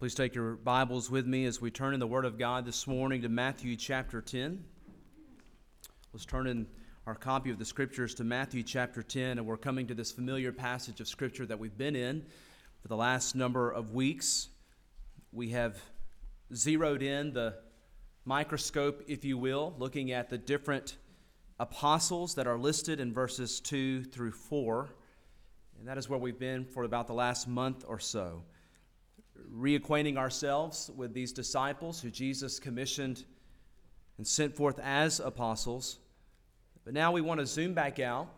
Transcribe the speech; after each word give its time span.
Please 0.00 0.14
take 0.14 0.34
your 0.34 0.54
Bibles 0.54 1.10
with 1.10 1.26
me 1.26 1.44
as 1.44 1.60
we 1.60 1.70
turn 1.70 1.92
in 1.92 2.00
the 2.00 2.06
Word 2.06 2.24
of 2.24 2.38
God 2.38 2.64
this 2.64 2.86
morning 2.86 3.20
to 3.20 3.28
Matthew 3.28 3.76
chapter 3.76 4.22
10. 4.22 4.64
Let's 6.14 6.24
turn 6.24 6.46
in 6.46 6.66
our 7.06 7.14
copy 7.14 7.50
of 7.50 7.58
the 7.58 7.66
Scriptures 7.66 8.14
to 8.14 8.24
Matthew 8.24 8.62
chapter 8.62 9.02
10, 9.02 9.36
and 9.36 9.46
we're 9.46 9.58
coming 9.58 9.86
to 9.88 9.94
this 9.94 10.10
familiar 10.10 10.52
passage 10.52 11.02
of 11.02 11.06
Scripture 11.06 11.44
that 11.44 11.58
we've 11.58 11.76
been 11.76 11.94
in 11.94 12.24
for 12.80 12.88
the 12.88 12.96
last 12.96 13.34
number 13.34 13.70
of 13.70 13.92
weeks. 13.92 14.48
We 15.32 15.50
have 15.50 15.78
zeroed 16.54 17.02
in 17.02 17.34
the 17.34 17.56
microscope, 18.24 19.02
if 19.06 19.26
you 19.26 19.36
will, 19.36 19.74
looking 19.76 20.12
at 20.12 20.30
the 20.30 20.38
different 20.38 20.96
apostles 21.58 22.36
that 22.36 22.46
are 22.46 22.58
listed 22.58 23.00
in 23.00 23.12
verses 23.12 23.60
2 23.60 24.04
through 24.04 24.32
4. 24.32 24.88
And 25.78 25.86
that 25.86 25.98
is 25.98 26.08
where 26.08 26.18
we've 26.18 26.38
been 26.38 26.64
for 26.64 26.84
about 26.84 27.06
the 27.06 27.12
last 27.12 27.46
month 27.46 27.84
or 27.86 27.98
so 27.98 28.44
reacquainting 29.54 30.16
ourselves 30.16 30.90
with 30.96 31.12
these 31.12 31.32
disciples 31.32 32.00
who 32.00 32.10
Jesus 32.10 32.58
commissioned 32.58 33.24
and 34.18 34.26
sent 34.26 34.54
forth 34.54 34.78
as 34.78 35.20
apostles. 35.20 35.98
But 36.84 36.94
now 36.94 37.12
we 37.12 37.20
want 37.20 37.40
to 37.40 37.46
zoom 37.46 37.74
back 37.74 37.98
out 37.98 38.28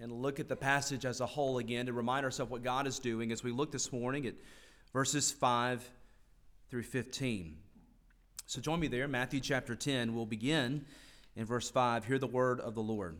and 0.00 0.12
look 0.12 0.38
at 0.38 0.48
the 0.48 0.56
passage 0.56 1.04
as 1.04 1.20
a 1.20 1.26
whole 1.26 1.58
again 1.58 1.86
to 1.86 1.92
remind 1.92 2.24
ourselves 2.24 2.50
what 2.50 2.62
God 2.62 2.86
is 2.86 2.98
doing 2.98 3.32
as 3.32 3.42
we 3.42 3.50
look 3.50 3.72
this 3.72 3.92
morning 3.92 4.26
at 4.26 4.34
verses 4.92 5.32
5 5.32 5.88
through 6.70 6.82
15. 6.82 7.56
So 8.46 8.60
join 8.60 8.80
me 8.80 8.88
there, 8.88 9.08
Matthew 9.08 9.40
chapter 9.40 9.74
10. 9.74 10.14
We'll 10.14 10.26
begin 10.26 10.84
in 11.36 11.44
verse 11.44 11.70
5. 11.70 12.04
Hear 12.04 12.18
the 12.18 12.26
word 12.26 12.60
of 12.60 12.74
the 12.74 12.82
Lord. 12.82 13.16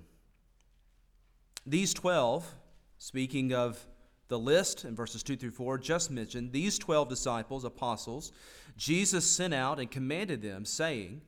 These 1.67 1.93
12, 1.95 2.55
speaking 2.99 3.53
of 3.53 3.85
the 4.29 4.39
list 4.39 4.85
in 4.85 4.95
verses 4.95 5.23
2 5.23 5.37
through 5.37 5.51
4 5.53 5.79
just 5.79 6.11
mentioned, 6.11 6.53
these 6.53 6.79
12 6.79 7.09
disciples, 7.09 7.65
apostles, 7.65 8.31
Jesus 8.77 9.25
sent 9.25 9.55
out 9.55 9.81
and 9.81 9.91
commanded 9.91 10.43
them, 10.43 10.65
saying, 10.65 11.23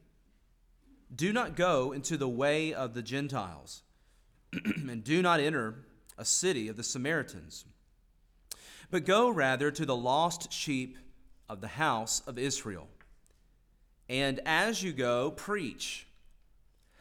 Do 1.14 1.32
not 1.32 1.56
go 1.56 1.92
into 1.92 2.16
the 2.16 2.28
way 2.28 2.74
of 2.74 2.92
the 2.94 3.02
Gentiles, 3.02 3.82
and 4.64 5.02
do 5.02 5.22
not 5.22 5.40
enter 5.40 5.86
a 6.18 6.24
city 6.24 6.68
of 6.68 6.76
the 6.76 6.84
Samaritans, 6.84 7.64
but 8.90 9.06
go 9.06 9.30
rather 9.30 9.70
to 9.70 9.86
the 9.86 9.96
lost 9.96 10.52
sheep 10.52 10.98
of 11.48 11.62
the 11.62 11.68
house 11.68 12.20
of 12.26 12.38
Israel. 12.38 12.88
And 14.10 14.40
as 14.44 14.82
you 14.82 14.92
go, 14.92 15.30
preach, 15.30 16.06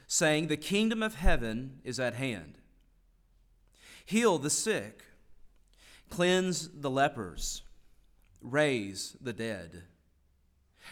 saying, 0.08 0.48
The 0.48 0.58
kingdom 0.58 1.04
of 1.04 1.16
heaven 1.16 1.80
is 1.84 2.00
at 2.00 2.14
hand. 2.14 2.58
Heal 4.06 4.38
the 4.38 4.50
sick 4.50 5.04
Cleanse 6.10 6.70
the 6.70 6.90
lepers, 6.90 7.64
raise 8.42 9.16
the 9.22 9.34
dead, 9.34 9.84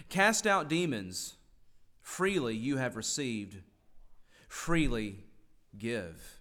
cast 0.10 0.46
out 0.46 0.70
demons. 0.70 1.36
Freely 2.02 2.56
you 2.56 2.78
have 2.78 2.96
received, 2.96 3.58
freely 4.48 5.26
give. 5.78 6.40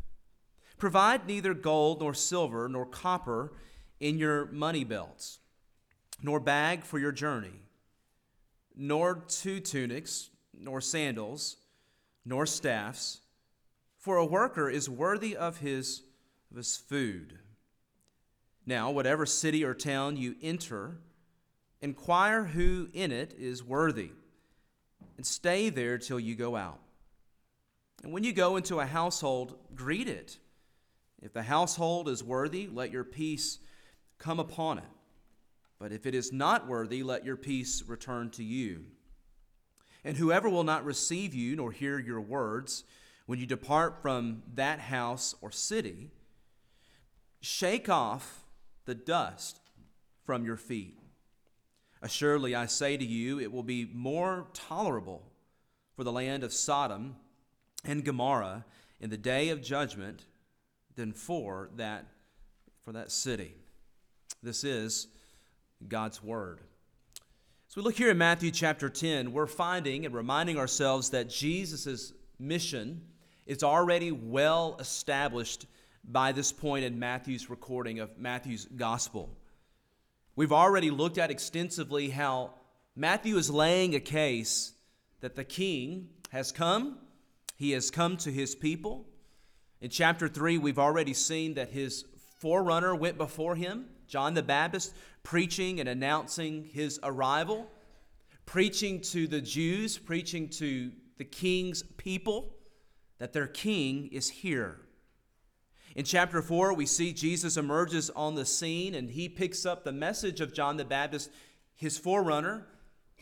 Provide 0.79 1.27
neither 1.27 1.55
gold 1.55 2.01
nor 2.01 2.15
silver 2.15 2.69
nor 2.69 2.87
copper 2.87 3.53
in 3.99 4.19
your 4.19 4.47
money 4.47 4.85
belts, 4.85 5.41
nor 6.23 6.39
bag 6.39 6.85
for 6.85 6.99
your 6.99 7.13
journey, 7.13 7.63
nor 8.77 9.25
two 9.27 9.59
tunics, 9.59 10.31
nor 10.57 10.81
sandals, 10.81 11.57
nor 12.25 12.47
staffs, 12.47 13.21
for 13.99 14.17
a 14.17 14.25
worker 14.25 14.71
is 14.71 14.89
worthy 14.89 15.37
of 15.37 15.59
his, 15.59 16.03
of 16.51 16.59
his 16.59 16.77
food. 16.77 17.39
Now, 18.67 18.91
whatever 18.91 19.25
city 19.25 19.65
or 19.65 19.75
town 19.75 20.17
you 20.17 20.35
enter, 20.43 20.99
inquire 21.81 22.45
who 22.45 22.89
in 22.93 23.13
it 23.13 23.35
is 23.39 23.63
worthy, 23.63 24.11
and 25.17 25.25
stay 25.25 25.69
there 25.69 25.99
till 25.99 26.19
you 26.19 26.35
go 26.35 26.57
out. 26.57 26.81
And 28.03 28.13
when 28.13 28.25
you 28.25 28.33
go 28.33 28.57
into 28.57 28.81
a 28.81 28.87
household, 28.87 29.57
greet 29.75 30.09
it. 30.09 30.39
If 31.23 31.33
the 31.33 31.45
household 31.45 32.09
is 32.09 32.25
worthy, 32.25 32.69
let 32.71 32.91
your 32.91 33.05
peace 33.05 33.59
come 34.19 34.41
upon 34.41 34.79
it. 34.79 34.85
But 35.79 35.93
if 35.93 36.07
it 36.07 36.15
is 36.15 36.33
not 36.33 36.67
worthy, 36.67 37.03
let 37.03 37.25
your 37.25 37.37
peace 37.37 37.83
return 37.87 38.31
to 38.31 38.45
you. 38.45 38.85
And 40.05 40.17
whoever 40.17 40.49
will 40.49 40.65
not 40.65 40.85
receive 40.85 41.35
you 41.35 41.57
nor 41.57 41.73
hear 41.73 41.99
your 41.99 42.21
words, 42.21 42.85
when 43.27 43.39
you 43.39 43.47
depart 43.47 44.03
from 44.03 44.43
that 44.55 44.79
house 44.79 45.35
or 45.41 45.51
city, 45.51 46.11
shake 47.41 47.89
off 47.89 48.45
the 48.87 48.95
dust 48.95 49.61
from 50.25 50.45
your 50.45 50.57
feet. 50.57 50.99
Assuredly, 52.03 52.55
I 52.55 52.67
say 52.67 52.97
to 52.97 53.05
you, 53.05 53.39
it 53.39 53.53
will 53.53 53.63
be 53.63 53.89
more 53.93 54.47
tolerable 54.55 55.23
for 55.95 56.05
the 56.05 56.13
land 56.13 56.45
of 56.45 56.53
Sodom 56.53 57.17
and 57.85 58.05
Gomorrah 58.05 58.65
in 59.01 59.11
the 59.11 59.17
day 59.17 59.51
of 59.51 59.63
judgment 59.63 60.25
than 60.95 61.13
for 61.13 61.71
that, 61.77 62.07
for 62.85 62.93
that 62.93 63.11
city. 63.11 63.55
This 64.43 64.65
is 64.65 65.09
God's 65.89 66.23
word. 66.23 66.61
So 67.69 67.81
we 67.81 67.85
look 67.85 67.97
here 67.97 68.11
in 68.11 68.19
Matthew 68.19 68.51
chapter 68.51 68.89
10, 68.89 69.33
we're 69.33 69.47
finding 69.47 70.07
and 70.07 70.15
reminding 70.15 70.59
ourselves 70.59 71.11
that 71.11 71.29
Jesus' 71.29 72.13
mission 72.39 73.03
is 73.47 73.63
already 73.63 74.13
well 74.13 74.77
established 74.79 75.67
by 76.07 76.33
this 76.33 76.53
point 76.53 76.85
in 76.85 76.99
Matthew's 76.99 77.51
recording 77.51 77.99
of 77.99 78.19
Matthew's 78.19 78.67
gospel. 78.77 79.37
We've 80.37 80.53
already 80.53 80.91
looked 80.91 81.19
at 81.19 81.31
extensively 81.31 82.11
how 82.11 82.55
Matthew 82.95 83.37
is 83.37 83.51
laying 83.51 83.95
a 83.95 84.01
case 84.01 84.73
that 85.21 85.35
the 85.35 85.45
king 85.45 86.11
has 86.31 86.53
come, 86.53 86.99
he 87.57 87.73
has 87.73 87.91
come 87.91 88.17
to 88.19 88.31
his 88.31 88.55
people. 88.55 89.07
In 89.81 89.91
chapter 89.91 90.29
3, 90.29 90.59
we've 90.59 90.79
already 90.79 91.15
seen 91.15 91.55
that 91.55 91.71
his 91.71 92.05
forerunner 92.39 92.95
went 92.95 93.19
before 93.19 93.57
him, 93.57 93.87
John 94.07 94.35
the 94.35 94.43
Baptist, 94.43 94.95
preaching 95.23 95.81
and 95.81 95.89
announcing 95.89 96.65
his 96.65 97.01
arrival, 97.03 97.67
preaching 98.45 99.01
to 99.01 99.27
the 99.27 99.41
Jews, 99.41 99.99
preaching 99.99 100.49
to 100.51 100.93
the 101.19 101.25
king's 101.25 101.83
people 101.83 102.55
that 103.19 103.33
their 103.33 103.47
king 103.47 104.09
is 104.13 104.29
here. 104.29 104.81
In 105.97 106.05
chapter 106.05 106.43
4, 106.43 106.75
we 106.75 106.85
see 106.85 107.15
Jesus 107.15 107.57
emerges 107.57 108.11
on 108.11 108.35
the 108.35 108.45
scene 108.45 108.95
and 108.95 109.09
he 109.09 109.31
picks 109.31 109.65
up 109.65 109.83
the 109.83 109.93
message 109.93 110.43
of 110.43 110.53
John 110.53 110.77
the 110.77 110.85
Baptist, 110.85 111.31
his 111.75 111.97
forerunner, 111.97 112.67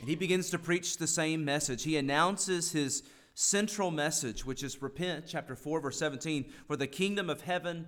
and 0.01 0.09
he 0.09 0.17
begins 0.17 0.51
to 0.51 0.59
preach 0.59 0.97
the 0.97 1.07
same 1.07 1.45
message. 1.45 1.85
He 1.85 1.97
announces 1.97 2.73
his 2.73 3.05
central 3.33 3.93
message, 3.93 4.45
which 4.45 4.65
is 4.65 4.83
repent, 4.83 5.27
chapter 5.29 5.55
4, 5.55 5.83
verse 5.83 6.01
17, 6.01 6.47
for 6.67 6.75
the 6.75 6.89
kingdom 6.89 7.31
of 7.31 7.43
heaven 7.43 7.87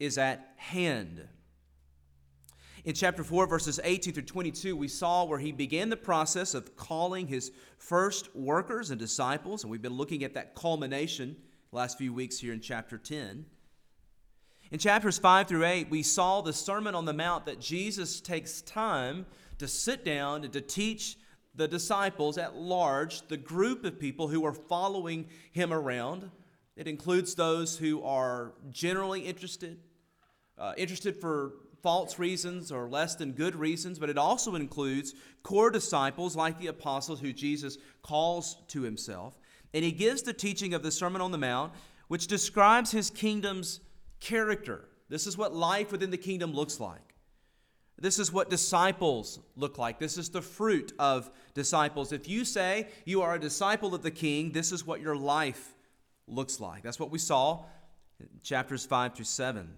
is 0.00 0.18
at 0.18 0.54
hand. 0.56 1.28
In 2.84 2.94
chapter 2.96 3.22
4, 3.22 3.46
verses 3.46 3.78
18 3.84 4.12
through 4.12 4.24
22, 4.24 4.76
we 4.76 4.88
saw 4.88 5.22
where 5.22 5.38
he 5.38 5.52
began 5.52 5.88
the 5.88 5.96
process 5.96 6.52
of 6.52 6.74
calling 6.74 7.28
his 7.28 7.52
first 7.78 8.34
workers 8.34 8.90
and 8.90 8.98
disciples, 8.98 9.62
and 9.62 9.70
we've 9.70 9.80
been 9.80 9.96
looking 9.96 10.24
at 10.24 10.34
that 10.34 10.56
culmination 10.56 11.36
last 11.70 11.96
few 11.96 12.12
weeks 12.12 12.40
here 12.40 12.52
in 12.52 12.60
chapter 12.60 12.98
10. 12.98 13.46
In 14.72 14.80
chapters 14.80 15.16
5 15.16 15.46
through 15.46 15.64
8, 15.64 15.90
we 15.90 16.02
saw 16.02 16.40
the 16.40 16.52
Sermon 16.52 16.96
on 16.96 17.04
the 17.04 17.12
Mount 17.12 17.46
that 17.46 17.60
Jesus 17.60 18.20
takes 18.20 18.62
time 18.62 19.24
to 19.58 19.68
sit 19.68 20.04
down 20.04 20.42
and 20.42 20.52
to 20.52 20.60
teach 20.60 21.16
the 21.54 21.68
disciples 21.68 22.36
at 22.36 22.56
large, 22.56 23.26
the 23.28 23.36
group 23.36 23.84
of 23.84 24.00
people 24.00 24.26
who 24.26 24.44
are 24.44 24.52
following 24.52 25.28
him 25.52 25.72
around. 25.72 26.28
It 26.74 26.88
includes 26.88 27.36
those 27.36 27.78
who 27.78 28.02
are 28.02 28.54
generally 28.70 29.20
interested, 29.20 29.78
uh, 30.58 30.74
interested 30.76 31.16
for 31.16 31.52
false 31.80 32.18
reasons 32.18 32.72
or 32.72 32.88
less 32.88 33.14
than 33.14 33.32
good 33.32 33.54
reasons, 33.54 34.00
but 34.00 34.10
it 34.10 34.18
also 34.18 34.56
includes 34.56 35.14
core 35.44 35.70
disciples 35.70 36.34
like 36.34 36.58
the 36.58 36.66
apostles 36.66 37.20
who 37.20 37.32
Jesus 37.32 37.78
calls 38.02 38.56
to 38.68 38.82
himself. 38.82 39.38
And 39.72 39.84
he 39.84 39.92
gives 39.92 40.22
the 40.22 40.32
teaching 40.32 40.74
of 40.74 40.82
the 40.82 40.90
Sermon 40.90 41.22
on 41.22 41.30
the 41.30 41.38
Mount, 41.38 41.72
which 42.08 42.26
describes 42.26 42.90
his 42.90 43.10
kingdom's 43.10 43.78
character. 44.26 44.88
This 45.08 45.26
is 45.26 45.38
what 45.38 45.54
life 45.54 45.92
within 45.92 46.10
the 46.10 46.16
kingdom 46.16 46.52
looks 46.52 46.80
like. 46.80 47.14
This 47.98 48.18
is 48.18 48.32
what 48.32 48.50
disciples 48.50 49.38
look 49.54 49.78
like. 49.78 49.98
This 49.98 50.18
is 50.18 50.28
the 50.28 50.42
fruit 50.42 50.92
of 50.98 51.30
disciples. 51.54 52.12
If 52.12 52.28
you 52.28 52.44
say 52.44 52.88
you 53.04 53.22
are 53.22 53.34
a 53.34 53.40
disciple 53.40 53.94
of 53.94 54.02
the 54.02 54.10
king, 54.10 54.52
this 54.52 54.72
is 54.72 54.86
what 54.86 55.00
your 55.00 55.16
life 55.16 55.74
looks 56.26 56.60
like. 56.60 56.82
That's 56.82 57.00
what 57.00 57.10
we 57.10 57.18
saw 57.18 57.64
in 58.20 58.28
chapters 58.42 58.84
5 58.84 59.14
through 59.14 59.24
7. 59.24 59.72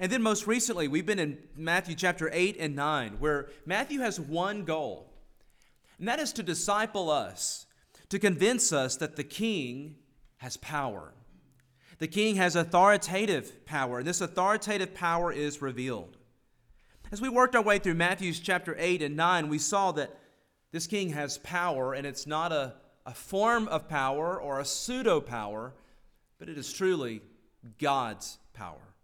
And 0.00 0.10
then 0.10 0.22
most 0.22 0.46
recently, 0.46 0.88
we've 0.88 1.06
been 1.06 1.18
in 1.18 1.38
Matthew 1.54 1.94
chapter 1.94 2.30
8 2.32 2.56
and 2.58 2.74
9, 2.74 3.16
where 3.20 3.50
Matthew 3.66 4.00
has 4.00 4.18
one 4.18 4.64
goal, 4.64 5.12
and 5.98 6.08
that 6.08 6.18
is 6.18 6.32
to 6.32 6.42
disciple 6.42 7.10
us, 7.10 7.66
to 8.08 8.18
convince 8.18 8.72
us 8.72 8.96
that 8.96 9.16
the 9.16 9.24
king 9.24 9.96
has 10.38 10.56
power. 10.56 11.12
The 12.00 12.08
king 12.08 12.36
has 12.36 12.56
authoritative 12.56 13.66
power, 13.66 13.98
and 13.98 14.08
this 14.08 14.22
authoritative 14.22 14.94
power 14.94 15.30
is 15.30 15.60
revealed. 15.60 16.16
As 17.12 17.20
we 17.20 17.28
worked 17.28 17.54
our 17.54 17.62
way 17.62 17.78
through 17.78 17.94
Matthew's 17.94 18.40
chapter 18.40 18.74
8 18.78 19.02
and 19.02 19.16
9, 19.16 19.48
we 19.48 19.58
saw 19.58 19.92
that 19.92 20.18
this 20.72 20.86
king 20.86 21.10
has 21.10 21.36
power, 21.38 21.92
and 21.92 22.06
it's 22.06 22.26
not 22.26 22.52
a, 22.52 22.74
a 23.04 23.12
form 23.12 23.68
of 23.68 23.86
power 23.86 24.40
or 24.40 24.60
a 24.60 24.64
pseudo 24.64 25.20
power, 25.20 25.74
but 26.38 26.48
it 26.48 26.56
is 26.56 26.72
truly 26.72 27.20
God's 27.78 28.38
power. 28.54 28.94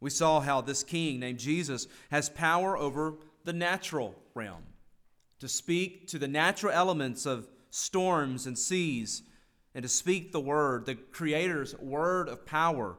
We 0.00 0.10
saw 0.10 0.40
how 0.40 0.60
this 0.60 0.84
king 0.84 1.18
named 1.18 1.38
Jesus 1.38 1.88
has 2.10 2.28
power 2.28 2.76
over 2.76 3.14
the 3.44 3.54
natural 3.54 4.14
realm 4.34 4.62
to 5.38 5.48
speak 5.48 6.06
to 6.08 6.18
the 6.18 6.28
natural 6.28 6.72
elements 6.72 7.24
of 7.24 7.48
storms 7.70 8.46
and 8.46 8.58
seas 8.58 9.22
and 9.78 9.84
to 9.84 9.88
speak 9.88 10.32
the 10.32 10.40
word, 10.40 10.86
the 10.86 10.96
Creator's 10.96 11.72
word 11.78 12.28
of 12.28 12.44
power, 12.44 12.96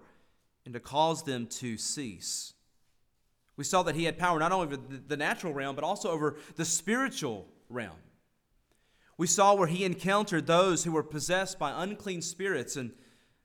and 0.63 0.73
to 0.73 0.79
cause 0.79 1.23
them 1.23 1.45
to 1.45 1.75
cease. 1.77 2.53
We 3.57 3.65
saw 3.65 3.83
that 3.83 3.95
he 3.95 4.05
had 4.05 4.17
power 4.17 4.39
not 4.39 4.53
only 4.53 4.67
over 4.67 4.77
the 4.77 5.17
natural 5.17 5.51
realm, 5.51 5.75
but 5.75 5.83
also 5.83 6.09
over 6.09 6.37
the 6.55 6.63
spiritual 6.63 7.49
realm. 7.67 7.97
We 9.17 9.27
saw 9.27 9.55
where 9.55 9.67
he 9.67 9.83
encountered 9.83 10.47
those 10.47 10.85
who 10.85 10.93
were 10.93 11.03
possessed 11.03 11.59
by 11.59 11.83
unclean 11.83 12.21
spirits 12.21 12.77
and 12.77 12.93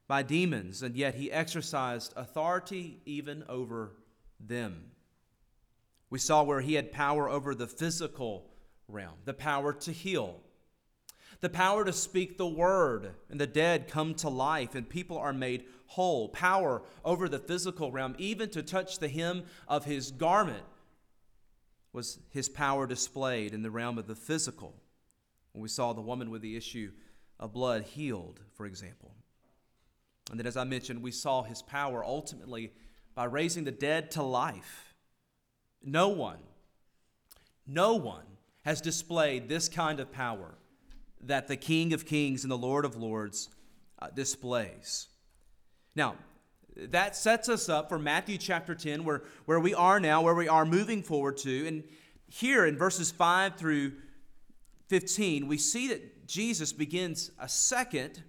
by 0.06 0.22
demons, 0.22 0.80
and 0.84 0.94
yet 0.94 1.16
he 1.16 1.32
exercised 1.32 2.14
authority 2.16 3.00
even 3.04 3.42
over 3.48 3.96
them. 4.38 4.92
We 6.08 6.20
saw 6.20 6.44
where 6.44 6.60
he 6.60 6.74
had 6.74 6.92
power 6.92 7.28
over 7.28 7.52
the 7.52 7.66
physical 7.66 8.52
realm, 8.86 9.16
the 9.24 9.34
power 9.34 9.72
to 9.72 9.90
heal, 9.90 10.40
the 11.44 11.50
power 11.50 11.84
to 11.84 11.92
speak 11.92 12.38
the 12.38 12.46
word, 12.46 13.14
and 13.30 13.38
the 13.38 13.46
dead 13.46 13.86
come 13.86 14.14
to 14.14 14.28
life, 14.28 14.74
and 14.74 14.88
people 14.88 15.18
are 15.18 15.32
made 15.32 15.64
whole, 15.88 16.28
power 16.30 16.82
over 17.04 17.28
the 17.28 17.38
physical 17.38 17.92
realm, 17.92 18.14
even 18.18 18.48
to 18.48 18.62
touch 18.62 18.98
the 18.98 19.08
hem 19.08 19.44
of 19.68 19.84
his 19.84 20.10
garment 20.10 20.64
was 21.92 22.18
his 22.30 22.48
power 22.48 22.86
displayed 22.86 23.54
in 23.54 23.62
the 23.62 23.70
realm 23.70 23.98
of 23.98 24.06
the 24.06 24.14
physical. 24.16 24.74
When 25.52 25.62
we 25.62 25.68
saw 25.68 25.92
the 25.92 26.00
woman 26.00 26.30
with 26.30 26.42
the 26.42 26.56
issue 26.56 26.90
of 27.38 27.52
blood 27.52 27.84
healed, 27.84 28.40
for 28.54 28.66
example. 28.66 29.14
And 30.30 30.40
then, 30.40 30.46
as 30.46 30.56
I 30.56 30.64
mentioned, 30.64 31.02
we 31.02 31.12
saw 31.12 31.42
his 31.42 31.62
power 31.62 32.02
ultimately 32.02 32.72
by 33.14 33.24
raising 33.24 33.64
the 33.64 33.70
dead 33.70 34.10
to 34.12 34.22
life. 34.22 34.94
No 35.82 36.08
one, 36.08 36.38
no 37.66 37.94
one 37.94 38.24
has 38.62 38.80
displayed 38.80 39.48
this 39.48 39.68
kind 39.68 40.00
of 40.00 40.10
power 40.10 40.56
that 41.26 41.48
the 41.48 41.56
King 41.56 41.92
of 41.92 42.06
Kings 42.06 42.44
and 42.44 42.50
the 42.50 42.58
Lord 42.58 42.84
of 42.84 42.96
Lords 42.96 43.48
uh, 44.00 44.08
displays. 44.14 45.08
Now, 45.94 46.16
that 46.76 47.16
sets 47.16 47.48
us 47.48 47.68
up 47.68 47.88
for 47.88 47.98
Matthew 47.98 48.36
chapter 48.36 48.74
10, 48.74 49.04
where, 49.04 49.22
where 49.44 49.60
we 49.60 49.74
are 49.74 50.00
now, 50.00 50.22
where 50.22 50.34
we 50.34 50.48
are 50.48 50.64
moving 50.64 51.02
forward 51.02 51.36
to. 51.38 51.66
And 51.66 51.84
here 52.26 52.66
in 52.66 52.76
verses 52.76 53.10
5 53.10 53.56
through 53.56 53.92
15, 54.88 55.46
we 55.46 55.56
see 55.56 55.88
that 55.88 56.26
Jesus 56.26 56.72
begins 56.72 57.30
a 57.38 57.48
second 57.48 58.22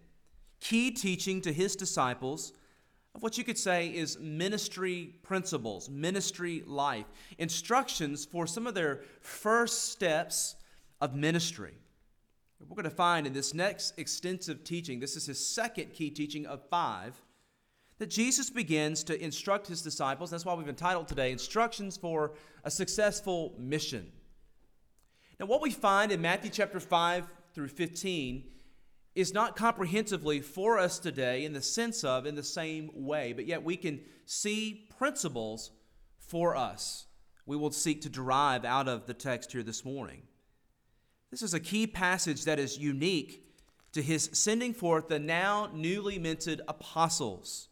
key 0.59 0.91
teaching 0.91 1.41
to 1.41 1.51
his 1.51 1.75
disciples 1.75 2.53
of 3.15 3.23
what 3.23 3.37
you 3.37 3.43
could 3.43 3.57
say 3.57 3.87
is 3.87 4.19
ministry 4.19 5.15
principles, 5.23 5.89
ministry 5.89 6.63
life, 6.67 7.05
instructions 7.37 8.25
for 8.25 8.45
some 8.45 8.67
of 8.67 8.73
their 8.73 9.01
first 9.21 9.89
steps 9.89 10.55
of 10.99 11.15
ministry. 11.15 11.73
We're 12.59 12.75
going 12.75 12.83
to 12.85 12.89
find 12.89 13.27
in 13.27 13.33
this 13.33 13.53
next 13.53 13.97
extensive 13.97 14.63
teaching, 14.63 14.99
this 14.99 15.15
is 15.15 15.25
his 15.25 15.45
second 15.45 15.93
key 15.93 16.09
teaching 16.09 16.45
of 16.45 16.67
five, 16.69 17.21
that 17.99 18.09
Jesus 18.09 18.49
begins 18.49 19.03
to 19.05 19.23
instruct 19.23 19.67
his 19.67 19.81
disciples. 19.81 20.29
That's 20.31 20.45
why 20.45 20.53
we've 20.53 20.67
entitled 20.67 21.07
today 21.07 21.31
Instructions 21.31 21.95
for 21.95 22.33
a 22.63 22.71
Successful 22.71 23.53
Mission. 23.57 24.11
Now, 25.39 25.45
what 25.45 25.61
we 25.61 25.71
find 25.71 26.11
in 26.11 26.21
Matthew 26.21 26.49
chapter 26.49 26.79
5 26.79 27.27
through 27.53 27.67
15 27.67 28.45
is 29.15 29.33
not 29.33 29.55
comprehensively 29.55 30.41
for 30.41 30.77
us 30.77 30.99
today 30.99 31.45
in 31.45 31.53
the 31.53 31.61
sense 31.61 32.03
of 32.03 32.25
in 32.25 32.35
the 32.35 32.43
same 32.43 32.89
way, 32.93 33.31
but 33.31 33.45
yet 33.45 33.63
we 33.63 33.77
can 33.77 34.01
see 34.25 34.87
principles 34.97 35.71
for 36.19 36.55
us. 36.55 37.05
We 37.45 37.55
will 37.55 37.71
seek 37.71 38.01
to 38.01 38.09
derive 38.09 38.65
out 38.65 38.89
of 38.89 39.05
the 39.05 39.13
text 39.13 39.51
here 39.51 39.63
this 39.63 39.85
morning. 39.85 40.23
This 41.31 41.41
is 41.41 41.53
a 41.53 41.59
key 41.59 41.87
passage 41.87 42.45
that 42.45 42.59
is 42.59 42.77
unique 42.77 43.43
to 43.93 44.01
his 44.01 44.29
sending 44.33 44.73
forth 44.73 45.07
the 45.07 45.19
now 45.19 45.69
newly 45.73 46.19
minted 46.19 46.61
apostles. 46.67 47.69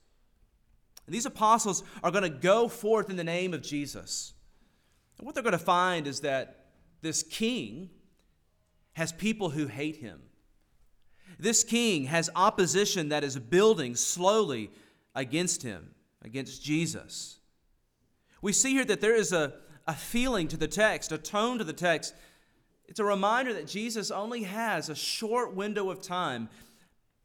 And 1.06 1.14
these 1.14 1.26
apostles 1.26 1.84
are 2.04 2.12
going 2.12 2.24
to 2.24 2.30
go 2.30 2.68
forth 2.68 3.10
in 3.10 3.18
the 3.18 3.24
name 3.24 3.54
of 3.54 3.62
Jesus. 3.62 4.34
And 5.18 5.26
what 5.26 5.36
they're 5.36 5.44
going 5.44 5.52
to 5.52 5.58
find 5.58 6.08
is 6.08 6.22
that 6.22 6.66
this 7.02 7.24
king 7.24 7.90
has 8.94 9.12
people 9.12 9.50
who 9.50 9.68
hate 9.68 9.98
him. 9.98 10.22
This 11.40 11.64
king 11.64 12.06
has 12.06 12.30
opposition 12.36 13.10
that 13.10 13.24
is 13.24 13.38
building 13.38 13.96
slowly 13.96 14.72
against 15.16 15.64
him, 15.64 15.94
against 16.22 16.64
Jesus. 16.64 17.40
We 18.42 18.54
see 18.54 18.72
here 18.72 18.86
that 18.86 19.02
there 19.02 19.16
is 19.16 19.34
a, 19.34 19.54
a 19.88 19.94
feeling 19.94 20.48
to 20.50 20.58
the 20.58 20.68
text, 20.68 21.12
a 21.12 21.18
tone 21.18 21.58
to 21.58 21.64
the 21.64 21.74
text. 21.74 22.14
It's 22.94 23.00
a 23.00 23.04
reminder 23.04 23.56
that 23.56 23.66
Jesus 23.66 24.12
only 24.12 24.44
has 24.44 24.88
a 24.88 24.94
short 24.94 25.56
window 25.56 25.90
of 25.90 26.00
time 26.00 26.48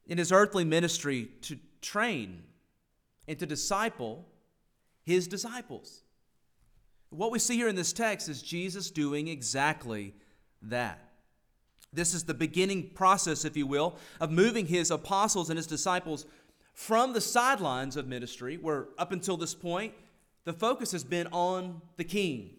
in 0.07 0.17
his 0.17 0.33
earthly 0.33 0.65
ministry 0.65 1.29
to 1.43 1.59
train 1.83 2.43
and 3.27 3.39
to 3.39 3.45
disciple 3.45 4.25
his 5.05 5.29
disciples. 5.29 6.05
What 7.11 7.31
we 7.31 7.39
see 7.39 7.57
here 7.57 7.69
in 7.69 7.77
this 7.77 7.93
text 7.93 8.31
is 8.31 8.41
Jesus 8.41 8.91
doing 8.91 9.29
exactly 9.29 10.15
that. 10.63 11.07
This 11.93 12.15
is 12.15 12.25
the 12.25 12.33
beginning 12.33 12.89
process, 12.95 13.45
if 13.45 13.55
you 13.55 13.67
will, 13.67 13.99
of 14.23 14.31
moving 14.31 14.65
his 14.65 14.91
apostles 14.91 15.51
and 15.51 15.59
his 15.59 15.67
disciples 15.67 16.25
from 16.73 17.13
the 17.13 17.21
sidelines 17.21 17.99
of 17.99 18.09
ministry, 18.09 18.57
where 18.57 18.87
up 18.97 19.13
until 19.13 19.37
this 19.37 19.55
point, 19.55 19.93
the 20.47 20.55
focus 20.55 20.93
has 20.93 21.05
been 21.05 21.27
on 21.27 21.83
the 21.99 22.05
king, 22.05 22.53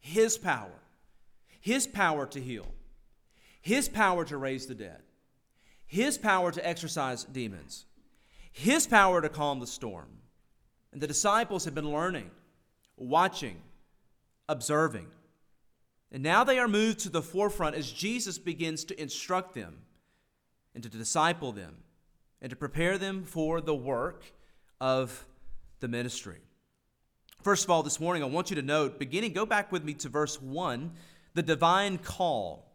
his 0.00 0.36
power, 0.36 0.81
his 1.62 1.86
power 1.86 2.26
to 2.26 2.40
heal, 2.40 2.66
his 3.60 3.88
power 3.88 4.24
to 4.24 4.36
raise 4.36 4.66
the 4.66 4.74
dead, 4.74 5.00
his 5.86 6.18
power 6.18 6.50
to 6.50 6.68
exorcise 6.68 7.22
demons, 7.22 7.86
his 8.50 8.86
power 8.86 9.22
to 9.22 9.28
calm 9.28 9.60
the 9.60 9.66
storm. 9.66 10.08
And 10.92 11.00
the 11.00 11.06
disciples 11.06 11.64
have 11.64 11.74
been 11.74 11.90
learning, 11.90 12.30
watching, 12.96 13.62
observing. 14.48 15.06
And 16.10 16.22
now 16.22 16.42
they 16.42 16.58
are 16.58 16.68
moved 16.68 16.98
to 17.00 17.08
the 17.08 17.22
forefront 17.22 17.76
as 17.76 17.90
Jesus 17.90 18.38
begins 18.38 18.84
to 18.86 19.00
instruct 19.00 19.54
them 19.54 19.78
and 20.74 20.82
to 20.82 20.90
disciple 20.90 21.52
them 21.52 21.76
and 22.42 22.50
to 22.50 22.56
prepare 22.56 22.98
them 22.98 23.22
for 23.22 23.60
the 23.60 23.74
work 23.74 24.24
of 24.80 25.24
the 25.78 25.86
ministry. 25.86 26.40
First 27.42 27.64
of 27.64 27.70
all, 27.70 27.82
this 27.82 28.00
morning, 28.00 28.22
I 28.22 28.26
want 28.26 28.50
you 28.50 28.56
to 28.56 28.62
note, 28.62 28.98
beginning, 28.98 29.32
go 29.32 29.46
back 29.46 29.72
with 29.72 29.84
me 29.84 29.94
to 29.94 30.08
verse 30.08 30.42
1, 30.42 30.92
the 31.34 31.42
divine 31.42 31.98
call. 31.98 32.72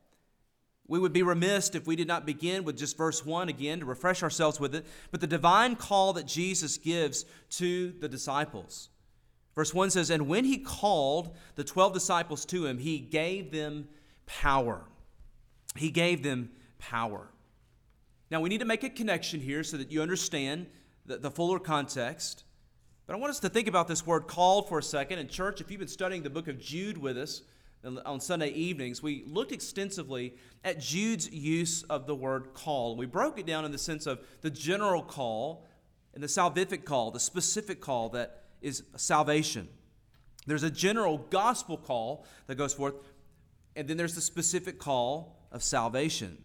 We 0.88 1.00
would 1.00 1.14
be 1.14 1.24
remiss 1.24 1.70
if 1.76 1.86
we 1.86 1.98
did 1.98 2.08
not 2.08 2.26
begin 2.26 2.64
with 2.64 2.78
just 2.78 2.96
verse 2.96 3.26
1 3.26 3.50
again 3.50 3.80
to 3.80 3.86
refresh 3.86 4.24
ourselves 4.24 4.60
with 4.60 4.74
it, 4.74 4.86
but 5.12 5.20
the 5.20 5.28
divine 5.28 5.76
call 5.76 6.14
that 6.14 6.26
Jesus 6.26 6.78
gives 6.78 7.26
to 7.52 7.92
the 8.00 8.08
disciples. 8.08 8.90
Verse 9.54 9.74
1 9.74 9.90
says, 9.90 10.10
And 10.10 10.28
when 10.28 10.46
he 10.46 10.60
called 10.60 11.36
the 11.56 11.64
12 11.64 11.94
disciples 11.94 12.46
to 12.46 12.66
him, 12.66 12.78
he 12.78 13.00
gave 13.00 13.52
them 13.52 13.90
power. 14.26 14.86
He 15.76 15.90
gave 15.90 16.24
them 16.24 16.52
power. 16.78 17.28
Now, 18.30 18.40
we 18.40 18.50
need 18.50 18.60
to 18.60 18.66
make 18.66 18.84
a 18.84 18.90
connection 18.90 19.40
here 19.40 19.64
so 19.64 19.78
that 19.78 19.92
you 19.92 20.02
understand 20.02 20.68
the, 21.06 21.18
the 21.18 21.32
fuller 21.32 21.60
context. 21.60 22.44
But 23.08 23.16
I 23.16 23.20
want 23.20 23.32
us 23.32 23.40
to 23.40 23.50
think 23.50 23.68
about 23.68 23.88
this 23.88 24.06
word 24.06 24.28
called 24.28 24.70
for 24.70 24.80
a 24.80 24.84
second. 24.84 25.20
And, 25.20 25.30
church, 25.30 25.60
if 25.60 25.72
you've 25.72 25.80
been 25.80 25.88
studying 25.88 26.24
the 26.24 26.30
book 26.30 26.48
of 26.48 26.60
Jude 26.60 26.98
with 26.98 27.18
us, 27.18 27.42
on 28.06 28.20
Sunday 28.20 28.50
evenings, 28.50 29.01
we 29.01 29.24
looked 29.27 29.51
extensively 29.51 30.36
at 30.63 30.79
Jude's 30.79 31.32
use 31.32 31.84
of 31.84 32.08
the 32.08 32.15
word 32.15 32.53
call. 32.53 32.96
We 32.96 33.06
broke 33.06 33.39
it 33.39 33.46
down 33.46 33.65
in 33.65 33.72
the 33.72 33.77
sense 33.77 34.06
of 34.06 34.20
the 34.41 34.50
general 34.50 35.01
call 35.01 35.65
and 36.13 36.24
the 36.24 36.27
salvific 36.27 36.84
call, 36.84 37.12
the 37.12 37.20
specific 37.20 37.79
call 37.79 38.10
that 38.10 38.44
is 38.62 38.84
salvation. 38.96 39.67
There's 40.48 40.63
a 40.63 40.72
general 40.72 41.17
gospel 41.17 41.77
call 41.77 42.25
that 42.48 42.56
goes 42.56 42.74
forth, 42.74 42.96
and 43.75 43.88
then 43.88 43.98
there's 43.98 44.15
the 44.15 44.22
specific 44.22 44.79
call 44.79 45.38
of 45.51 45.62
salvation. 45.62 46.38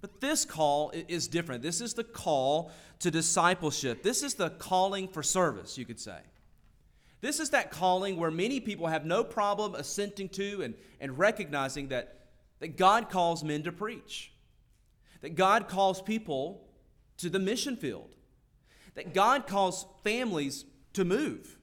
But 0.00 0.20
this 0.20 0.44
call 0.44 0.92
is 1.08 1.26
different. 1.28 1.62
This 1.62 1.80
is 1.80 1.94
the 1.94 2.04
call 2.04 2.70
to 3.00 3.10
discipleship. 3.10 4.02
This 4.02 4.22
is 4.22 4.34
the 4.34 4.50
calling 4.50 5.08
for 5.08 5.22
service, 5.22 5.76
you 5.76 5.84
could 5.84 6.00
say. 6.00 6.20
This 7.20 7.40
is 7.40 7.50
that 7.50 7.70
calling 7.70 8.16
where 8.16 8.30
many 8.30 8.60
people 8.60 8.86
have 8.86 9.04
no 9.04 9.24
problem 9.24 9.74
assenting 9.74 10.28
to 10.30 10.62
and, 10.62 10.74
and 11.00 11.18
recognizing 11.18 11.88
that, 11.88 12.26
that 12.60 12.76
God 12.76 13.10
calls 13.10 13.42
men 13.42 13.62
to 13.64 13.72
preach, 13.72 14.32
that 15.20 15.34
God 15.34 15.68
calls 15.68 16.00
people 16.00 16.68
to 17.18 17.28
the 17.28 17.38
mission 17.38 17.76
field, 17.76 18.14
that 18.94 19.14
God 19.14 19.46
calls 19.46 19.86
families 20.04 20.64
to 20.92 21.04
move, 21.04 21.58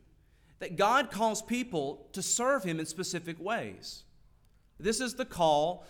that 0.60 0.76
God 0.76 1.10
calls 1.10 1.42
people 1.42 2.08
to 2.14 2.22
serve 2.22 2.64
Him 2.64 2.80
in 2.80 2.86
specific 2.86 3.40
ways. 3.40 4.04
This 4.80 5.00
is 5.00 5.14
the 5.14 5.26
call 5.26 5.86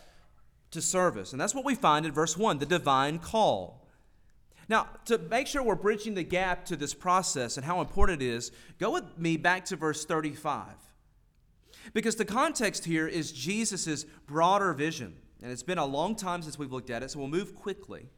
to 0.71 0.81
service. 0.81 1.31
And 1.31 1.41
that's 1.41 1.55
what 1.55 1.65
we 1.65 1.75
find 1.75 2.05
in 2.05 2.11
verse 2.11 2.37
1 2.37 2.59
the 2.59 2.65
divine 2.65 3.19
call. 3.19 3.84
Now, 4.67 4.87
to 5.05 5.17
make 5.17 5.47
sure 5.47 5.61
we're 5.61 5.75
bridging 5.75 6.15
the 6.15 6.23
gap 6.23 6.65
to 6.65 6.75
this 6.75 6.93
process 6.93 7.57
and 7.57 7.65
how 7.65 7.81
important 7.81 8.21
it 8.21 8.25
is, 8.25 8.51
go 8.79 8.91
with 8.91 9.17
me 9.17 9.37
back 9.37 9.65
to 9.65 9.75
verse 9.75 10.05
35. 10.05 10.65
Because 11.93 12.15
the 12.15 12.25
context 12.25 12.85
here 12.85 13.07
is 13.07 13.31
Jesus' 13.31 14.05
broader 14.25 14.73
vision. 14.73 15.15
And 15.41 15.51
it's 15.51 15.63
been 15.63 15.77
a 15.77 15.85
long 15.85 16.15
time 16.15 16.41
since 16.41 16.57
we've 16.57 16.71
looked 16.71 16.89
at 16.89 17.03
it, 17.03 17.11
so 17.11 17.19
we'll 17.19 17.27
move 17.27 17.55
quickly. 17.55 18.09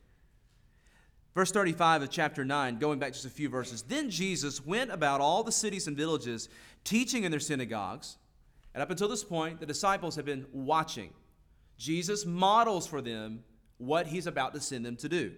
Verse 1.35 1.51
35 1.51 2.03
of 2.03 2.09
chapter 2.09 2.45
9, 2.45 2.79
going 2.79 2.97
back 2.97 3.13
just 3.13 3.25
a 3.25 3.29
few 3.29 3.49
verses. 3.49 3.83
Then 3.83 4.09
Jesus 4.09 4.65
went 4.65 4.91
about 4.91 5.21
all 5.21 5.43
the 5.43 5.51
cities 5.51 5.87
and 5.87 5.97
villages, 5.97 6.49
teaching 6.83 7.25
in 7.25 7.31
their 7.31 7.39
synagogues. 7.39 8.17
And 8.73 8.81
up 8.81 8.89
until 8.89 9.07
this 9.07 9.23
point, 9.23 9.59
the 9.59 9.65
disciples 9.65 10.15
have 10.15 10.25
been 10.25 10.45
watching. 10.51 11.13
Jesus 11.77 12.25
models 12.25 12.87
for 12.87 13.01
them 13.01 13.43
what 13.77 14.07
he's 14.07 14.25
about 14.25 14.53
to 14.53 14.61
send 14.61 14.85
them 14.85 14.95
to 14.97 15.09
do. 15.09 15.33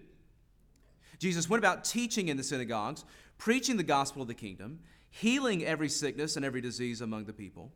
Jesus 1.20 1.50
went 1.50 1.62
about 1.64 1.84
teaching 1.84 2.30
in 2.30 2.38
the 2.38 2.44
synagogues, 2.44 3.04
preaching 3.38 3.78
the 3.78 3.84
gospel 3.84 4.22
of 4.22 4.28
the 4.28 4.34
kingdom, 4.34 4.80
healing 5.12 5.64
every 5.64 5.90
sickness 5.90 6.36
and 6.36 6.46
every 6.46 6.62
disease 6.62 7.02
among 7.02 7.26
the 7.26 7.34
people. 7.34 7.72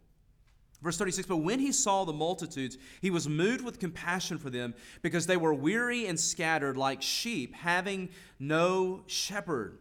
Verse 0.81 0.97
36 0.97 1.27
But 1.27 1.37
when 1.37 1.59
he 1.59 1.71
saw 1.71 2.03
the 2.03 2.13
multitudes, 2.13 2.77
he 3.01 3.09
was 3.09 3.27
moved 3.27 3.63
with 3.63 3.79
compassion 3.79 4.37
for 4.37 4.49
them 4.49 4.73
because 5.01 5.27
they 5.27 5.37
were 5.37 5.53
weary 5.53 6.07
and 6.07 6.19
scattered 6.19 6.77
like 6.77 7.01
sheep, 7.01 7.53
having 7.53 8.09
no 8.39 9.03
shepherd. 9.07 9.77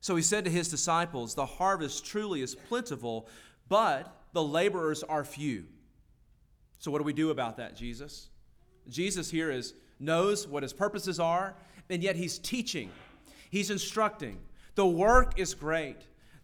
So 0.00 0.16
he 0.16 0.22
said 0.22 0.44
to 0.46 0.50
his 0.50 0.68
disciples, 0.68 1.34
The 1.34 1.46
harvest 1.46 2.06
truly 2.06 2.40
is 2.40 2.54
plentiful, 2.54 3.28
but 3.68 4.16
the 4.32 4.42
laborers 4.42 5.02
are 5.02 5.24
few. 5.24 5.66
So, 6.78 6.90
what 6.90 6.98
do 6.98 7.04
we 7.04 7.12
do 7.12 7.30
about 7.30 7.58
that, 7.58 7.76
Jesus? 7.76 8.28
Jesus 8.88 9.30
here 9.30 9.50
is, 9.50 9.74
knows 9.98 10.48
what 10.48 10.62
his 10.62 10.72
purposes 10.72 11.20
are, 11.20 11.54
and 11.90 12.02
yet 12.02 12.16
he's 12.16 12.38
teaching, 12.38 12.90
he's 13.50 13.70
instructing. 13.70 14.38
The 14.74 14.86
work 14.86 15.38
is 15.38 15.54
great. 15.54 15.96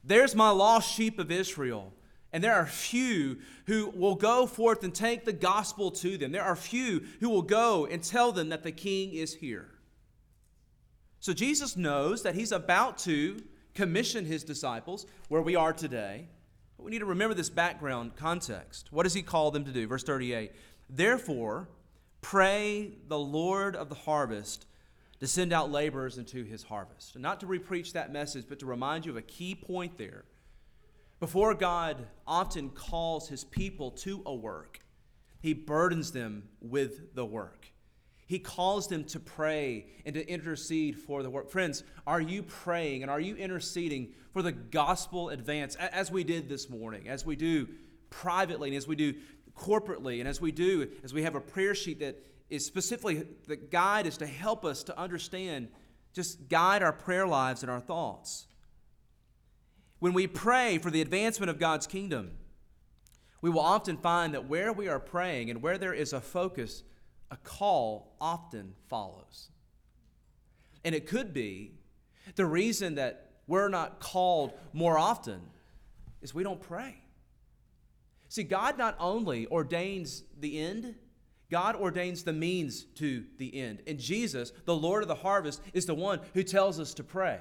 There's 0.05 0.35
my 0.35 0.51
lost 0.51 0.93
sheep 0.93 1.19
of 1.19 1.31
Israel. 1.31 1.93
And 2.33 2.45
there 2.45 2.55
are 2.55 2.67
few 2.67 3.39
who 3.67 3.91
will 3.91 4.15
go 4.15 4.47
forth 4.47 4.85
and 4.85 4.95
take 4.95 5.25
the 5.25 5.33
gospel 5.33 5.91
to 5.93 6.19
them. 6.19 6.33
There 6.33 6.43
are 6.43 6.57
few 6.57 7.07
who 7.21 7.31
will 7.31 7.43
go 7.43 7.87
and 7.87 8.03
tell 8.03 8.31
them 8.33 8.51
that 8.51 8.63
the 8.63 8.73
king 8.73 9.15
is 9.15 9.35
here. 9.35 9.71
So 11.21 11.33
Jesus 11.33 11.77
knows 11.77 12.23
that 12.25 12.35
he's 12.35 12.53
about 12.53 12.99
to 12.99 13.43
commission 13.75 14.25
his 14.25 14.45
disciples 14.45 15.07
where 15.29 15.43
we 15.43 15.57
are 15.57 15.73
today. 15.73 16.29
But 16.77 16.85
we 16.85 16.91
need 16.91 16.99
to 16.99 17.07
remember 17.07 17.35
this 17.35 17.51
background 17.51 18.17
context. 18.17 18.93
What 18.93 19.05
does 19.05 19.15
he 19.15 19.23
call 19.23 19.51
them 19.51 19.65
to 19.65 19.73
do? 19.73 19.87
Verse 19.87 20.05
38 20.05 20.53
Therefore, 20.91 21.69
pray 22.21 22.93
the 23.09 23.19
Lord 23.19 23.75
of 23.75 23.89
the 23.89 23.95
harvest 23.95 24.67
to 25.21 25.27
send 25.27 25.53
out 25.53 25.71
laborers 25.71 26.19
into 26.19 26.45
his 26.45 26.63
harvest. 26.63 27.15
And 27.15 27.23
not 27.23 27.41
to 27.41 27.47
repreach 27.47 27.93
that 27.93 28.13
message, 28.13 28.47
but 28.49 28.59
to 28.61 28.67
remind 28.67 29.07
you 29.07 29.13
of 29.13 29.17
a 29.17 29.23
key 29.23 29.55
point 29.55 29.97
there 29.99 30.25
before 31.19 31.55
God 31.55 32.07
often 32.27 32.71
calls 32.71 33.29
his 33.29 33.43
people 33.45 33.91
to 33.93 34.23
a 34.27 34.35
work, 34.35 34.81
he 35.41 35.55
burdens 35.55 36.13
them 36.13 36.49
with 36.61 37.15
the 37.15 37.25
work. 37.25 37.73
He 38.27 38.39
calls 38.39 38.89
them 38.89 39.05
to 39.05 39.21
pray 39.21 39.87
and 40.05 40.15
to 40.15 40.29
intercede 40.29 40.99
for 40.99 41.23
the 41.23 41.31
work. 41.31 41.49
Friends, 41.49 41.85
are 42.07 42.21
you 42.21 42.43
praying 42.43 43.03
and 43.03 43.11
are 43.11 43.21
you 43.21 43.37
interceding 43.37 44.13
for 44.33 44.43
the 44.43 44.53
gospel 44.53 45.31
advance 45.31 45.77
as 45.77 46.11
we 46.11 46.25
did 46.25 46.49
this 46.49 46.69
morning, 46.69 47.09
as 47.09 47.25
we 47.25 47.37
do 47.37 47.69
privately 48.11 48.69
and 48.69 48.77
as 48.77 48.89
we 48.89 48.97
do 48.97 49.15
corporately, 49.57 50.19
and 50.19 50.29
as 50.29 50.41
we 50.41 50.53
do, 50.53 50.89
as 51.03 51.15
we 51.15 51.23
have 51.23 51.35
a 51.35 51.41
prayer 51.41 51.75
sheet 51.75 52.01
that 52.01 52.23
is 52.49 52.65
specifically 52.65 53.27
the 53.47 53.57
guide 53.57 54.07
is 54.07 54.17
to 54.19 54.27
help 54.27 54.65
us 54.65 54.83
to 54.85 54.99
understand, 54.99 55.69
just 56.13 56.49
guide 56.49 56.83
our 56.83 56.93
prayer 56.93 57.27
lives 57.27 57.63
and 57.63 57.71
our 57.71 57.81
thoughts. 57.81 58.47
When 59.99 60.13
we 60.13 60.27
pray 60.27 60.79
for 60.79 60.91
the 60.91 61.01
advancement 61.01 61.51
of 61.51 61.59
God's 61.59 61.87
kingdom, 61.87 62.33
we 63.41 63.51
will 63.51 63.61
often 63.61 63.97
find 63.97 64.35
that 64.35 64.49
where 64.49 64.73
we 64.73 64.89
are 64.89 65.01
praying 65.01 65.51
and 65.51 65.63
where 65.63 65.79
there 65.79 65.95
is 65.95 66.13
a 66.13 66.21
focus, 66.21 66.83
a 67.31 67.37
call 67.37 68.15
often 68.21 68.75
follows. 68.89 69.49
And 70.85 70.95
it 70.95 71.07
could 71.07 71.33
be 71.33 71.73
the 72.35 72.47
reason 72.47 72.97
that 72.97 73.31
we're 73.47 73.69
not 73.69 74.01
called 74.01 74.53
more 74.73 74.99
often 74.99 75.41
is 76.21 76.35
we 76.35 76.43
don't 76.43 76.61
pray. 76.61 76.97
See, 78.29 78.43
God 78.43 78.77
not 78.79 78.97
only 78.99 79.47
ordains 79.47 80.25
the 80.39 80.59
end, 80.59 80.97
God 81.51 81.77
ordains 81.77 82.25
the 82.25 82.33
means 82.33 82.85
to 82.97 83.25
the 83.39 83.61
end. 83.61 83.83
And 83.87 83.99
Jesus, 83.99 84.53
the 84.65 84.75
Lord 84.75 85.03
of 85.03 85.09
the 85.09 85.15
harvest, 85.15 85.63
is 85.73 85.87
the 85.87 85.95
one 85.95 86.21
who 86.35 86.43
tells 86.43 86.81
us 86.81 86.95
to 86.95 87.05
pray. 87.05 87.39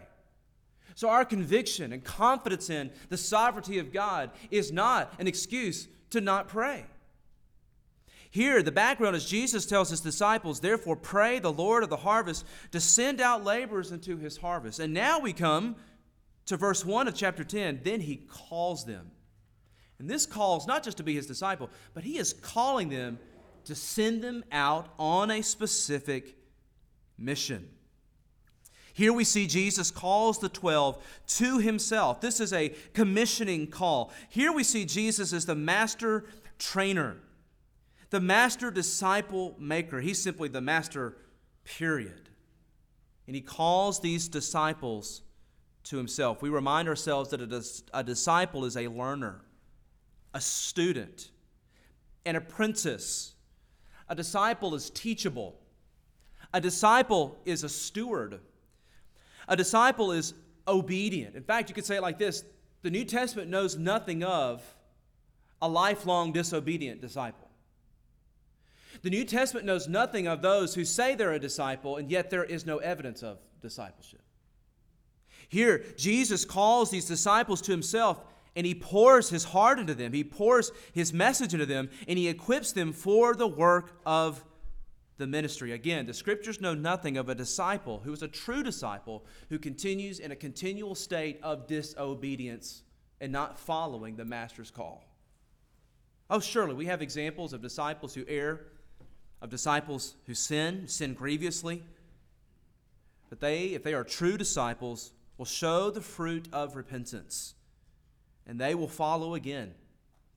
So, 0.94 1.10
our 1.10 1.26
conviction 1.26 1.92
and 1.92 2.04
confidence 2.04 2.70
in 2.70 2.92
the 3.10 3.18
sovereignty 3.18 3.80
of 3.80 3.92
God 3.92 4.32
is 4.50 4.72
not 4.72 5.14
an 5.20 5.28
excuse 5.28 5.88
to 6.12 6.22
not 6.22 6.48
pray. 6.48 6.86
Here, 8.30 8.62
the 8.62 8.72
background 8.72 9.16
is 9.16 9.26
Jesus 9.26 9.66
tells 9.66 9.90
his 9.90 10.02
disciples, 10.02 10.60
Therefore, 10.60 10.96
pray 10.96 11.40
the 11.40 11.52
Lord 11.52 11.84
of 11.84 11.90
the 11.90 11.98
harvest 11.98 12.46
to 12.72 12.80
send 12.80 13.22
out 13.22 13.44
laborers 13.44 13.92
into 13.92 14.18
his 14.18 14.38
harvest. 14.38 14.80
And 14.80 14.94
now 14.94 15.20
we 15.20 15.34
come 15.34 15.78
to 16.46 16.58
verse 16.58 16.86
1 16.86 17.08
of 17.08 17.16
chapter 17.16 17.44
10. 17.44 17.82
Then 17.84 18.02
he 18.02 18.18
calls 18.18 18.86
them. 18.86 19.12
And 20.00 20.10
this 20.10 20.26
calls 20.26 20.68
not 20.68 20.84
just 20.84 20.98
to 20.98 21.04
be 21.04 21.16
his 21.16 21.28
disciple, 21.28 21.70
but 21.94 22.04
he 22.04 22.18
is 22.18 22.34
calling 22.34 22.90
them 22.90 23.20
to 23.66 23.76
send 23.76 24.24
them 24.24 24.44
out 24.52 24.90
on 24.98 25.32
a 25.32 25.42
specific 25.42 26.36
mission. 27.18 27.70
Here 28.96 29.12
we 29.12 29.26
see 29.26 29.46
Jesus 29.46 29.92
calls 29.92 30.40
the 30.40 30.48
12 30.48 31.04
to 31.28 31.60
himself. 31.60 32.22
This 32.22 32.40
is 32.40 32.54
a 32.54 32.70
commissioning 32.94 33.68
call. 33.68 34.14
Here 34.30 34.54
we 34.54 34.64
see 34.64 34.86
Jesus 34.86 35.34
as 35.34 35.46
the 35.46 35.54
master 35.54 36.24
trainer, 36.58 37.18
the 38.10 38.22
master 38.22 38.72
disciple 38.72 39.54
maker. 39.60 40.00
He's 40.00 40.22
simply 40.22 40.48
the 40.48 40.62
master, 40.62 41.18
period. 41.66 42.30
And 43.28 43.36
he 43.36 43.42
calls 43.42 44.00
these 44.00 44.30
disciples 44.30 45.24
to 45.86 45.98
himself. 45.98 46.42
We 46.42 46.50
remind 46.50 46.88
ourselves 46.88 47.32
that 47.32 47.42
a, 47.42 47.48
dis- 47.48 47.84
a 47.94 48.04
disciple 48.04 48.66
is 48.66 48.78
a 48.78 48.88
learner, 48.88 49.42
a 50.34 50.40
student, 50.40 51.32
an 52.26 52.36
apprentice. 52.36 53.35
A 54.10 54.16
disciple 54.16 54.76
is 54.76 54.90
teachable. 54.90 55.56
A 56.54 56.62
disciple 56.62 57.38
is 57.46 57.64
a 57.64 57.70
steward. 57.70 58.40
A 59.48 59.56
disciple 59.56 60.12
is 60.12 60.34
obedient. 60.68 61.36
In 61.36 61.44
fact, 61.44 61.70
you 61.70 61.76
could 61.76 61.86
say 61.86 61.98
it 61.98 62.02
like 62.02 62.20
this 62.20 62.44
the 62.82 62.92
New 62.92 63.04
Testament 63.04 63.50
knows 63.50 63.78
nothing 63.78 64.24
of 64.24 64.64
a 65.62 65.68
lifelong 65.68 66.32
disobedient 66.32 67.02
disciple. 67.02 67.50
The 69.02 69.10
New 69.10 69.26
Testament 69.26 69.66
knows 69.66 69.88
nothing 69.88 70.28
of 70.28 70.42
those 70.42 70.76
who 70.76 70.86
say 70.86 71.16
they're 71.16 71.34
a 71.34 71.40
disciple, 71.40 71.98
and 71.98 72.10
yet 72.10 72.30
there 72.30 72.44
is 72.44 72.66
no 72.66 72.78
evidence 72.78 73.24
of 73.24 73.40
discipleship. 73.62 74.22
Here, 75.50 75.84
Jesus 75.98 76.46
calls 76.46 76.92
these 76.92 77.06
disciples 77.06 77.62
to 77.64 77.72
himself, 77.72 78.20
and 78.56 78.66
he 78.66 78.74
pours 78.74 79.30
his 79.30 79.44
heart 79.44 79.80
into 79.80 79.94
them. 79.94 80.14
He 80.14 80.24
pours 80.24 80.72
his 80.94 81.14
message 81.14 81.54
into 81.54 81.66
them, 81.66 81.90
and 82.08 82.18
he 82.18 82.28
equips 82.28 82.72
them 82.72 82.94
for 82.94 83.36
the 83.36 83.48
work 83.48 84.00
of 84.06 84.44
the 85.18 85.28
ministry. 85.28 85.72
Again, 85.72 86.06
the 86.06 86.14
scriptures 86.14 86.62
know 86.62 86.74
nothing 86.74 87.18
of 87.18 87.30
a 87.30 87.36
disciple 87.36 88.02
who 88.04 88.14
is 88.14 88.22
a 88.22 88.28
true 88.28 88.64
disciple 88.64 89.26
who 89.50 89.60
continues 89.60 90.20
in 90.20 90.32
a 90.32 90.36
continual 90.36 90.96
state 90.96 91.40
of 91.42 91.68
disobedience 91.68 92.84
and 93.22 93.32
not 93.32 93.60
following 93.60 94.16
the 94.16 94.26
master's 94.26 94.72
call. 94.72 95.04
Oh, 96.30 96.40
surely 96.40 96.74
we 96.74 96.88
have 96.88 97.02
examples 97.02 97.54
of 97.54 97.62
disciples 97.62 98.14
who 98.14 98.26
err, 98.28 98.68
of 99.42 99.50
disciples 99.50 100.16
who 100.26 100.34
sin, 100.34 100.88
sin 100.88 101.14
grievously. 101.14 101.84
But 103.30 103.40
they, 103.40 103.68
if 103.68 103.84
they 103.84 103.94
are 103.94 104.04
true 104.04 104.38
disciples, 104.38 105.12
will 105.38 105.46
show 105.46 105.92
the 105.92 106.02
fruit 106.02 106.48
of 106.52 106.76
repentance. 106.76 107.54
And 108.48 108.60
they 108.60 108.76
will 108.76 108.88
follow 108.88 109.36
again, 109.36 109.74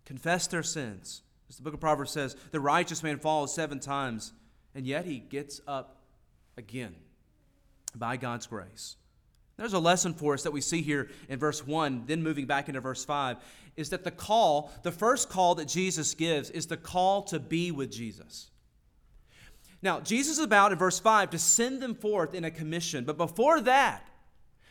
confess 0.04 0.46
their 0.46 0.62
sins. 0.62 1.22
As 1.48 1.56
the 1.56 1.62
book 1.62 1.74
of 1.74 1.80
Proverbs 1.80 2.10
says, 2.10 2.36
the 2.50 2.60
righteous 2.60 3.02
man 3.02 3.18
falls 3.18 3.54
seven 3.54 3.80
times 3.80 4.32
and 4.74 4.86
yet 4.86 5.04
he 5.04 5.18
gets 5.18 5.60
up 5.66 5.96
again 6.56 6.94
by 7.94 8.16
God's 8.16 8.46
grace. 8.46 8.96
There's 9.56 9.72
a 9.72 9.78
lesson 9.80 10.14
for 10.14 10.34
us 10.34 10.44
that 10.44 10.52
we 10.52 10.60
see 10.60 10.82
here 10.82 11.10
in 11.28 11.40
verse 11.40 11.66
1, 11.66 12.04
then 12.06 12.22
moving 12.22 12.46
back 12.46 12.68
into 12.68 12.80
verse 12.80 13.04
5, 13.04 13.38
is 13.76 13.90
that 13.90 14.04
the 14.04 14.12
call, 14.12 14.70
the 14.84 14.92
first 14.92 15.28
call 15.28 15.56
that 15.56 15.66
Jesus 15.66 16.14
gives, 16.14 16.50
is 16.50 16.66
the 16.66 16.76
call 16.76 17.22
to 17.24 17.40
be 17.40 17.72
with 17.72 17.90
Jesus. 17.90 18.50
Now, 19.82 19.98
Jesus 19.98 20.38
is 20.38 20.44
about 20.44 20.70
in 20.70 20.78
verse 20.78 21.00
5 21.00 21.30
to 21.30 21.38
send 21.38 21.80
them 21.80 21.96
forth 21.96 22.34
in 22.34 22.44
a 22.44 22.50
commission, 22.50 23.04
but 23.04 23.16
before 23.16 23.60
that, 23.62 24.08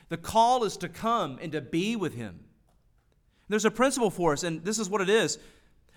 the 0.08 0.17
call 0.17 0.63
is 0.63 0.77
to 0.77 0.88
come 0.88 1.38
and 1.41 1.51
to 1.51 1.60
be 1.60 1.98
with 1.98 2.13
him. 2.13 2.46
There's 3.50 3.66
a 3.66 3.72
principle 3.72 4.10
for 4.10 4.34
us, 4.34 4.44
and 4.44 4.63
this 4.63 4.80
is 4.80 4.89
what 4.89 5.01
it 5.01 5.10
is. 5.10 5.38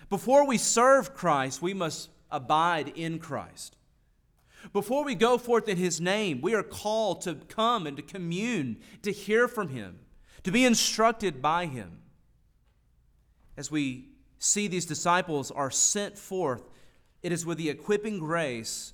Before 0.09 0.45
we 0.45 0.57
serve 0.57 1.13
Christ, 1.13 1.61
we 1.61 1.73
must 1.73 2.09
abide 2.29 2.89
in 2.89 3.19
Christ. 3.19 3.75
Before 4.73 5.03
we 5.03 5.15
go 5.15 5.37
forth 5.37 5.67
in 5.67 5.77
His 5.77 5.99
name, 5.99 6.41
we 6.41 6.53
are 6.53 6.63
called 6.63 7.21
to 7.21 7.35
come 7.35 7.87
and 7.87 7.97
to 7.97 8.03
commune, 8.03 8.77
to 9.01 9.11
hear 9.11 9.47
from 9.47 9.69
Him, 9.69 9.99
to 10.43 10.51
be 10.51 10.65
instructed 10.65 11.41
by 11.41 11.65
Him. 11.65 11.99
As 13.57 13.71
we 13.71 14.09
see 14.39 14.67
these 14.67 14.85
disciples 14.85 15.51
are 15.51 15.71
sent 15.71 16.17
forth, 16.17 16.63
it 17.21 17.31
is 17.31 17.45
with 17.45 17.57
the 17.57 17.69
equipping 17.69 18.19
grace 18.19 18.93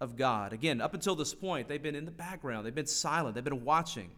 of 0.00 0.16
God. 0.16 0.52
Again, 0.52 0.80
up 0.80 0.94
until 0.94 1.16
this 1.16 1.34
point, 1.34 1.68
they've 1.68 1.82
been 1.82 1.94
in 1.94 2.04
the 2.04 2.10
background, 2.10 2.66
they've 2.66 2.74
been 2.74 2.86
silent, 2.86 3.34
they've 3.34 3.44
been 3.44 3.64
watching. 3.64 4.10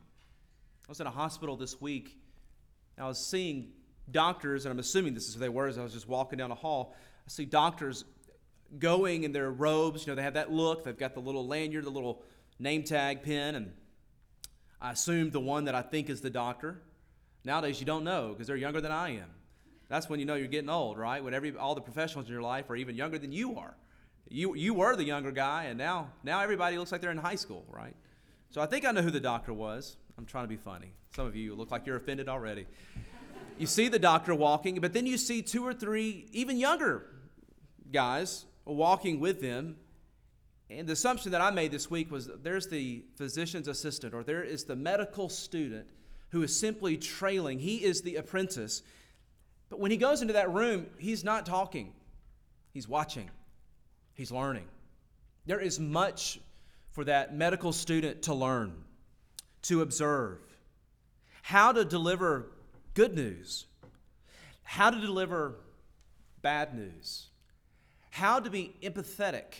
I 0.86 0.90
was 0.90 1.00
in 1.00 1.06
a 1.06 1.10
hospital 1.10 1.56
this 1.56 1.80
week, 1.80 2.18
I 2.98 3.06
was 3.06 3.24
seeing 3.24 3.72
doctors, 4.10 4.64
and 4.64 4.72
I'm 4.72 4.78
assuming 4.78 5.14
this 5.14 5.28
is 5.28 5.34
who 5.34 5.40
they 5.40 5.48
were 5.48 5.66
as 5.66 5.78
I 5.78 5.82
was 5.82 5.92
just 5.92 6.08
walking 6.08 6.38
down 6.38 6.50
a 6.50 6.54
hall. 6.54 6.94
I 7.26 7.28
see 7.28 7.44
doctors 7.44 8.04
going 8.78 9.24
in 9.24 9.32
their 9.32 9.50
robes. 9.50 10.06
You 10.06 10.12
know, 10.12 10.14
they 10.16 10.22
have 10.22 10.34
that 10.34 10.50
look. 10.50 10.84
They've 10.84 10.96
got 10.96 11.14
the 11.14 11.20
little 11.20 11.46
lanyard, 11.46 11.84
the 11.84 11.90
little 11.90 12.22
name 12.58 12.84
tag 12.84 13.22
pin, 13.22 13.54
and 13.54 13.72
I 14.80 14.92
assumed 14.92 15.32
the 15.32 15.40
one 15.40 15.64
that 15.64 15.74
I 15.74 15.82
think 15.82 16.08
is 16.08 16.20
the 16.20 16.30
doctor. 16.30 16.80
Nowadays, 17.44 17.80
you 17.80 17.86
don't 17.86 18.04
know 18.04 18.30
because 18.30 18.46
they're 18.46 18.56
younger 18.56 18.80
than 18.80 18.92
I 18.92 19.16
am. 19.16 19.30
That's 19.88 20.08
when 20.08 20.18
you 20.18 20.26
know 20.26 20.34
you're 20.34 20.48
getting 20.48 20.70
old, 20.70 20.98
right? 20.98 21.22
When 21.22 21.32
every, 21.32 21.56
all 21.56 21.74
the 21.74 21.80
professionals 21.80 22.26
in 22.26 22.32
your 22.32 22.42
life 22.42 22.68
are 22.70 22.76
even 22.76 22.96
younger 22.96 23.18
than 23.18 23.30
you 23.30 23.56
are. 23.56 23.76
You, 24.28 24.56
you 24.56 24.74
were 24.74 24.96
the 24.96 25.04
younger 25.04 25.30
guy, 25.30 25.64
and 25.64 25.78
now, 25.78 26.10
now 26.24 26.40
everybody 26.40 26.76
looks 26.76 26.90
like 26.90 27.00
they're 27.00 27.12
in 27.12 27.18
high 27.18 27.36
school, 27.36 27.64
right? 27.68 27.94
So 28.50 28.60
I 28.60 28.66
think 28.66 28.84
I 28.84 28.90
know 28.90 29.02
who 29.02 29.12
the 29.12 29.20
doctor 29.20 29.52
was. 29.52 29.96
I'm 30.18 30.26
trying 30.26 30.44
to 30.44 30.48
be 30.48 30.56
funny. 30.56 30.92
Some 31.14 31.26
of 31.26 31.36
you 31.36 31.54
look 31.54 31.70
like 31.70 31.86
you're 31.86 31.96
offended 31.96 32.28
already. 32.28 32.66
You 33.58 33.66
see 33.66 33.88
the 33.88 33.98
doctor 33.98 34.34
walking, 34.34 34.80
but 34.80 34.92
then 34.92 35.06
you 35.06 35.16
see 35.16 35.42
two 35.42 35.66
or 35.66 35.72
three 35.72 36.26
even 36.32 36.58
younger 36.58 37.06
guys 37.92 38.44
walking 38.64 39.20
with 39.20 39.40
them. 39.40 39.76
And 40.68 40.86
the 40.86 40.94
assumption 40.94 41.32
that 41.32 41.40
I 41.40 41.50
made 41.50 41.70
this 41.70 41.90
week 41.90 42.10
was 42.10 42.28
there's 42.42 42.66
the 42.66 43.04
physician's 43.16 43.68
assistant, 43.68 44.14
or 44.14 44.24
there 44.24 44.42
is 44.42 44.64
the 44.64 44.76
medical 44.76 45.28
student 45.28 45.86
who 46.30 46.42
is 46.42 46.58
simply 46.58 46.96
trailing. 46.96 47.58
He 47.58 47.84
is 47.84 48.02
the 48.02 48.16
apprentice. 48.16 48.82
But 49.68 49.80
when 49.80 49.90
he 49.90 49.96
goes 49.96 50.22
into 50.22 50.34
that 50.34 50.52
room, 50.52 50.86
he's 50.98 51.24
not 51.24 51.46
talking, 51.46 51.92
he's 52.72 52.88
watching, 52.88 53.30
he's 54.14 54.30
learning. 54.30 54.66
There 55.46 55.60
is 55.60 55.78
much 55.78 56.40
for 56.90 57.04
that 57.04 57.34
medical 57.34 57.72
student 57.72 58.22
to 58.22 58.34
learn, 58.34 58.72
to 59.68 59.82
observe, 59.82 60.38
how 61.42 61.72
to 61.72 61.84
deliver 61.84 62.46
good 62.94 63.14
news, 63.14 63.66
how 64.62 64.90
to 64.90 65.00
deliver 65.00 65.56
bad 66.42 66.74
news, 66.74 67.26
how 68.10 68.40
to 68.40 68.50
be 68.50 68.74
empathetic, 68.82 69.54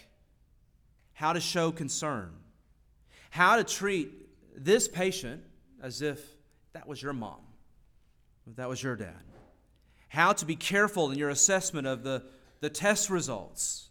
how 1.12 1.32
to 1.32 1.40
show 1.40 1.72
concern, 1.72 2.30
how 3.30 3.56
to 3.56 3.64
treat 3.64 4.10
this 4.56 4.88
patient 4.88 5.42
as 5.82 6.02
if 6.02 6.20
that 6.72 6.86
was 6.86 7.02
your 7.02 7.12
mom, 7.12 7.40
that 8.56 8.68
was 8.68 8.82
your 8.82 8.96
dad. 8.96 9.14
How 10.08 10.32
to 10.32 10.46
be 10.46 10.56
careful 10.56 11.10
in 11.10 11.18
your 11.18 11.30
assessment 11.30 11.86
of 11.86 12.02
the, 12.02 12.22
the 12.60 12.70
test 12.70 13.10
results. 13.10 13.88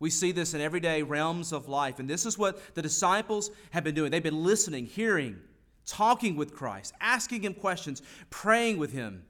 We 0.00 0.10
see 0.10 0.32
this 0.32 0.54
in 0.54 0.60
everyday 0.60 1.02
realms 1.02 1.52
of 1.52 1.68
life. 1.68 1.98
And 1.98 2.08
this 2.08 2.26
is 2.26 2.36
what 2.36 2.74
the 2.74 2.82
disciples 2.82 3.50
have 3.70 3.84
been 3.84 3.94
doing. 3.94 4.10
They've 4.10 4.22
been 4.22 4.44
listening, 4.44 4.86
hearing, 4.86 5.38
talking 5.86 6.36
with 6.36 6.54
Christ, 6.54 6.94
asking 7.00 7.42
him 7.42 7.54
questions, 7.54 8.02
praying 8.30 8.78
with 8.78 8.92
him. 8.92 9.24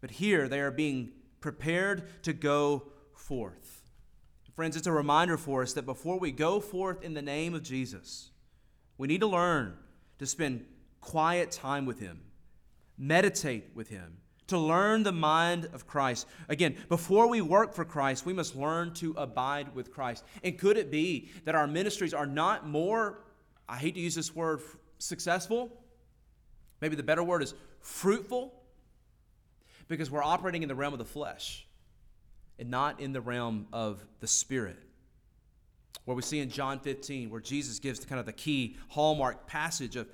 But 0.00 0.12
here 0.12 0.48
they 0.48 0.60
are 0.60 0.70
being 0.70 1.12
prepared 1.40 2.22
to 2.24 2.32
go 2.32 2.88
forth. 3.14 3.82
Friends, 4.54 4.76
it's 4.76 4.86
a 4.86 4.92
reminder 4.92 5.38
for 5.38 5.62
us 5.62 5.72
that 5.72 5.86
before 5.86 6.18
we 6.18 6.30
go 6.30 6.60
forth 6.60 7.02
in 7.02 7.14
the 7.14 7.22
name 7.22 7.54
of 7.54 7.62
Jesus, 7.62 8.30
we 8.98 9.08
need 9.08 9.20
to 9.20 9.26
learn 9.26 9.76
to 10.18 10.26
spend 10.26 10.66
quiet 11.00 11.50
time 11.50 11.86
with 11.86 12.00
him, 12.00 12.20
meditate 12.98 13.70
with 13.74 13.88
him, 13.88 14.18
to 14.48 14.58
learn 14.58 15.02
the 15.02 15.12
mind 15.12 15.68
of 15.72 15.86
Christ. 15.86 16.26
Again, 16.48 16.76
before 16.88 17.28
we 17.28 17.40
work 17.40 17.74
for 17.74 17.84
Christ, 17.84 18.26
we 18.26 18.32
must 18.32 18.56
learn 18.56 18.92
to 18.94 19.14
abide 19.16 19.74
with 19.74 19.92
Christ. 19.92 20.24
And 20.42 20.58
could 20.58 20.76
it 20.76 20.90
be 20.90 21.30
that 21.44 21.54
our 21.54 21.66
ministries 21.66 22.12
are 22.12 22.26
not 22.26 22.66
more, 22.66 23.20
I 23.68 23.76
hate 23.76 23.94
to 23.94 24.00
use 24.00 24.14
this 24.14 24.34
word, 24.34 24.60
successful? 24.98 25.70
Maybe 26.80 26.96
the 26.96 27.02
better 27.02 27.22
word 27.22 27.42
is 27.42 27.54
fruitful? 27.80 28.52
Because 29.88 30.10
we're 30.10 30.22
operating 30.22 30.62
in 30.62 30.68
the 30.68 30.74
realm 30.74 30.92
of 30.92 30.98
the 30.98 31.04
flesh 31.04 31.66
and 32.58 32.70
not 32.70 33.00
in 33.00 33.12
the 33.12 33.20
realm 33.20 33.66
of 33.72 34.04
the 34.20 34.26
spirit. 34.26 34.78
Where 36.04 36.16
we 36.16 36.22
see 36.22 36.40
in 36.40 36.50
John 36.50 36.80
15, 36.80 37.30
where 37.30 37.40
Jesus 37.40 37.78
gives 37.78 38.04
kind 38.04 38.18
of 38.18 38.26
the 38.26 38.32
key 38.32 38.76
hallmark 38.88 39.46
passage 39.46 39.96
of 39.96 40.08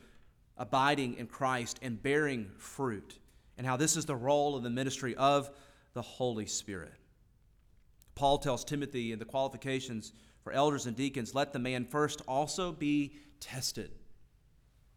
abiding 0.56 1.14
in 1.14 1.26
Christ 1.26 1.78
and 1.82 2.02
bearing 2.02 2.50
fruit 2.58 3.18
and 3.58 3.66
how 3.66 3.76
this 3.76 3.96
is 3.96 4.06
the 4.06 4.16
role 4.16 4.56
of 4.56 4.62
the 4.62 4.70
ministry 4.70 5.14
of 5.16 5.50
the 5.92 6.02
Holy 6.02 6.46
Spirit. 6.46 6.94
Paul 8.14 8.38
tells 8.38 8.64
Timothy 8.64 9.12
in 9.12 9.18
the 9.18 9.24
qualifications 9.24 10.12
for 10.42 10.52
elders 10.52 10.86
and 10.86 10.96
deacons 10.96 11.34
let 11.34 11.52
the 11.52 11.58
man 11.58 11.84
first 11.84 12.22
also 12.26 12.72
be 12.72 13.14
tested. 13.40 13.90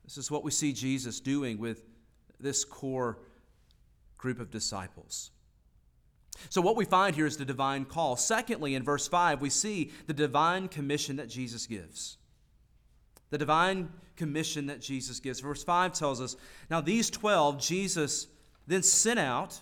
This 0.05 0.17
is 0.17 0.31
what 0.31 0.43
we 0.43 0.51
see 0.51 0.73
Jesus 0.73 1.19
doing 1.19 1.57
with 1.57 1.83
this 2.39 2.63
core 2.63 3.19
group 4.17 4.39
of 4.39 4.51
disciples. 4.51 5.31
So, 6.49 6.61
what 6.61 6.75
we 6.75 6.85
find 6.85 7.15
here 7.15 7.25
is 7.25 7.37
the 7.37 7.45
divine 7.45 7.85
call. 7.85 8.15
Secondly, 8.15 8.75
in 8.75 8.83
verse 8.83 9.07
5, 9.07 9.41
we 9.41 9.49
see 9.49 9.91
the 10.07 10.13
divine 10.13 10.67
commission 10.67 11.17
that 11.17 11.29
Jesus 11.29 11.67
gives. 11.67 12.17
The 13.29 13.37
divine 13.37 13.89
commission 14.15 14.67
that 14.67 14.81
Jesus 14.81 15.19
gives. 15.19 15.39
Verse 15.39 15.63
5 15.63 15.93
tells 15.93 16.21
us 16.21 16.35
Now, 16.69 16.81
these 16.81 17.09
12 17.09 17.59
Jesus 17.59 18.27
then 18.67 18.83
sent 18.83 19.19
out 19.19 19.59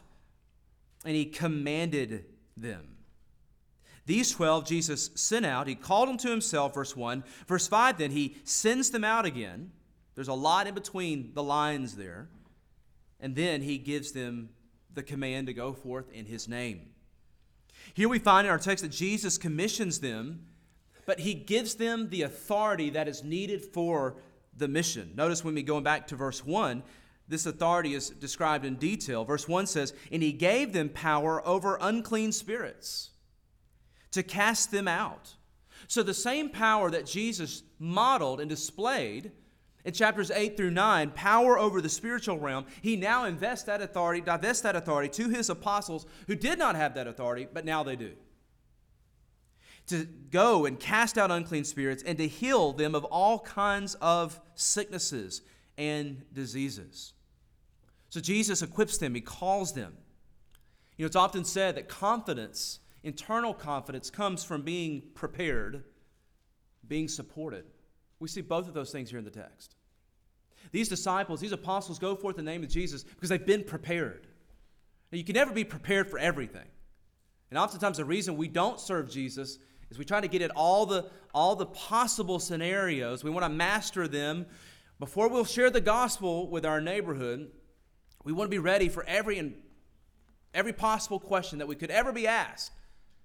and 1.05 1.15
he 1.15 1.25
commanded 1.25 2.25
them. 2.57 2.97
These 4.05 4.31
12 4.31 4.65
Jesus 4.65 5.11
sent 5.15 5.45
out. 5.45 5.67
He 5.67 5.75
called 5.75 6.09
them 6.09 6.17
to 6.17 6.29
himself, 6.29 6.73
verse 6.73 6.95
1. 6.95 7.23
Verse 7.47 7.67
5, 7.67 7.97
then 7.97 8.11
he 8.11 8.37
sends 8.43 8.89
them 8.89 9.03
out 9.03 9.25
again. 9.25 9.71
There's 10.15 10.27
a 10.27 10.33
lot 10.33 10.67
in 10.67 10.73
between 10.73 11.31
the 11.33 11.43
lines 11.43 11.95
there. 11.95 12.27
And 13.19 13.35
then 13.35 13.61
he 13.61 13.77
gives 13.77 14.11
them 14.11 14.49
the 14.93 15.03
command 15.03 15.47
to 15.47 15.53
go 15.53 15.73
forth 15.73 16.11
in 16.11 16.25
his 16.25 16.47
name. 16.47 16.89
Here 17.93 18.09
we 18.09 18.19
find 18.19 18.47
in 18.47 18.51
our 18.51 18.57
text 18.57 18.83
that 18.83 18.91
Jesus 18.91 19.37
commissions 19.37 19.99
them, 19.99 20.45
but 21.05 21.19
he 21.19 21.33
gives 21.33 21.75
them 21.75 22.09
the 22.09 22.23
authority 22.23 22.89
that 22.91 23.07
is 23.07 23.23
needed 23.23 23.63
for 23.63 24.15
the 24.57 24.67
mission. 24.67 25.11
Notice 25.15 25.43
when 25.43 25.55
we 25.55 25.63
going 25.63 25.83
back 25.83 26.07
to 26.07 26.15
verse 26.15 26.43
1, 26.43 26.83
this 27.29 27.45
authority 27.45 27.93
is 27.93 28.09
described 28.09 28.65
in 28.65 28.75
detail. 28.75 29.23
Verse 29.23 29.47
1 29.47 29.67
says, 29.67 29.93
And 30.11 30.23
he 30.23 30.33
gave 30.33 30.73
them 30.73 30.89
power 30.89 31.47
over 31.47 31.77
unclean 31.79 32.31
spirits 32.31 33.11
to 34.11 34.23
cast 34.23 34.71
them 34.71 34.87
out. 34.87 35.35
So 35.87 36.01
the 36.01 36.13
same 36.13 36.49
power 36.49 36.89
that 36.89 37.05
Jesus 37.05 37.63
modeled 37.77 38.41
and 38.41 38.49
displayed 38.49 39.31
in 39.85 39.93
chapters 39.93 40.29
8 40.29 40.57
through 40.57 40.71
9, 40.71 41.11
power 41.11 41.57
over 41.57 41.81
the 41.81 41.89
spiritual 41.89 42.37
realm, 42.37 42.65
he 42.81 42.95
now 42.95 43.25
invests 43.25 43.65
that 43.65 43.81
authority, 43.81 44.21
divests 44.21 44.63
that 44.63 44.75
authority 44.75 45.09
to 45.23 45.29
his 45.29 45.49
apostles 45.49 46.05
who 46.27 46.35
did 46.35 46.59
not 46.59 46.75
have 46.75 46.95
that 46.95 47.07
authority, 47.07 47.47
but 47.51 47.63
now 47.63 47.83
they 47.83 47.95
do. 47.95 48.11
To 49.87 50.05
go 50.31 50.65
and 50.65 50.79
cast 50.79 51.17
out 51.17 51.31
unclean 51.31 51.63
spirits 51.63 52.03
and 52.03 52.17
to 52.17 52.27
heal 52.27 52.73
them 52.73 52.93
of 52.93 53.05
all 53.05 53.39
kinds 53.39 53.95
of 53.95 54.39
sicknesses 54.53 55.41
and 55.77 56.23
diseases. 56.33 57.13
So 58.09 58.19
Jesus 58.19 58.61
equips 58.61 58.97
them, 58.97 59.15
he 59.15 59.21
calls 59.21 59.73
them. 59.73 59.93
You 60.97 61.03
know, 61.03 61.07
it's 61.07 61.15
often 61.15 61.45
said 61.45 61.75
that 61.75 61.87
confidence, 61.87 62.79
internal 63.03 63.53
confidence, 63.53 64.09
comes 64.09 64.43
from 64.43 64.63
being 64.63 65.03
prepared, 65.13 65.83
being 66.87 67.07
supported. 67.07 67.65
We 68.19 68.27
see 68.27 68.41
both 68.41 68.67
of 68.67 68.73
those 68.73 68.91
things 68.91 69.09
here 69.09 69.19
in 69.19 69.25
the 69.25 69.31
text. 69.31 69.75
These 70.71 70.89
disciples, 70.89 71.39
these 71.39 71.53
apostles 71.53 71.99
go 71.99 72.15
forth 72.15 72.37
in 72.37 72.45
the 72.45 72.51
name 72.51 72.63
of 72.63 72.69
Jesus 72.69 73.03
because 73.03 73.29
they've 73.29 73.45
been 73.45 73.63
prepared. 73.63 74.27
Now, 75.11 75.17
you 75.17 75.23
can 75.23 75.35
never 75.35 75.53
be 75.53 75.63
prepared 75.63 76.09
for 76.09 76.19
everything. 76.19 76.67
And 77.49 77.57
oftentimes 77.57 77.97
the 77.97 78.05
reason 78.05 78.37
we 78.37 78.47
don't 78.47 78.79
serve 78.79 79.09
Jesus 79.09 79.57
is 79.89 79.97
we 79.97 80.05
try 80.05 80.21
to 80.21 80.27
get 80.27 80.41
at 80.41 80.51
all 80.51 80.85
the, 80.85 81.09
all 81.33 81.55
the 81.55 81.65
possible 81.65 82.39
scenarios. 82.39 83.23
We 83.23 83.31
want 83.31 83.45
to 83.45 83.49
master 83.49 84.07
them. 84.07 84.45
Before 84.99 85.29
we'll 85.29 85.45
share 85.45 85.69
the 85.69 85.81
gospel 85.81 86.49
with 86.49 86.65
our 86.65 86.81
neighborhood, 86.81 87.49
we 88.23 88.33
want 88.33 88.49
to 88.49 88.55
be 88.55 88.59
ready 88.59 88.89
for 88.89 89.03
every 89.05 89.37
and 89.37 89.55
every 90.53 90.73
possible 90.73 91.19
question 91.19 91.59
that 91.59 91.67
we 91.67 91.75
could 91.75 91.91
ever 91.91 92.11
be 92.11 92.27
asked. 92.27 92.71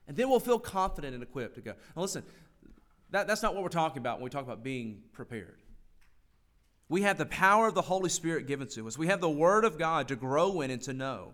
And 0.07 0.16
then 0.16 0.28
we'll 0.28 0.40
feel 0.40 0.59
confident 0.59 1.14
and 1.14 1.22
equipped 1.22 1.54
to 1.57 1.61
go. 1.61 1.72
Now 1.96 2.02
listen, 2.02 2.22
that, 3.11 3.26
that's 3.26 3.42
not 3.42 3.54
what 3.54 3.62
we're 3.62 3.70
talking 3.70 3.98
about 3.98 4.18
when 4.18 4.24
we 4.24 4.30
talk 4.30 4.44
about 4.44 4.62
being 4.62 5.02
prepared. 5.12 5.59
We 6.88 7.02
have 7.02 7.16
the 7.16 7.26
power 7.26 7.66
of 7.66 7.74
the 7.74 7.83
Holy 7.83 8.11
Spirit 8.11 8.46
given 8.46 8.68
to 8.68 8.87
us. 8.87 8.98
We 8.98 9.07
have 9.07 9.20
the 9.20 9.30
Word 9.30 9.64
of 9.64 9.78
God 9.78 10.09
to 10.09 10.16
grow 10.16 10.61
in 10.61 10.70
and 10.70 10.83
to 10.83 10.92
know. 10.92 11.33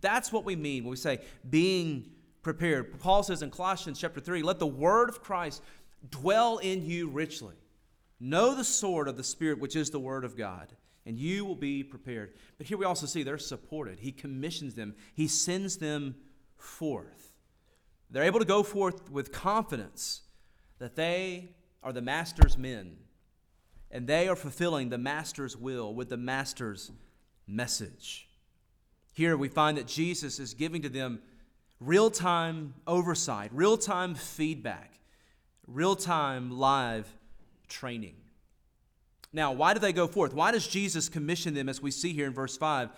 That's 0.00 0.32
what 0.32 0.44
we 0.44 0.56
mean 0.56 0.84
when 0.84 0.90
we 0.90 0.96
say 0.96 1.20
being 1.48 2.10
prepared. 2.42 2.98
Paul 3.00 3.22
says 3.22 3.42
in 3.42 3.50
Colossians 3.50 3.98
chapter 3.98 4.20
3 4.20 4.42
let 4.42 4.58
the 4.58 4.66
word 4.66 5.08
of 5.08 5.22
Christ 5.22 5.62
dwell 6.10 6.58
in 6.58 6.84
you 6.84 7.08
richly. 7.08 7.54
Know 8.18 8.54
the 8.54 8.64
sword 8.64 9.08
of 9.08 9.16
the 9.16 9.24
Spirit, 9.24 9.58
which 9.58 9.76
is 9.76 9.90
the 9.90 10.00
word 10.00 10.24
of 10.24 10.36
God, 10.36 10.68
and 11.06 11.18
you 11.18 11.44
will 11.44 11.56
be 11.56 11.82
prepared. 11.82 12.34
But 12.58 12.66
here 12.66 12.78
we 12.78 12.84
also 12.84 13.06
see 13.06 13.22
they're 13.22 13.38
supported. 13.38 14.00
He 14.00 14.12
commissions 14.12 14.74
them, 14.74 14.94
He 15.14 15.28
sends 15.28 15.78
them 15.78 16.16
forth. 16.56 17.32
They're 18.10 18.24
able 18.24 18.40
to 18.40 18.46
go 18.46 18.62
forth 18.62 19.10
with 19.10 19.32
confidence 19.32 20.22
that 20.78 20.96
they 20.96 21.50
are 21.82 21.92
the 21.92 22.02
master's 22.02 22.58
men 22.58 22.96
and 23.90 24.06
they 24.06 24.28
are 24.28 24.36
fulfilling 24.36 24.88
the 24.88 24.98
master's 24.98 25.56
will 25.56 25.94
with 25.94 26.08
the 26.08 26.16
master's 26.16 26.92
message. 27.46 28.28
Here 29.12 29.36
we 29.36 29.48
find 29.48 29.76
that 29.78 29.86
Jesus 29.86 30.38
is 30.38 30.54
giving 30.54 30.82
to 30.82 30.88
them 30.88 31.20
real 31.80 32.10
time 32.10 32.74
oversight, 32.86 33.50
real 33.52 33.76
time 33.76 34.14
feedback, 34.14 35.00
real 35.66 35.96
time 35.96 36.50
live 36.50 37.08
training. 37.68 38.14
Now, 39.32 39.52
why 39.52 39.74
do 39.74 39.80
they 39.80 39.92
go 39.92 40.08
forth? 40.08 40.34
Why 40.34 40.50
does 40.50 40.66
Jesus 40.66 41.08
commission 41.08 41.54
them, 41.54 41.68
as 41.68 41.80
we 41.80 41.90
see 41.90 42.12
here 42.12 42.26
in 42.26 42.34
verse 42.34 42.56
5? 42.56 42.90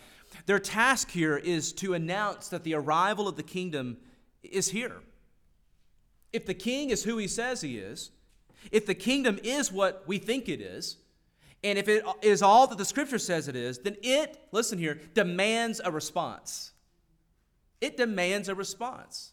Their 0.47 0.59
task 0.59 1.11
here 1.11 1.37
is 1.37 1.73
to 1.75 1.95
announce 1.95 2.49
that 2.49 2.64
the 2.64 2.75
arrival 2.75 3.29
of 3.29 3.37
the 3.37 3.42
kingdom 3.42 3.99
is 4.42 4.71
here. 4.71 5.01
If 6.33 6.47
the 6.47 6.55
king 6.55 6.90
is 6.90 7.05
who 7.05 7.18
he 7.18 7.29
says 7.29 7.61
he 7.61 7.77
is, 7.77 8.11
if 8.71 8.87
the 8.87 8.95
kingdom 8.95 9.38
is 9.42 9.71
what 9.71 10.05
we 10.07 10.18
think 10.18 10.49
it 10.49 10.61
is, 10.61 10.97
and 11.64 11.79
if 11.79 11.88
it 11.88 12.05
is 12.23 12.42
all 12.42 12.66
that 12.66 12.79
the 12.79 12.85
scripture 12.85 13.18
says 13.18 13.47
it 13.47 13.55
is, 13.55 13.79
then 13.81 13.97
it, 14.03 14.49
listen 14.51 14.79
here, 14.79 15.01
demands 15.14 15.81
a 15.85 15.90
response. 15.90 16.73
It 17.81 17.97
demands 17.97 18.49
a 18.49 18.55
response. 18.55 19.33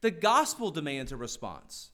The 0.00 0.10
gospel 0.10 0.70
demands 0.70 1.12
a 1.12 1.16
response. 1.16 1.90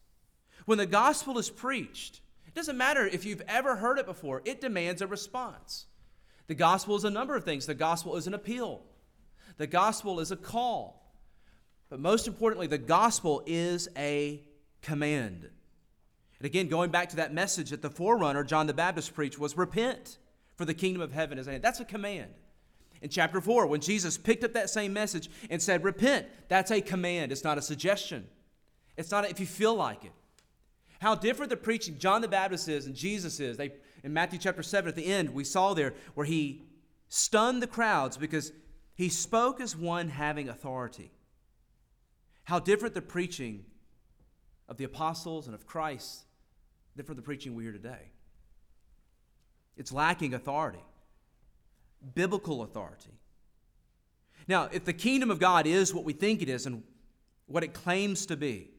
When 0.64 0.78
the 0.78 0.86
gospel 0.86 1.38
is 1.38 1.48
preached, 1.48 2.20
doesn't 2.56 2.76
matter 2.76 3.06
if 3.06 3.24
you've 3.24 3.42
ever 3.46 3.76
heard 3.76 3.98
it 3.98 4.06
before, 4.06 4.42
it 4.44 4.60
demands 4.60 5.02
a 5.02 5.06
response. 5.06 5.86
The 6.46 6.54
gospel 6.54 6.96
is 6.96 7.04
a 7.04 7.10
number 7.10 7.36
of 7.36 7.44
things. 7.44 7.66
The 7.66 7.74
gospel 7.74 8.16
is 8.16 8.26
an 8.26 8.34
appeal, 8.34 8.82
the 9.58 9.66
gospel 9.66 10.18
is 10.20 10.30
a 10.32 10.36
call. 10.36 11.02
But 11.88 12.00
most 12.00 12.26
importantly, 12.26 12.66
the 12.66 12.78
gospel 12.78 13.44
is 13.46 13.88
a 13.96 14.42
command. 14.82 15.48
And 16.38 16.46
again, 16.46 16.66
going 16.66 16.90
back 16.90 17.10
to 17.10 17.16
that 17.16 17.32
message 17.32 17.70
that 17.70 17.80
the 17.80 17.90
forerunner, 17.90 18.42
John 18.42 18.66
the 18.66 18.74
Baptist, 18.74 19.14
preached 19.14 19.38
was 19.38 19.56
repent, 19.56 20.18
for 20.56 20.64
the 20.64 20.74
kingdom 20.74 21.00
of 21.00 21.12
heaven 21.12 21.38
is 21.38 21.46
at 21.46 21.52
hand. 21.52 21.62
That's 21.62 21.78
a 21.78 21.84
command. 21.84 22.30
In 23.02 23.08
chapter 23.08 23.40
4, 23.40 23.66
when 23.66 23.80
Jesus 23.80 24.18
picked 24.18 24.42
up 24.42 24.54
that 24.54 24.68
same 24.68 24.92
message 24.92 25.30
and 25.48 25.62
said, 25.62 25.84
Repent, 25.84 26.26
that's 26.48 26.72
a 26.72 26.80
command. 26.80 27.30
It's 27.30 27.44
not 27.44 27.58
a 27.58 27.62
suggestion. 27.62 28.26
It's 28.96 29.10
not 29.10 29.24
a, 29.24 29.30
if 29.30 29.38
you 29.38 29.46
feel 29.46 29.74
like 29.74 30.04
it. 30.04 30.12
How 31.00 31.14
different 31.14 31.50
the 31.50 31.56
preaching 31.56 31.98
John 31.98 32.22
the 32.22 32.28
Baptist 32.28 32.68
is 32.68 32.86
and 32.86 32.94
Jesus 32.94 33.40
is. 33.40 33.56
They, 33.56 33.72
in 34.02 34.12
Matthew 34.12 34.38
chapter 34.38 34.62
7, 34.62 34.88
at 34.88 34.96
the 34.96 35.06
end, 35.06 35.30
we 35.30 35.44
saw 35.44 35.74
there 35.74 35.94
where 36.14 36.26
he 36.26 36.62
stunned 37.08 37.62
the 37.62 37.66
crowds 37.66 38.16
because 38.16 38.52
he 38.94 39.08
spoke 39.08 39.60
as 39.60 39.76
one 39.76 40.08
having 40.08 40.48
authority. 40.48 41.10
How 42.44 42.58
different 42.58 42.94
the 42.94 43.02
preaching 43.02 43.64
of 44.68 44.76
the 44.76 44.84
apostles 44.84 45.46
and 45.46 45.54
of 45.54 45.66
Christ 45.66 46.24
than 46.96 47.04
for 47.04 47.14
the 47.14 47.22
preaching 47.22 47.54
we 47.54 47.64
hear 47.64 47.72
today. 47.72 48.10
It's 49.76 49.92
lacking 49.92 50.32
authority, 50.32 50.82
biblical 52.14 52.62
authority. 52.62 53.10
Now, 54.48 54.68
if 54.72 54.84
the 54.84 54.92
kingdom 54.92 55.30
of 55.30 55.38
God 55.38 55.66
is 55.66 55.92
what 55.92 56.04
we 56.04 56.12
think 56.12 56.40
it 56.40 56.48
is 56.48 56.66
and 56.66 56.82
what 57.46 57.62
it 57.62 57.74
claims 57.74 58.26
to 58.26 58.36
be, 58.36 58.70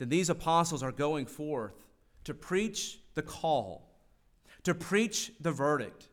then 0.00 0.08
these 0.08 0.30
apostles 0.30 0.82
are 0.82 0.92
going 0.92 1.26
forth 1.26 1.74
to 2.24 2.32
preach 2.32 2.98
the 3.14 3.22
call, 3.22 3.86
to 4.62 4.74
preach 4.74 5.30
the 5.40 5.52
verdict 5.52 6.08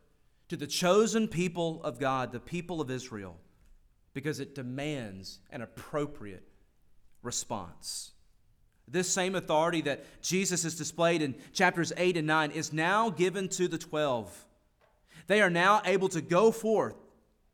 to 0.50 0.58
the 0.58 0.68
chosen 0.68 1.28
people 1.30 1.82
of 1.84 1.98
God, 1.98 2.34
the 2.34 2.40
people 2.40 2.82
of 2.82 2.92
Israel, 2.92 3.38
because 4.14 4.42
it 4.42 4.56
demands 4.56 5.40
an 5.52 5.62
appropriate 5.62 6.44
response. 7.24 8.12
This 8.90 9.10
same 9.10 9.36
authority 9.36 9.82
that 9.82 10.04
Jesus 10.22 10.64
has 10.64 10.76
displayed 10.76 11.22
in 11.22 11.36
chapters 11.54 11.94
8 11.96 12.18
and 12.18 12.28
9 12.28 12.52
is 12.52 12.74
now 12.74 13.10
given 13.10 13.48
to 13.50 13.70
the 13.70 13.78
12. 13.78 14.46
They 15.28 15.42
are 15.42 15.50
now 15.50 15.82
able 15.86 16.10
to 16.10 16.22
go 16.22 16.52
forth 16.52 16.96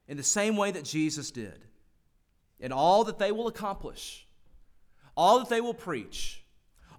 in 0.08 0.18
the 0.18 0.24
same 0.24 0.58
way 0.58 0.72
that 0.72 0.84
Jesus 0.84 1.30
did. 1.30 1.60
And 2.60 2.74
all 2.74 3.04
that 3.04 3.20
they 3.20 3.32
will 3.32 3.48
accomplish, 3.48 4.23
all 5.16 5.40
that 5.40 5.50
they 5.50 5.62
will 5.62 5.74
preach, 5.74 6.44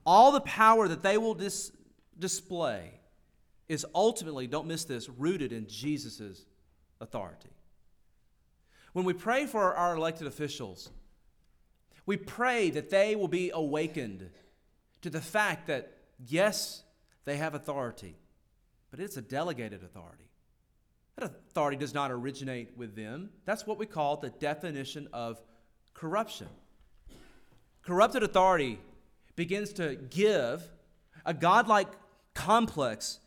all 0.06 0.32
the 0.32 0.40
power 0.40 0.88
that 0.88 1.02
they 1.02 1.18
will 1.18 1.34
dis- 1.34 1.72
display 2.18 2.92
is 3.68 3.86
ultimately, 3.94 4.46
don't 4.46 4.66
miss 4.66 4.84
this, 4.84 5.08
rooted 5.08 5.52
in 5.52 5.66
Jesus' 5.66 6.44
authority. 7.00 7.50
When 8.92 9.04
we 9.04 9.12
pray 9.12 9.46
for 9.46 9.74
our 9.74 9.96
elected 9.96 10.26
officials, 10.26 10.90
we 12.06 12.16
pray 12.16 12.70
that 12.70 12.90
they 12.90 13.16
will 13.16 13.28
be 13.28 13.50
awakened 13.52 14.30
to 15.02 15.10
the 15.10 15.20
fact 15.20 15.66
that, 15.66 15.92
yes, 16.26 16.82
they 17.24 17.38
have 17.38 17.54
authority, 17.54 18.16
but 18.90 19.00
it's 19.00 19.16
a 19.16 19.22
delegated 19.22 19.82
authority. 19.82 20.28
That 21.16 21.24
authority 21.24 21.76
does 21.76 21.94
not 21.94 22.10
originate 22.10 22.76
with 22.76 22.94
them. 22.94 23.30
That's 23.44 23.66
what 23.66 23.78
we 23.78 23.86
call 23.86 24.16
the 24.16 24.30
definition 24.30 25.08
of 25.12 25.40
corruption. 25.94 26.48
Corrupted 27.86 28.22
authority 28.22 28.78
begins 29.36 29.72
to 29.74 29.96
give 29.96 30.62
a 31.26 31.34
godlike 31.34 31.88
complex 32.32 33.18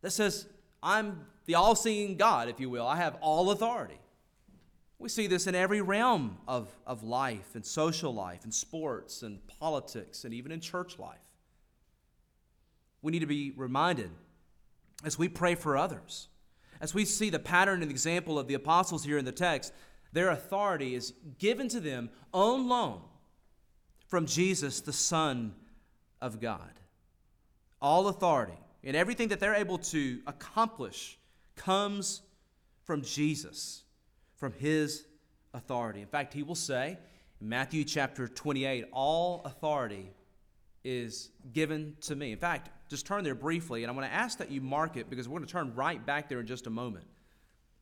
that 0.00 0.12
says, 0.12 0.46
I'm 0.82 1.26
the 1.46 1.56
all 1.56 1.74
seeing 1.74 2.16
God, 2.16 2.48
if 2.48 2.58
you 2.58 2.70
will. 2.70 2.86
I 2.86 2.96
have 2.96 3.16
all 3.20 3.50
authority. 3.50 3.98
We 4.98 5.08
see 5.08 5.26
this 5.26 5.46
in 5.46 5.54
every 5.54 5.80
realm 5.80 6.38
of, 6.48 6.70
of 6.86 7.02
life 7.02 7.54
and 7.54 7.64
social 7.64 8.12
life 8.12 8.44
and 8.44 8.52
sports 8.52 9.22
and 9.22 9.46
politics 9.46 10.24
and 10.24 10.32
even 10.34 10.52
in 10.52 10.60
church 10.60 10.98
life. 10.98 11.18
We 13.02 13.12
need 13.12 13.20
to 13.20 13.26
be 13.26 13.52
reminded 13.56 14.10
as 15.04 15.18
we 15.18 15.28
pray 15.28 15.54
for 15.54 15.76
others, 15.76 16.28
as 16.80 16.94
we 16.94 17.04
see 17.04 17.30
the 17.30 17.38
pattern 17.38 17.82
and 17.82 17.90
example 17.90 18.38
of 18.38 18.48
the 18.48 18.54
apostles 18.54 19.04
here 19.04 19.18
in 19.18 19.24
the 19.24 19.32
text, 19.32 19.72
their 20.12 20.30
authority 20.30 20.94
is 20.94 21.12
given 21.38 21.68
to 21.68 21.78
them 21.78 22.10
on 22.32 22.68
loan 22.68 23.02
from 24.08 24.26
Jesus, 24.26 24.80
the 24.80 24.92
Son 24.92 25.54
of 26.20 26.40
God. 26.40 26.72
All 27.80 28.08
authority 28.08 28.58
and 28.82 28.96
everything 28.96 29.28
that 29.28 29.38
they're 29.38 29.54
able 29.54 29.78
to 29.78 30.20
accomplish 30.26 31.18
comes 31.54 32.22
from 32.84 33.02
Jesus 33.02 33.84
from 34.36 34.52
his 34.52 35.04
authority. 35.52 36.00
In 36.00 36.06
fact, 36.06 36.32
he 36.32 36.42
will 36.42 36.54
say 36.54 36.98
in 37.40 37.48
Matthew 37.48 37.84
chapter 37.84 38.26
28, 38.26 38.86
all 38.92 39.42
authority 39.44 40.10
is 40.84 41.30
given 41.52 41.96
to 42.02 42.16
me. 42.16 42.32
In 42.32 42.38
fact, 42.38 42.70
just 42.88 43.04
turn 43.04 43.24
there 43.24 43.34
briefly, 43.34 43.82
and 43.82 43.90
I 43.90 43.94
want 43.94 44.06
to 44.06 44.12
ask 44.12 44.38
that 44.38 44.50
you 44.50 44.60
mark 44.60 44.96
it 44.96 45.10
because 45.10 45.28
we're 45.28 45.38
going 45.38 45.46
to 45.46 45.52
turn 45.52 45.74
right 45.74 46.04
back 46.04 46.28
there 46.28 46.40
in 46.40 46.46
just 46.46 46.66
a 46.66 46.70
moment. 46.70 47.04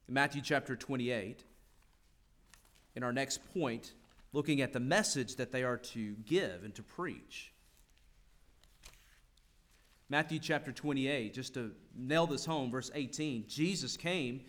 In 0.09 0.15
Matthew 0.15 0.43
chapter 0.43 0.75
28, 0.75 1.45
in 2.97 3.03
our 3.03 3.13
next 3.13 3.41
point, 3.55 3.93
looking 4.37 4.61
at 4.61 4.75
the 4.75 4.81
message 4.81 5.37
that 5.37 5.51
they 5.51 5.65
are 5.65 5.79
to 5.79 6.15
give 6.27 6.63
and 6.63 6.75
to 6.75 6.83
preach. 6.83 7.55
Matthew 10.11 10.39
chapter 10.39 10.73
28, 10.73 11.33
just 11.33 11.55
to 11.55 11.73
nail 11.97 12.27
this 12.27 12.45
home, 12.45 12.71
verse 12.71 12.91
18 12.95 13.47
Jesus 13.49 13.97
came 13.97 14.43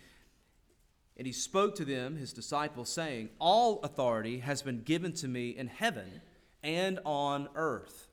and 1.15 1.25
he 1.25 1.31
spoke 1.31 1.75
to 1.75 1.85
them, 1.85 2.17
his 2.17 2.33
disciples, 2.33 2.89
saying, 2.89 3.29
All 3.39 3.79
authority 3.81 4.39
has 4.39 4.61
been 4.61 4.81
given 4.81 5.13
to 5.13 5.27
me 5.27 5.51
in 5.51 5.67
heaven 5.67 6.21
and 6.61 6.99
on 7.05 7.47
earth. 7.55 8.09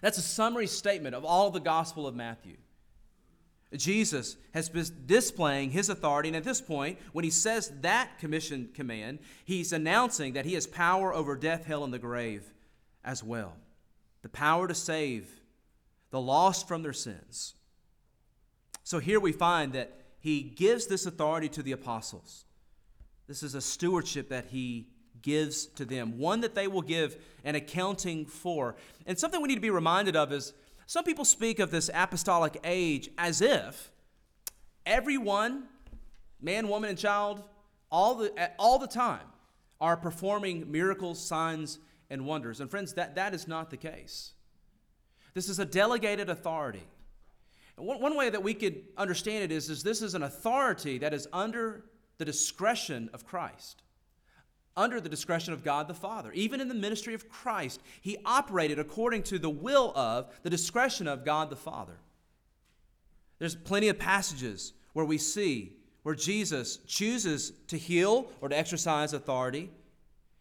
That's 0.00 0.18
a 0.18 0.22
summary 0.22 0.68
statement 0.68 1.16
of 1.16 1.24
all 1.24 1.50
the 1.50 1.58
Gospel 1.58 2.06
of 2.06 2.14
Matthew. 2.14 2.56
Jesus 3.78 4.36
has 4.52 4.68
been 4.68 4.84
displaying 5.06 5.70
his 5.70 5.88
authority, 5.88 6.28
and 6.28 6.36
at 6.36 6.42
this 6.42 6.60
point, 6.60 6.98
when 7.12 7.24
he 7.24 7.30
says 7.30 7.70
that 7.82 8.18
commission 8.18 8.70
command, 8.74 9.20
he's 9.44 9.72
announcing 9.72 10.32
that 10.32 10.44
he 10.44 10.54
has 10.54 10.66
power 10.66 11.14
over 11.14 11.36
death, 11.36 11.66
hell, 11.66 11.84
and 11.84 11.92
the 11.92 11.98
grave 11.98 12.52
as 13.04 13.22
well. 13.22 13.54
The 14.22 14.28
power 14.28 14.66
to 14.66 14.74
save 14.74 15.28
the 16.10 16.20
lost 16.20 16.66
from 16.66 16.82
their 16.82 16.92
sins. 16.92 17.54
So 18.82 18.98
here 18.98 19.20
we 19.20 19.30
find 19.30 19.72
that 19.74 19.96
he 20.18 20.42
gives 20.42 20.86
this 20.86 21.06
authority 21.06 21.48
to 21.50 21.62
the 21.62 21.72
apostles. 21.72 22.44
This 23.28 23.44
is 23.44 23.54
a 23.54 23.60
stewardship 23.60 24.30
that 24.30 24.46
he 24.46 24.88
gives 25.22 25.66
to 25.66 25.84
them, 25.84 26.18
one 26.18 26.40
that 26.40 26.54
they 26.54 26.66
will 26.66 26.82
give 26.82 27.16
an 27.44 27.54
accounting 27.54 28.26
for. 28.26 28.74
And 29.06 29.18
something 29.18 29.40
we 29.40 29.48
need 29.48 29.54
to 29.54 29.60
be 29.60 29.70
reminded 29.70 30.16
of 30.16 30.32
is 30.32 30.52
some 30.90 31.04
people 31.04 31.24
speak 31.24 31.60
of 31.60 31.70
this 31.70 31.88
apostolic 31.94 32.58
age 32.64 33.10
as 33.16 33.40
if 33.40 33.92
everyone, 34.84 35.68
man, 36.42 36.66
woman, 36.66 36.90
and 36.90 36.98
child, 36.98 37.44
all 37.92 38.16
the, 38.16 38.50
all 38.58 38.76
the 38.76 38.88
time 38.88 39.22
are 39.80 39.96
performing 39.96 40.68
miracles, 40.68 41.24
signs, 41.24 41.78
and 42.10 42.26
wonders. 42.26 42.60
And 42.60 42.68
friends, 42.68 42.94
that, 42.94 43.14
that 43.14 43.34
is 43.34 43.46
not 43.46 43.70
the 43.70 43.76
case. 43.76 44.32
This 45.32 45.48
is 45.48 45.60
a 45.60 45.64
delegated 45.64 46.28
authority. 46.28 46.82
One, 47.76 48.00
one 48.00 48.16
way 48.16 48.28
that 48.28 48.42
we 48.42 48.52
could 48.52 48.82
understand 48.96 49.44
it 49.44 49.52
is, 49.52 49.70
is 49.70 49.84
this 49.84 50.02
is 50.02 50.16
an 50.16 50.24
authority 50.24 50.98
that 50.98 51.14
is 51.14 51.28
under 51.32 51.84
the 52.18 52.24
discretion 52.24 53.10
of 53.12 53.24
Christ, 53.24 53.84
under 54.76 55.00
the 55.00 55.08
discretion 55.08 55.52
of 55.52 55.64
God 55.64 55.88
the 55.88 55.94
Father. 55.94 56.32
Even 56.32 56.60
in 56.60 56.68
the 56.68 56.74
ministry 56.74 57.14
of 57.14 57.28
Christ, 57.28 57.80
he 58.00 58.18
operated 58.24 58.78
according 58.78 59.24
to 59.24 59.38
the 59.38 59.50
will 59.50 59.92
of, 59.96 60.30
the 60.42 60.50
discretion 60.50 61.06
of 61.06 61.24
God 61.24 61.50
the 61.50 61.56
Father. 61.56 61.98
There's 63.38 63.54
plenty 63.54 63.88
of 63.88 63.98
passages 63.98 64.72
where 64.92 65.04
we 65.04 65.18
see 65.18 65.76
where 66.02 66.14
Jesus 66.14 66.78
chooses 66.86 67.52
to 67.68 67.76
heal 67.76 68.30
or 68.40 68.48
to 68.48 68.58
exercise 68.58 69.12
authority. 69.12 69.70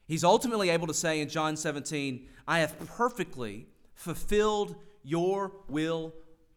He's 0.08 0.24
ultimately 0.24 0.70
able 0.70 0.88
to 0.88 0.94
say 0.94 1.20
in 1.20 1.30
John 1.30 1.58
17, 1.58 2.28
I 2.48 2.60
have 2.60 2.78
perfectly 2.88 3.68
fulfilled 3.94 4.76
your 5.04 5.52
will, 5.68 6.13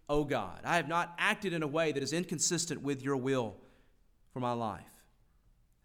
O 0.09 0.25
God. 0.25 0.61
I 0.65 0.77
have 0.77 0.89
not 0.89 1.15
acted 1.19 1.53
in 1.53 1.63
a 1.63 1.67
way 1.67 1.93
that 1.93 2.03
is 2.03 2.13
inconsistent 2.13 2.83
with 2.83 3.03
your 3.03 3.17
will 3.17 3.57
for 4.33 4.41
my 4.41 4.53
life. 4.53 4.92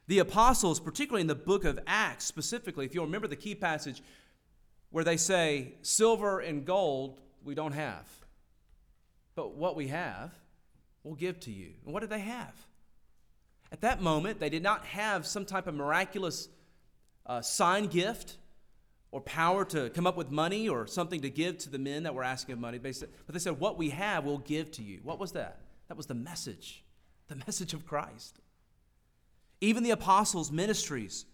The 0.08 0.20
apostles, 0.20 0.80
particularly 0.80 1.22
in 1.22 1.28
the 1.28 1.36
book 1.36 1.65
of 1.65 1.80
Acts 1.86 2.26
specifically, 2.26 2.86
if 2.86 2.96
you'll 2.96 3.06
remember 3.06 3.28
the 3.28 3.36
key 3.36 3.56
passage 3.56 4.02
where 4.89 5.04
they 5.04 5.17
say, 5.17 5.74
Silver 5.82 6.39
and 6.39 6.65
gold 6.65 7.20
we 7.43 7.56
don't 7.56 7.74
have, 7.74 8.08
but 9.36 9.56
what 9.56 9.76
we 9.76 9.88
have 9.88 10.34
we'll 11.08 11.15
give 11.15 11.39
to 11.39 11.52
you. 11.52 11.72
And 11.86 11.93
what 11.93 12.02
did 12.02 12.10
they 12.10 12.20
have? 12.20 12.54
At 13.72 13.82
that 13.82 14.02
moment, 14.02 14.39
they 14.39 14.50
did 14.50 14.63
not 14.63 14.86
have 14.86 15.26
some 15.26 15.46
type 15.46 15.67
of 15.67 15.74
miraculous 15.74 16.50
uh, 17.26 17.41
sign 17.41 17.88
gift 17.88 18.38
or 19.12 19.22
power 19.22 19.63
to 19.65 19.89
come 19.89 20.06
up 20.06 20.17
with 20.17 20.32
money 20.32 20.67
or 20.67 20.86
something 20.86 21.22
to 21.22 21.30
give 21.30 21.58
to 21.60 21.70
the 21.70 21.80
men 21.80 22.04
that 22.04 22.13
were 22.13 22.24
asking 22.24 22.54
of 22.54 22.60
money. 22.60 22.78
But 22.78 22.93
they 23.30 23.39
said, 23.39 23.60
What 23.60 23.78
we 23.78 23.89
have, 23.91 24.26
we'll 24.26 24.38
give 24.39 24.72
to 24.72 24.84
you. 24.84 25.00
What 25.04 25.20
was 25.20 25.32
that? 25.34 25.60
That 25.88 25.96
was 25.96 26.08
the 26.08 26.13
message, 26.13 26.84
the 27.28 27.36
message 27.36 27.74
of 27.74 27.86
Christ. 27.86 28.39
Even 29.60 29.84
the 29.84 29.91
apostles' 29.91 30.52
ministries 30.52 31.26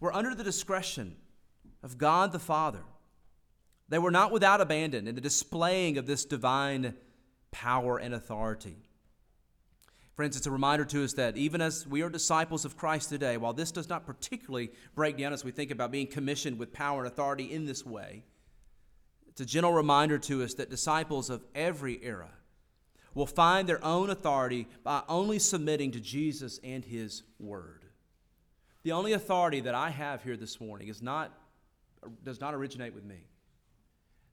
were 0.00 0.14
under 0.14 0.34
the 0.34 0.44
discretion 0.44 1.16
of 1.82 1.98
God 1.98 2.32
the 2.32 2.38
Father. 2.38 2.82
They 3.88 3.98
were 3.98 4.10
not 4.10 4.32
without 4.32 4.60
abandon 4.60 5.08
in 5.08 5.14
the 5.14 5.20
displaying 5.20 5.96
of 5.96 6.06
this 6.06 6.24
divine 6.24 6.94
power 7.50 7.98
and 7.98 8.14
authority. 8.14 8.76
Friends, 10.14 10.36
it's 10.36 10.46
a 10.46 10.50
reminder 10.50 10.84
to 10.84 11.04
us 11.04 11.12
that 11.14 11.36
even 11.36 11.60
as 11.60 11.86
we 11.86 12.02
are 12.02 12.10
disciples 12.10 12.64
of 12.64 12.76
Christ 12.76 13.08
today, 13.08 13.36
while 13.36 13.52
this 13.52 13.70
does 13.70 13.88
not 13.88 14.04
particularly 14.04 14.72
break 14.94 15.16
down 15.16 15.32
as 15.32 15.44
we 15.44 15.52
think 15.52 15.70
about 15.70 15.92
being 15.92 16.08
commissioned 16.08 16.58
with 16.58 16.72
power 16.72 17.04
and 17.04 17.06
authority 17.06 17.44
in 17.44 17.66
this 17.66 17.86
way, 17.86 18.24
it's 19.28 19.40
a 19.40 19.46
gentle 19.46 19.72
reminder 19.72 20.18
to 20.18 20.42
us 20.42 20.54
that 20.54 20.70
disciples 20.70 21.30
of 21.30 21.44
every 21.54 22.02
era 22.02 22.30
will 23.18 23.26
find 23.26 23.68
their 23.68 23.84
own 23.84 24.10
authority 24.10 24.68
by 24.84 25.02
only 25.08 25.40
submitting 25.40 25.90
to 25.90 25.98
Jesus 25.98 26.60
and 26.62 26.84
His 26.84 27.24
Word. 27.40 27.84
The 28.84 28.92
only 28.92 29.12
authority 29.12 29.58
that 29.58 29.74
I 29.74 29.90
have 29.90 30.22
here 30.22 30.36
this 30.36 30.60
morning 30.60 30.86
is 30.86 31.02
not, 31.02 31.32
does 32.22 32.40
not 32.40 32.54
originate 32.54 32.94
with 32.94 33.04
me. 33.04 33.26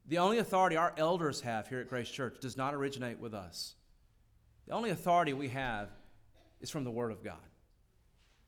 The 0.07 0.19
only 0.19 0.37
authority 0.37 0.77
our 0.77 0.93
elders 0.97 1.41
have 1.41 1.67
here 1.67 1.79
at 1.79 1.89
Grace 1.89 2.09
Church 2.09 2.37
does 2.39 2.57
not 2.57 2.75
originate 2.75 3.19
with 3.19 3.33
us. 3.33 3.73
The 4.67 4.73
only 4.73 4.91
authority 4.91 5.33
we 5.33 5.49
have 5.49 5.89
is 6.61 6.69
from 6.69 6.83
the 6.83 6.91
Word 6.91 7.11
of 7.11 7.23
God. 7.23 7.39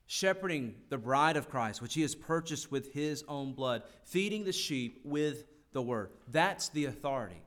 Shepherding 0.06 0.76
the 0.88 0.98
bride 0.98 1.36
of 1.36 1.50
Christ, 1.50 1.82
which 1.82 1.94
He 1.94 2.02
has 2.02 2.14
purchased 2.14 2.70
with 2.70 2.92
His 2.92 3.24
own 3.26 3.54
blood, 3.54 3.82
feeding 4.04 4.44
the 4.44 4.52
sheep 4.52 5.00
with 5.02 5.46
the 5.72 5.82
Word. 5.82 6.10
That's 6.30 6.68
the 6.68 6.84
authority. 6.84 7.42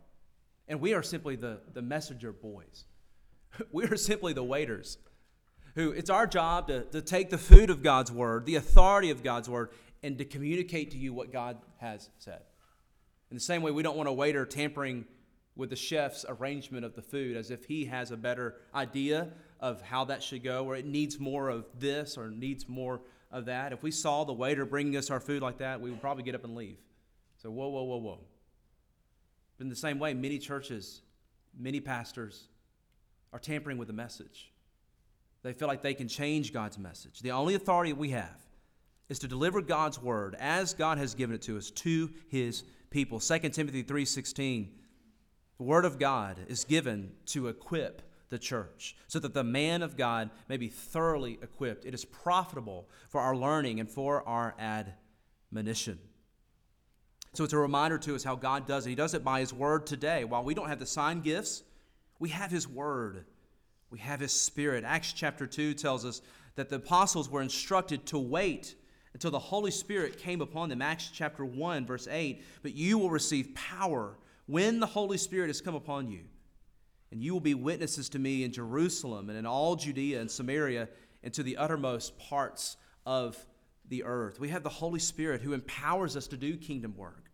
And 0.71 0.79
we 0.79 0.93
are 0.93 1.03
simply 1.03 1.35
the, 1.35 1.59
the 1.73 1.81
messenger 1.81 2.31
boys. 2.31 2.85
We 3.73 3.83
are 3.83 3.97
simply 3.97 4.31
the 4.31 4.43
waiters 4.43 4.97
who 5.75 5.91
it's 5.91 6.09
our 6.09 6.25
job 6.25 6.69
to, 6.69 6.83
to 6.85 7.01
take 7.01 7.29
the 7.29 7.37
food 7.37 7.69
of 7.69 7.83
God's 7.83 8.09
Word, 8.09 8.45
the 8.45 8.55
authority 8.55 9.11
of 9.11 9.21
God's 9.21 9.49
Word, 9.49 9.71
and 10.01 10.17
to 10.17 10.23
communicate 10.23 10.91
to 10.91 10.97
you 10.97 11.13
what 11.13 11.33
God 11.33 11.57
has 11.81 12.09
said. 12.17 12.39
In 13.29 13.35
the 13.35 13.41
same 13.41 13.61
way, 13.61 13.71
we 13.71 13.83
don't 13.83 13.97
want 13.97 14.07
a 14.07 14.13
waiter 14.13 14.45
tampering 14.45 15.03
with 15.57 15.69
the 15.69 15.75
chef's 15.75 16.23
arrangement 16.29 16.85
of 16.85 16.95
the 16.95 17.01
food 17.01 17.35
as 17.35 17.51
if 17.51 17.65
he 17.65 17.83
has 17.85 18.11
a 18.11 18.17
better 18.17 18.55
idea 18.73 19.27
of 19.59 19.81
how 19.81 20.05
that 20.05 20.23
should 20.23 20.41
go, 20.41 20.63
or 20.65 20.77
it 20.77 20.85
needs 20.85 21.19
more 21.19 21.49
of 21.49 21.65
this 21.77 22.17
or 22.17 22.29
needs 22.29 22.69
more 22.69 23.01
of 23.29 23.43
that. 23.45 23.73
If 23.73 23.83
we 23.83 23.91
saw 23.91 24.23
the 24.23 24.31
waiter 24.31 24.65
bringing 24.65 24.95
us 24.95 25.09
our 25.09 25.19
food 25.19 25.41
like 25.41 25.57
that, 25.57 25.81
we 25.81 25.91
would 25.91 25.99
probably 25.99 26.23
get 26.23 26.35
up 26.35 26.45
and 26.45 26.55
leave. 26.55 26.77
So, 27.35 27.51
whoa, 27.51 27.67
whoa, 27.67 27.83
whoa, 27.83 27.97
whoa. 27.97 28.19
But 29.61 29.65
in 29.65 29.69
the 29.69 29.75
same 29.75 29.99
way, 29.99 30.15
many 30.15 30.39
churches, 30.39 31.03
many 31.55 31.79
pastors 31.79 32.47
are 33.31 33.37
tampering 33.37 33.77
with 33.77 33.89
the 33.89 33.93
message. 33.93 34.51
They 35.43 35.53
feel 35.53 35.67
like 35.67 35.83
they 35.83 35.93
can 35.93 36.07
change 36.07 36.51
God's 36.51 36.79
message. 36.79 37.19
The 37.19 37.29
only 37.29 37.53
authority 37.53 37.93
we 37.93 38.09
have 38.09 38.39
is 39.07 39.19
to 39.19 39.27
deliver 39.27 39.61
God's 39.61 40.01
word 40.01 40.35
as 40.39 40.73
God 40.73 40.97
has 40.97 41.13
given 41.13 41.35
it 41.35 41.43
to 41.43 41.59
us 41.59 41.69
to 41.69 42.09
his 42.27 42.63
people. 42.89 43.19
2 43.19 43.53
Timothy 43.53 43.83
3:16 43.83 44.71
the 45.59 45.63
Word 45.63 45.85
of 45.85 45.99
God 45.99 46.39
is 46.47 46.65
given 46.65 47.11
to 47.27 47.47
equip 47.47 48.01
the 48.29 48.39
church 48.39 48.95
so 49.05 49.19
that 49.19 49.35
the 49.35 49.43
man 49.43 49.83
of 49.83 49.95
God 49.95 50.31
may 50.49 50.57
be 50.57 50.69
thoroughly 50.69 51.37
equipped. 51.39 51.85
It 51.85 51.93
is 51.93 52.03
profitable 52.03 52.89
for 53.09 53.21
our 53.21 53.35
learning 53.35 53.79
and 53.79 53.87
for 53.87 54.27
our 54.27 54.55
admonition. 54.57 55.99
So 57.33 57.45
it's 57.45 57.53
a 57.53 57.57
reminder 57.57 57.97
to 57.99 58.15
us 58.15 58.25
how 58.25 58.35
God 58.35 58.67
does 58.67 58.85
it. 58.85 58.89
He 58.89 58.95
does 58.95 59.13
it 59.13 59.23
by 59.23 59.39
His 59.39 59.53
Word 59.53 59.85
today. 59.85 60.25
While 60.25 60.43
we 60.43 60.53
don't 60.53 60.67
have 60.67 60.79
the 60.79 60.85
sign 60.85 61.21
gifts, 61.21 61.63
we 62.19 62.29
have 62.29 62.51
His 62.51 62.67
Word, 62.67 63.25
we 63.89 63.99
have 63.99 64.19
His 64.19 64.33
Spirit. 64.33 64.83
Acts 64.83 65.13
chapter 65.13 65.47
2 65.47 65.73
tells 65.73 66.03
us 66.03 66.21
that 66.55 66.69
the 66.69 66.75
apostles 66.75 67.29
were 67.29 67.41
instructed 67.41 68.05
to 68.07 68.19
wait 68.19 68.75
until 69.13 69.31
the 69.31 69.39
Holy 69.39 69.71
Spirit 69.71 70.17
came 70.17 70.41
upon 70.41 70.67
them. 70.67 70.81
Acts 70.81 71.09
chapter 71.13 71.45
1, 71.45 71.85
verse 71.85 72.07
8. 72.09 72.43
But 72.63 72.75
you 72.75 72.97
will 72.97 73.09
receive 73.09 73.55
power 73.55 74.17
when 74.47 74.81
the 74.81 74.87
Holy 74.87 75.17
Spirit 75.17 75.47
has 75.47 75.61
come 75.61 75.75
upon 75.75 76.09
you, 76.09 76.25
and 77.11 77.23
you 77.23 77.31
will 77.31 77.39
be 77.39 77.53
witnesses 77.53 78.09
to 78.09 78.19
me 78.19 78.43
in 78.43 78.51
Jerusalem 78.51 79.29
and 79.29 79.37
in 79.39 79.45
all 79.45 79.77
Judea 79.77 80.19
and 80.19 80.29
Samaria 80.29 80.89
and 81.23 81.33
to 81.33 81.43
the 81.43 81.55
uttermost 81.55 82.17
parts 82.19 82.75
of 83.05 83.37
the 83.91 84.03
earth. 84.03 84.39
We 84.39 84.49
have 84.49 84.63
the 84.63 84.69
Holy 84.69 84.99
Spirit 84.99 85.41
who 85.41 85.53
empowers 85.53 86.17
us 86.17 86.27
to 86.29 86.37
do 86.37 86.57
kingdom 86.57 86.95
work, 86.97 87.29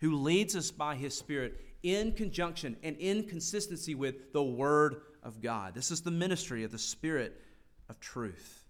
who 0.00 0.14
leads 0.14 0.54
us 0.54 0.70
by 0.70 0.94
his 0.94 1.16
Spirit 1.16 1.60
in 1.82 2.12
conjunction 2.12 2.76
and 2.84 2.96
in 2.98 3.24
consistency 3.24 3.96
with 3.96 4.32
the 4.32 4.42
Word 4.42 5.00
of 5.22 5.42
God. 5.42 5.74
This 5.74 5.90
is 5.90 6.02
the 6.02 6.12
ministry 6.12 6.62
of 6.62 6.70
the 6.70 6.78
Spirit 6.78 7.40
of 7.88 7.98
truth 7.98 8.66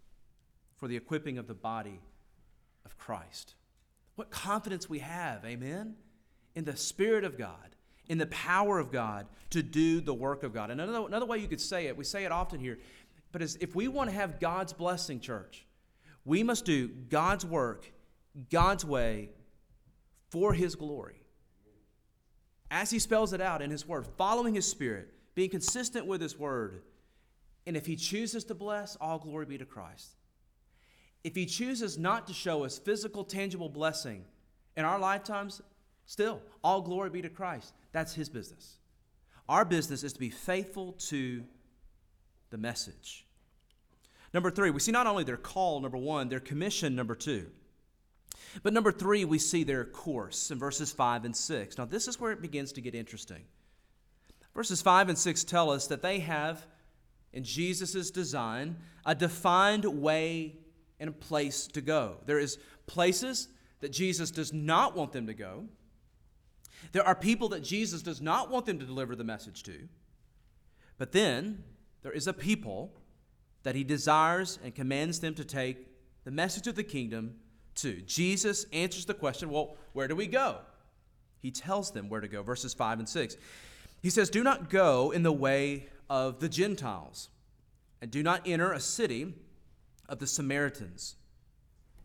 for 0.76 0.88
the 0.88 0.96
equipping 0.96 1.36
of 1.36 1.46
the 1.46 1.54
body 1.54 2.00
of 2.86 2.96
Christ. 2.96 3.54
What 4.14 4.30
confidence 4.30 4.88
we 4.88 5.00
have, 5.00 5.44
amen, 5.44 5.96
in 6.54 6.64
the 6.64 6.76
Spirit 6.76 7.24
of 7.24 7.36
God 7.36 7.74
in 8.06 8.18
the 8.18 8.26
power 8.26 8.78
of 8.78 8.92
God 8.92 9.26
to 9.50 9.62
do 9.62 10.00
the 10.00 10.14
work 10.14 10.42
of 10.42 10.52
God. 10.52 10.70
And 10.70 10.80
another, 10.80 11.06
another 11.06 11.26
way 11.26 11.38
you 11.38 11.48
could 11.48 11.60
say 11.60 11.86
it, 11.86 11.96
we 11.96 12.04
say 12.04 12.24
it 12.24 12.32
often 12.32 12.60
here, 12.60 12.78
but 13.32 13.42
if 13.42 13.74
we 13.74 13.88
want 13.88 14.10
to 14.10 14.16
have 14.16 14.38
God's 14.40 14.72
blessing, 14.72 15.20
church, 15.20 15.66
we 16.24 16.42
must 16.42 16.64
do 16.64 16.88
God's 16.88 17.44
work, 17.44 17.90
God's 18.50 18.84
way, 18.84 19.30
for 20.30 20.52
His 20.52 20.74
glory. 20.74 21.20
As 22.70 22.90
He 22.90 22.98
spells 22.98 23.32
it 23.32 23.40
out 23.40 23.62
in 23.62 23.70
His 23.70 23.86
Word, 23.86 24.06
following 24.18 24.54
His 24.54 24.66
Spirit, 24.66 25.08
being 25.34 25.50
consistent 25.50 26.06
with 26.06 26.20
His 26.20 26.38
Word. 26.38 26.82
And 27.66 27.76
if 27.76 27.86
He 27.86 27.96
chooses 27.96 28.44
to 28.44 28.54
bless, 28.54 28.96
all 28.96 29.18
glory 29.18 29.46
be 29.46 29.58
to 29.58 29.64
Christ. 29.64 30.16
If 31.22 31.34
He 31.34 31.46
chooses 31.46 31.98
not 31.98 32.26
to 32.26 32.32
show 32.32 32.64
us 32.64 32.78
physical, 32.78 33.24
tangible 33.24 33.68
blessing 33.68 34.24
in 34.76 34.84
our 34.84 34.98
lifetimes, 34.98 35.62
still, 36.06 36.40
all 36.62 36.82
glory 36.82 37.10
be 37.10 37.22
to 37.22 37.28
Christ. 37.28 37.74
That's 37.92 38.14
his 38.14 38.28
business. 38.28 38.78
Our 39.48 39.64
business 39.64 40.02
is 40.02 40.12
to 40.14 40.20
be 40.20 40.30
faithful 40.30 40.92
to 40.92 41.44
the 42.50 42.58
message. 42.58 43.23
Number 44.34 44.50
three, 44.50 44.70
we 44.70 44.80
see 44.80 44.92
not 44.92 45.06
only 45.06 45.24
their 45.24 45.36
call, 45.36 45.80
number 45.80 45.96
one, 45.96 46.28
their 46.28 46.40
commission, 46.40 46.96
number 46.96 47.14
two. 47.14 47.46
But 48.62 48.72
number 48.72 48.92
three, 48.92 49.24
we 49.24 49.38
see 49.38 49.62
their 49.64 49.84
course 49.84 50.50
in 50.50 50.58
verses 50.58 50.92
five 50.92 51.24
and 51.24 51.34
six. 51.34 51.78
Now, 51.78 51.84
this 51.84 52.08
is 52.08 52.20
where 52.20 52.32
it 52.32 52.42
begins 52.42 52.72
to 52.72 52.80
get 52.80 52.94
interesting. 52.94 53.44
Verses 54.54 54.82
five 54.82 55.08
and 55.08 55.16
six 55.16 55.44
tell 55.44 55.70
us 55.70 55.86
that 55.86 56.02
they 56.02 56.18
have, 56.18 56.66
in 57.32 57.44
Jesus' 57.44 58.10
design, 58.10 58.76
a 59.06 59.14
defined 59.14 59.84
way 59.84 60.56
and 61.00 61.10
a 61.10 61.12
place 61.12 61.66
to 61.68 61.80
go. 61.80 62.16
There 62.26 62.38
is 62.38 62.58
places 62.86 63.48
that 63.80 63.92
Jesus 63.92 64.30
does 64.30 64.52
not 64.52 64.96
want 64.96 65.12
them 65.12 65.26
to 65.28 65.34
go, 65.34 65.64
there 66.92 67.06
are 67.06 67.14
people 67.14 67.48
that 67.50 67.62
Jesus 67.62 68.02
does 68.02 68.20
not 68.20 68.50
want 68.50 68.66
them 68.66 68.78
to 68.78 68.84
deliver 68.84 69.16
the 69.16 69.24
message 69.24 69.62
to. 69.64 69.88
But 70.98 71.12
then 71.12 71.64
there 72.02 72.12
is 72.12 72.26
a 72.26 72.32
people 72.32 72.92
that 73.64 73.74
he 73.74 73.82
desires 73.82 74.58
and 74.62 74.74
commands 74.74 75.20
them 75.20 75.34
to 75.34 75.44
take 75.44 75.88
the 76.24 76.30
message 76.30 76.66
of 76.66 76.76
the 76.76 76.84
kingdom 76.84 77.34
to. 77.76 78.00
Jesus 78.02 78.66
answers 78.72 79.04
the 79.04 79.14
question 79.14 79.50
well, 79.50 79.76
where 79.92 80.06
do 80.06 80.14
we 80.14 80.26
go? 80.26 80.58
He 81.40 81.50
tells 81.50 81.90
them 81.90 82.08
where 82.08 82.20
to 82.20 82.28
go, 82.28 82.42
verses 82.42 82.72
5 82.72 83.00
and 83.00 83.08
6. 83.08 83.36
He 84.00 84.10
says, 84.10 84.30
Do 84.30 84.42
not 84.42 84.70
go 84.70 85.10
in 85.10 85.22
the 85.22 85.32
way 85.32 85.88
of 86.08 86.40
the 86.40 86.48
Gentiles, 86.48 87.28
and 88.00 88.10
do 88.10 88.22
not 88.22 88.42
enter 88.46 88.72
a 88.72 88.80
city 88.80 89.34
of 90.08 90.18
the 90.18 90.26
Samaritans, 90.26 91.16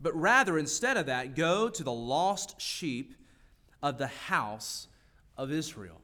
but 0.02 0.16
rather, 0.16 0.58
instead 0.58 0.98
of 0.98 1.06
that, 1.08 1.36
go 1.36 1.70
to 1.70 1.84
the 1.84 1.92
lost 1.92 2.60
sheep 2.60 3.16
of 3.84 3.98
the 3.98 4.08
house 4.08 4.88
of 5.38 5.52
Israel. 5.52 6.02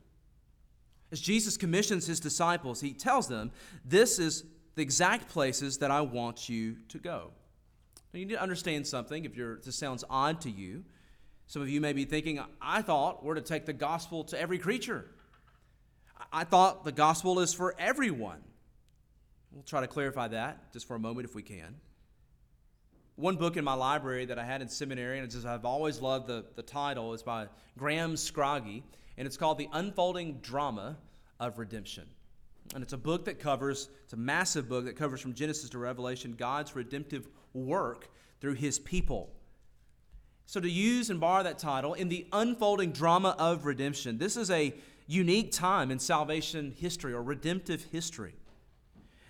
As 1.11 1.21
Jesus 1.21 1.55
commissions 1.55 2.07
his 2.07 2.19
disciples, 2.19 2.81
he 2.81 2.93
tells 2.93 3.27
them, 3.27 3.51
This 3.85 4.19
is 4.19 4.43
the 4.75 4.81
exact 4.81 5.29
places 5.29 5.79
that 5.79 5.91
I 5.91 6.01
want 6.01 6.49
you 6.49 6.77
to 6.89 6.99
go. 6.99 7.31
Now, 8.13 8.19
you 8.19 8.25
need 8.25 8.33
to 8.33 8.41
understand 8.41 8.85
something 8.87 9.25
if 9.25 9.35
you're, 9.35 9.59
this 9.59 9.75
sounds 9.75 10.03
odd 10.09 10.41
to 10.41 10.51
you. 10.51 10.83
Some 11.47 11.61
of 11.61 11.69
you 11.69 11.81
may 11.81 11.93
be 11.93 12.05
thinking, 12.05 12.39
I 12.61 12.81
thought 12.81 13.23
we're 13.23 13.35
to 13.35 13.41
take 13.41 13.65
the 13.65 13.73
gospel 13.73 14.23
to 14.25 14.39
every 14.39 14.57
creature. 14.57 15.05
I 16.31 16.43
thought 16.43 16.83
the 16.85 16.91
gospel 16.91 17.39
is 17.39 17.53
for 17.53 17.75
everyone. 17.77 18.41
We'll 19.51 19.63
try 19.63 19.81
to 19.81 19.87
clarify 19.87 20.29
that 20.29 20.73
just 20.73 20.87
for 20.87 20.95
a 20.95 20.99
moment 20.99 21.27
if 21.27 21.35
we 21.35 21.43
can. 21.43 21.75
One 23.15 23.37
book 23.37 23.55
in 23.55 23.63
my 23.63 23.73
library 23.73 24.25
that 24.25 24.37
I 24.37 24.43
had 24.43 24.61
in 24.61 24.67
seminary, 24.67 25.19
and 25.19 25.29
just, 25.31 25.45
I've 25.45 25.63
always 25.63 26.01
loved 26.01 26.27
the, 26.27 26.43
the 26.55 26.63
title, 26.63 27.13
is 27.13 27.23
by 27.23 27.47
Graham 27.77 28.15
Scroggie, 28.15 28.83
and 29.17 29.25
it's 29.25 29.37
called 29.37 29.57
The 29.57 29.69
Unfolding 29.71 30.39
Drama 30.41 30.97
of 31.39 31.57
Redemption. 31.57 32.05
And 32.73 32.83
it's 32.83 32.93
a 32.93 32.97
book 32.97 33.25
that 33.25 33.39
covers, 33.39 33.89
it's 34.03 34.13
a 34.13 34.17
massive 34.17 34.67
book 34.67 34.85
that 34.85 34.95
covers 34.95 35.21
from 35.21 35.33
Genesis 35.33 35.69
to 35.69 35.77
Revelation 35.77 36.33
God's 36.37 36.75
redemptive 36.75 37.27
work 37.53 38.09
through 38.41 38.55
his 38.55 38.79
people. 38.79 39.29
So, 40.47 40.59
to 40.59 40.69
use 40.69 41.09
and 41.09 41.19
borrow 41.19 41.43
that 41.43 41.57
title, 41.57 41.93
in 41.93 42.09
the 42.09 42.27
unfolding 42.31 42.91
drama 42.91 43.35
of 43.39 43.65
redemption, 43.65 44.17
this 44.17 44.37
is 44.37 44.51
a 44.51 44.73
unique 45.07 45.51
time 45.51 45.91
in 45.91 45.99
salvation 45.99 46.73
history 46.77 47.13
or 47.13 47.23
redemptive 47.23 47.83
history. 47.91 48.35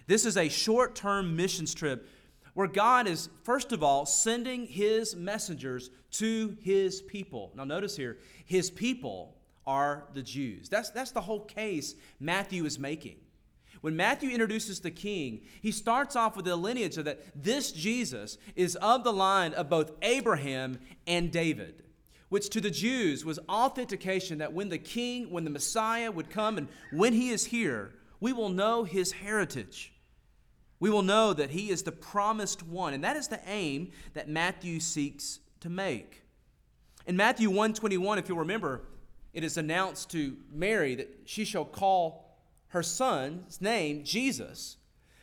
This 0.07 0.25
is 0.25 0.37
a 0.37 0.49
short 0.49 0.95
term 0.95 1.35
missions 1.35 1.73
trip 1.73 2.07
where 2.53 2.67
God 2.67 3.07
is, 3.07 3.29
first 3.43 3.71
of 3.73 3.83
all, 3.83 4.05
sending 4.05 4.65
his 4.65 5.15
messengers 5.15 5.89
to 6.11 6.55
his 6.61 7.01
people. 7.01 7.51
Now, 7.55 7.65
notice 7.65 7.97
here, 7.97 8.17
his 8.45 8.71
people 8.71 9.35
are 9.67 10.05
the 10.13 10.21
Jews. 10.21 10.69
That's, 10.69 10.89
that's 10.91 11.11
the 11.11 11.21
whole 11.21 11.41
case 11.41 11.95
Matthew 12.19 12.65
is 12.65 12.79
making. 12.79 13.17
When 13.85 13.95
Matthew 13.95 14.31
introduces 14.31 14.79
the 14.79 14.89
king, 14.89 15.41
he 15.61 15.71
starts 15.71 16.15
off 16.15 16.35
with 16.35 16.45
the 16.45 16.55
lineage 16.55 16.97
of 16.97 17.05
that 17.05 17.23
this 17.35 17.71
Jesus 17.71 18.39
is 18.55 18.75
of 18.77 19.03
the 19.03 19.13
line 19.13 19.53
of 19.53 19.69
both 19.69 19.91
Abraham 20.01 20.79
and 21.05 21.31
David, 21.31 21.83
which 22.29 22.49
to 22.49 22.61
the 22.61 22.71
Jews 22.71 23.23
was 23.23 23.37
authentication 23.47 24.39
that 24.39 24.53
when 24.53 24.69
the 24.69 24.79
king, 24.79 25.29
when 25.29 25.43
the 25.43 25.51
Messiah 25.51 26.11
would 26.11 26.31
come 26.31 26.57
and 26.57 26.67
when 26.91 27.13
he 27.13 27.29
is 27.29 27.45
here, 27.45 27.93
we 28.19 28.33
will 28.33 28.49
know 28.49 28.85
his 28.85 29.11
heritage. 29.11 29.93
We 30.79 30.89
will 30.89 31.03
know 31.03 31.33
that 31.33 31.51
he 31.51 31.69
is 31.69 31.83
the 31.83 31.91
promised 31.91 32.63
one, 32.63 32.95
and 32.95 33.03
that 33.03 33.17
is 33.17 33.27
the 33.27 33.41
aim 33.45 33.91
that 34.15 34.27
Matthew 34.27 34.79
seeks 34.79 35.41
to 35.59 35.69
make. 35.69 36.23
In 37.05 37.15
Matthew 37.15 37.49
121, 37.49 38.17
if 38.17 38.29
you'll 38.29 38.39
remember, 38.39 38.81
it 39.31 39.43
is 39.43 39.57
announced 39.57 40.09
to 40.09 40.37
Mary 40.51 40.95
that 40.95 41.19
she 41.25 41.45
shall 41.45 41.65
call 41.65 42.24
her 42.75 42.83
son's 42.83 43.61
name 43.61 44.03
Jesus, 44.03 44.75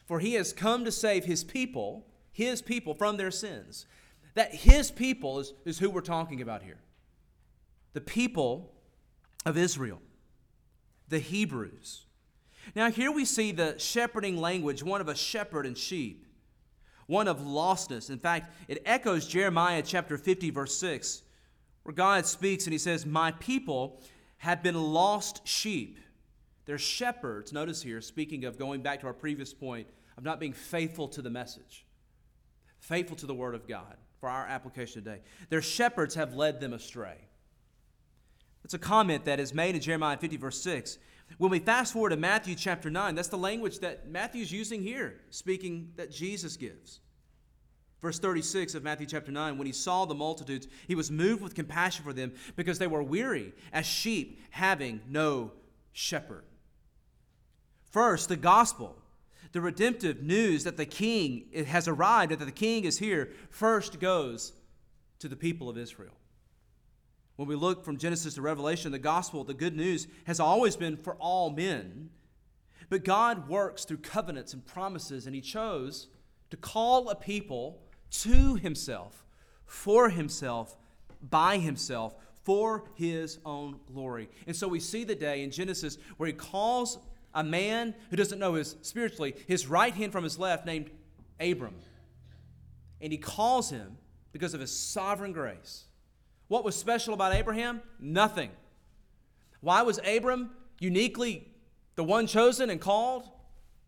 for 0.06 0.20
he 0.20 0.32
has 0.34 0.54
come 0.54 0.86
to 0.86 0.90
save 0.90 1.26
his 1.26 1.44
people, 1.44 2.06
his 2.32 2.62
people 2.62 2.94
from 2.94 3.18
their 3.18 3.30
sins. 3.30 3.84
That 4.34 4.54
his 4.54 4.90
people 4.90 5.38
is, 5.38 5.52
is 5.66 5.78
who 5.78 5.90
we're 5.90 6.00
talking 6.00 6.40
about 6.40 6.62
here. 6.62 6.80
The 7.92 8.00
people 8.00 8.72
of 9.44 9.58
Israel, 9.58 10.00
the 11.08 11.18
Hebrews. 11.18 12.06
Now, 12.74 12.90
here 12.90 13.12
we 13.12 13.26
see 13.26 13.52
the 13.52 13.78
shepherding 13.78 14.38
language, 14.38 14.82
one 14.82 15.02
of 15.02 15.08
a 15.08 15.14
shepherd 15.14 15.66
and 15.66 15.76
sheep, 15.76 16.24
one 17.06 17.28
of 17.28 17.40
lostness. 17.40 18.08
In 18.08 18.18
fact, 18.18 18.50
it 18.66 18.80
echoes 18.86 19.26
Jeremiah 19.26 19.82
chapter 19.84 20.16
50, 20.16 20.48
verse 20.48 20.74
6, 20.78 21.22
where 21.82 21.94
God 21.94 22.24
speaks 22.24 22.64
and 22.64 22.72
he 22.72 22.78
says, 22.78 23.04
My 23.04 23.32
people 23.32 24.00
have 24.38 24.62
been 24.62 24.80
lost 24.80 25.46
sheep. 25.46 25.98
They're 26.64 26.78
shepherds, 26.78 27.52
notice 27.52 27.82
here, 27.82 28.00
speaking 28.00 28.44
of 28.44 28.58
going 28.58 28.82
back 28.82 29.00
to 29.00 29.06
our 29.06 29.12
previous 29.12 29.52
point 29.52 29.88
of 30.16 30.24
not 30.24 30.38
being 30.38 30.52
faithful 30.52 31.08
to 31.08 31.22
the 31.22 31.30
message, 31.30 31.86
faithful 32.78 33.16
to 33.16 33.26
the 33.26 33.34
Word 33.34 33.54
of 33.54 33.66
God 33.66 33.96
for 34.20 34.28
our 34.28 34.46
application 34.46 35.02
today. 35.02 35.20
Their 35.48 35.62
shepherds 35.62 36.14
have 36.14 36.34
led 36.34 36.60
them 36.60 36.72
astray. 36.72 37.16
It's 38.64 38.74
a 38.74 38.78
comment 38.78 39.24
that 39.24 39.40
is 39.40 39.52
made 39.52 39.74
in 39.74 39.80
Jeremiah 39.80 40.16
50, 40.16 40.36
verse 40.36 40.62
6. 40.62 40.98
When 41.38 41.50
we 41.50 41.58
fast 41.58 41.92
forward 41.92 42.10
to 42.10 42.16
Matthew 42.16 42.54
chapter 42.54 42.90
9, 42.90 43.14
that's 43.14 43.28
the 43.28 43.38
language 43.38 43.80
that 43.80 44.08
Matthew's 44.08 44.52
using 44.52 44.82
here, 44.82 45.20
speaking 45.30 45.92
that 45.96 46.12
Jesus 46.12 46.56
gives. 46.56 47.00
Verse 48.00 48.18
36 48.18 48.74
of 48.74 48.82
Matthew 48.82 49.06
chapter 49.06 49.32
9 49.32 49.58
When 49.58 49.66
he 49.66 49.72
saw 49.72 50.04
the 50.04 50.14
multitudes, 50.14 50.66
he 50.86 50.94
was 50.94 51.10
moved 51.10 51.42
with 51.42 51.54
compassion 51.54 52.04
for 52.04 52.12
them 52.12 52.32
because 52.56 52.78
they 52.78 52.86
were 52.86 53.02
weary 53.02 53.52
as 53.72 53.86
sheep 53.86 54.40
having 54.50 55.00
no 55.08 55.52
shepherd. 55.92 56.44
First, 57.92 58.30
the 58.30 58.36
gospel, 58.36 58.96
the 59.52 59.60
redemptive 59.60 60.22
news 60.22 60.64
that 60.64 60.78
the 60.78 60.86
king 60.86 61.44
has 61.66 61.86
arrived, 61.86 62.32
that 62.32 62.42
the 62.42 62.50
king 62.50 62.84
is 62.84 62.98
here, 62.98 63.30
first 63.50 64.00
goes 64.00 64.54
to 65.18 65.28
the 65.28 65.36
people 65.36 65.68
of 65.68 65.76
Israel. 65.76 66.14
When 67.36 67.48
we 67.48 67.54
look 67.54 67.84
from 67.84 67.98
Genesis 67.98 68.34
to 68.34 68.42
Revelation, 68.42 68.92
the 68.92 68.98
gospel, 68.98 69.44
the 69.44 69.52
good 69.52 69.76
news, 69.76 70.06
has 70.24 70.40
always 70.40 70.74
been 70.74 70.96
for 70.96 71.16
all 71.16 71.50
men. 71.50 72.08
But 72.88 73.04
God 73.04 73.46
works 73.46 73.84
through 73.84 73.98
covenants 73.98 74.54
and 74.54 74.64
promises, 74.64 75.26
and 75.26 75.34
He 75.34 75.42
chose 75.42 76.08
to 76.48 76.56
call 76.56 77.10
a 77.10 77.14
people 77.14 77.82
to 78.22 78.54
Himself, 78.54 79.26
for 79.66 80.08
Himself, 80.08 80.78
by 81.28 81.58
Himself, 81.58 82.14
for 82.42 82.84
His 82.94 83.38
own 83.44 83.80
glory. 83.86 84.30
And 84.46 84.56
so 84.56 84.66
we 84.66 84.80
see 84.80 85.04
the 85.04 85.14
day 85.14 85.42
in 85.42 85.50
Genesis 85.50 85.98
where 86.16 86.26
He 86.26 86.32
calls 86.32 86.98
a 87.34 87.44
man 87.44 87.94
who 88.10 88.16
doesn't 88.16 88.38
know 88.38 88.54
his 88.54 88.76
spiritually 88.82 89.34
his 89.46 89.66
right 89.66 89.94
hand 89.94 90.12
from 90.12 90.24
his 90.24 90.38
left 90.38 90.66
named 90.66 90.90
Abram. 91.40 91.74
And 93.00 93.12
he 93.12 93.18
calls 93.18 93.70
him 93.70 93.96
because 94.32 94.54
of 94.54 94.60
his 94.60 94.76
sovereign 94.76 95.32
grace. 95.32 95.84
What 96.48 96.64
was 96.64 96.76
special 96.76 97.14
about 97.14 97.34
Abraham? 97.34 97.82
Nothing. 97.98 98.50
Why 99.60 99.82
was 99.82 100.00
Abram 100.04 100.50
uniquely 100.80 101.48
the 101.94 102.04
one 102.04 102.26
chosen 102.26 102.70
and 102.70 102.80
called? 102.80 103.28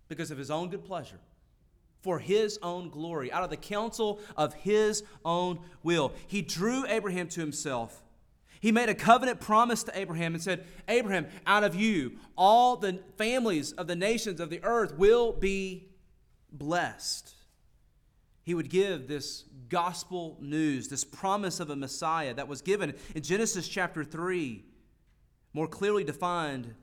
Because 0.08 0.30
of 0.30 0.38
his 0.38 0.50
own 0.50 0.68
good 0.68 0.84
pleasure, 0.84 1.18
for 2.02 2.18
his 2.18 2.58
own 2.62 2.90
glory, 2.90 3.32
out 3.32 3.42
of 3.42 3.50
the 3.50 3.56
counsel 3.56 4.20
of 4.36 4.54
his 4.54 5.02
own 5.24 5.58
will. 5.82 6.12
He 6.26 6.42
drew 6.42 6.86
Abraham 6.86 7.28
to 7.28 7.40
himself 7.40 8.03
he 8.64 8.72
made 8.72 8.88
a 8.88 8.94
covenant 8.94 9.40
promise 9.40 9.82
to 9.82 9.92
Abraham 9.94 10.32
and 10.32 10.42
said, 10.42 10.64
Abraham, 10.88 11.26
out 11.46 11.64
of 11.64 11.74
you, 11.74 12.12
all 12.34 12.76
the 12.76 12.98
families 13.18 13.72
of 13.72 13.86
the 13.86 13.94
nations 13.94 14.40
of 14.40 14.48
the 14.48 14.64
earth 14.64 14.94
will 14.96 15.34
be 15.34 15.90
blessed. 16.50 17.34
He 18.42 18.54
would 18.54 18.70
give 18.70 19.06
this 19.06 19.44
gospel 19.68 20.38
news, 20.40 20.88
this 20.88 21.04
promise 21.04 21.60
of 21.60 21.68
a 21.68 21.76
Messiah 21.76 22.32
that 22.32 22.48
was 22.48 22.62
given 22.62 22.94
in 23.14 23.22
Genesis 23.22 23.68
chapter 23.68 24.02
3, 24.02 24.64
more 25.52 25.68
clearly 25.68 26.02
defined 26.02 26.74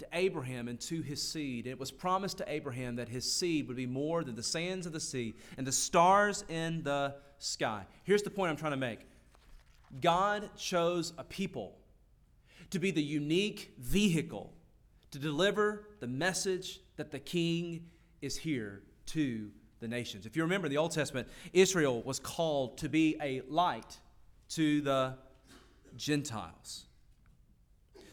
to 0.00 0.08
Abraham 0.12 0.66
and 0.66 0.80
to 0.80 1.02
his 1.02 1.22
seed. 1.22 1.68
It 1.68 1.78
was 1.78 1.92
promised 1.92 2.38
to 2.38 2.52
Abraham 2.52 2.96
that 2.96 3.08
his 3.08 3.32
seed 3.32 3.68
would 3.68 3.76
be 3.76 3.86
more 3.86 4.24
than 4.24 4.34
the 4.34 4.42
sands 4.42 4.86
of 4.86 4.92
the 4.92 4.98
sea 4.98 5.36
and 5.56 5.64
the 5.64 5.70
stars 5.70 6.44
in 6.48 6.82
the 6.82 7.14
sky. 7.38 7.84
Here's 8.02 8.24
the 8.24 8.30
point 8.30 8.50
I'm 8.50 8.56
trying 8.56 8.72
to 8.72 8.76
make 8.76 9.06
God 10.00 10.50
chose 10.56 11.12
a 11.18 11.24
people 11.24 11.76
to 12.70 12.78
be 12.78 12.90
the 12.90 13.02
unique 13.02 13.72
vehicle 13.78 14.52
to 15.10 15.18
deliver 15.18 15.88
the 16.00 16.06
message 16.06 16.80
that 16.96 17.10
the 17.10 17.18
king 17.18 17.86
is 18.20 18.36
here 18.36 18.82
to 19.06 19.50
the 19.80 19.88
nations. 19.88 20.26
If 20.26 20.36
you 20.36 20.42
remember 20.42 20.66
in 20.66 20.70
the 20.70 20.78
Old 20.78 20.92
Testament, 20.92 21.28
Israel 21.52 22.02
was 22.02 22.18
called 22.18 22.78
to 22.78 22.88
be 22.88 23.16
a 23.22 23.42
light 23.48 23.98
to 24.50 24.80
the 24.80 25.14
Gentiles. 25.96 26.84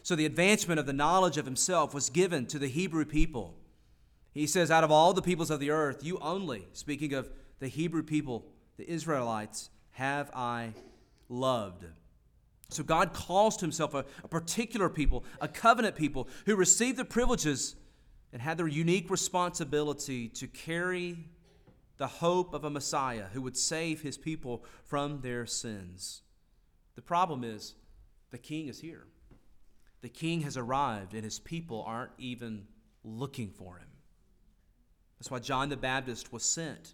So 0.02 0.14
the 0.14 0.26
advancement 0.26 0.78
of 0.78 0.86
the 0.86 0.92
knowledge 0.92 1.36
of 1.36 1.44
himself 1.44 1.92
was 1.92 2.10
given 2.10 2.46
to 2.46 2.58
the 2.58 2.68
Hebrew 2.68 3.04
people. 3.04 3.56
He 4.32 4.46
says, 4.46 4.70
Out 4.70 4.84
of 4.84 4.92
all 4.92 5.12
the 5.12 5.22
peoples 5.22 5.50
of 5.50 5.60
the 5.60 5.70
earth, 5.70 6.04
you 6.04 6.18
only, 6.20 6.68
speaking 6.72 7.12
of 7.12 7.28
the 7.58 7.68
Hebrew 7.68 8.02
people, 8.02 8.46
the 8.76 8.88
Israelites, 8.88 9.70
have 9.92 10.30
I 10.34 10.74
loved. 11.28 11.84
So 12.68 12.82
God 12.82 13.12
calls 13.12 13.56
to 13.58 13.64
himself 13.64 13.94
a, 13.94 14.04
a, 14.24 14.28
particular 14.28 14.88
people, 14.88 15.24
a 15.40 15.48
covenant 15.48 15.94
people, 15.94 16.28
who 16.46 16.56
received 16.56 16.98
the 16.98 17.04
privileges 17.04 17.76
and 18.32 18.42
had 18.42 18.58
their 18.58 18.66
unique 18.66 19.08
responsibility 19.08 20.28
to 20.28 20.46
carry 20.48 21.16
the 21.98 22.06
hope 22.06 22.52
of 22.52 22.64
a 22.64 22.70
Messiah 22.70 23.26
who 23.32 23.42
would 23.42 23.56
save 23.56 24.02
his 24.02 24.18
people 24.18 24.64
from 24.84 25.20
their 25.20 25.46
sins. 25.46 26.22
The 26.96 27.02
problem 27.02 27.44
is, 27.44 27.74
the 28.30 28.38
king 28.38 28.68
is 28.68 28.80
here. 28.80 29.06
The 30.02 30.08
king 30.08 30.42
has 30.42 30.56
arrived, 30.56 31.14
and 31.14 31.24
his 31.24 31.38
people 31.38 31.84
aren't 31.86 32.12
even 32.18 32.66
looking 33.04 33.50
for 33.50 33.78
him. 33.78 33.88
That's 35.18 35.30
why 35.30 35.38
John 35.38 35.68
the 35.68 35.76
Baptist 35.76 36.32
was 36.32 36.44
sent 36.44 36.92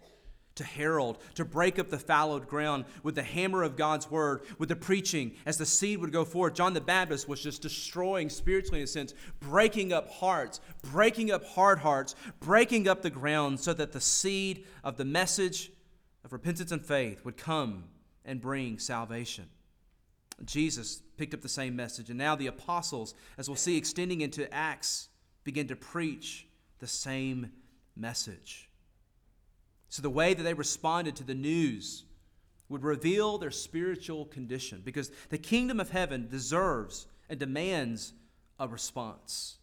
to 0.55 0.63
herald, 0.63 1.17
to 1.35 1.45
break 1.45 1.79
up 1.79 1.89
the 1.89 1.97
fallowed 1.97 2.47
ground 2.47 2.85
with 3.01 3.15
the 3.15 3.23
hammer 3.23 3.63
of 3.63 3.75
God's 3.75 4.09
word, 4.09 4.41
with 4.57 4.69
the 4.69 4.75
preaching 4.75 5.33
as 5.45 5.57
the 5.57 5.65
seed 5.65 5.99
would 5.99 6.11
go 6.11 6.25
forth. 6.25 6.53
John 6.53 6.73
the 6.73 6.81
Baptist 6.81 7.27
was 7.27 7.41
just 7.41 7.61
destroying, 7.61 8.29
spiritually 8.29 8.79
in 8.79 8.85
a 8.85 8.87
sense, 8.87 9.13
breaking 9.39 9.91
up 9.91 10.09
hearts, 10.09 10.59
breaking 10.91 11.31
up 11.31 11.43
hard 11.43 11.79
hearts, 11.79 12.15
breaking 12.39 12.87
up 12.87 13.01
the 13.01 13.09
ground 13.09 13.59
so 13.59 13.73
that 13.73 13.91
the 13.91 14.01
seed 14.01 14.65
of 14.83 14.97
the 14.97 15.05
message 15.05 15.71
of 16.23 16.33
repentance 16.33 16.71
and 16.71 16.85
faith 16.85 17.25
would 17.25 17.37
come 17.37 17.85
and 18.25 18.39
bring 18.39 18.79
salvation. 18.79 19.45
Jesus 20.45 21.01
picked 21.17 21.33
up 21.33 21.41
the 21.41 21.49
same 21.49 21.75
message, 21.75 22.09
and 22.09 22.17
now 22.17 22.35
the 22.35 22.47
apostles, 22.47 23.13
as 23.37 23.47
we'll 23.47 23.55
see 23.55 23.77
extending 23.77 24.21
into 24.21 24.51
Acts, 24.53 25.09
begin 25.43 25.67
to 25.67 25.75
preach 25.75 26.47
the 26.79 26.87
same 26.87 27.51
message. 27.95 28.69
So 29.93 30.01
the 30.01 30.09
way 30.09 30.33
that 30.33 30.41
they 30.41 30.55
responded 30.55 31.15
to 31.17 31.23
the 31.23 31.35
news 31.35 32.05
would 32.67 32.81
reveal 32.81 33.37
their 33.37 33.51
spiritual 33.51 34.25
condition 34.25 34.81
because 34.83 35.11
the 35.29 35.37
kingdom 35.37 35.79
of 35.79 35.91
heaven 35.91 36.27
deserves 36.27 37.05
and 37.29 37.39
demands 37.39 38.13
a 38.59 38.67
response. 38.67 39.57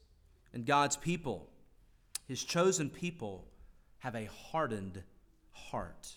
And 0.55 0.65
God's 0.65 0.97
people, 0.97 1.49
his 2.29 2.45
chosen 2.45 2.91
people, 2.91 3.49
have 3.99 4.15
a 4.15 4.27
hardened 4.53 5.03
heart. 5.51 6.13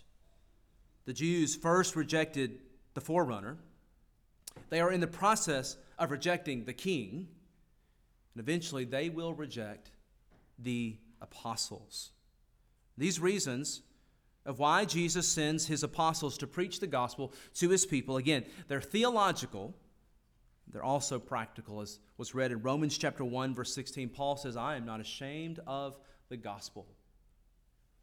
The 1.06 1.14
Jews 1.14 1.56
first 1.56 1.96
rejected 1.96 2.60
the 2.94 3.02
forerunner. 3.02 3.58
They 4.70 4.80
are 4.80 4.92
in 4.92 5.02
the 5.02 5.08
process 5.08 5.76
of 5.98 6.12
rejecting 6.12 6.66
the 6.66 6.74
king. 6.74 7.30
And 8.36 8.44
eventually 8.44 8.86
they 8.86 9.10
will 9.10 9.34
reject 9.34 9.90
the 10.60 10.98
apostles. 11.20 12.12
These 12.96 13.20
reasons 13.20 13.82
of 14.46 14.60
why 14.60 14.86
Jesus 14.86 15.28
sends 15.28 15.68
his 15.68 15.84
apostles 15.84 16.38
to 16.40 16.48
preach 16.48 16.80
the 16.80 16.88
gospel 16.88 17.34
to 17.56 17.70
his 17.70 17.86
people. 17.86 18.18
Again, 18.18 18.46
they're 18.68 18.82
theological, 18.82 19.74
they're 20.68 20.84
also 20.84 21.20
practical, 21.20 21.82
as 21.82 22.00
was 22.18 22.36
read 22.36 22.52
in 22.52 22.62
Romans 22.62 22.98
chapter 22.98 23.24
1, 23.24 23.54
verse 23.54 23.74
16. 23.74 24.10
Paul 24.10 24.38
says, 24.38 24.58
I 24.58 24.76
am 24.76 24.86
not 24.86 25.00
ashamed 25.00 25.60
of 25.66 25.98
the 26.30 26.38
gospel. 26.38 26.88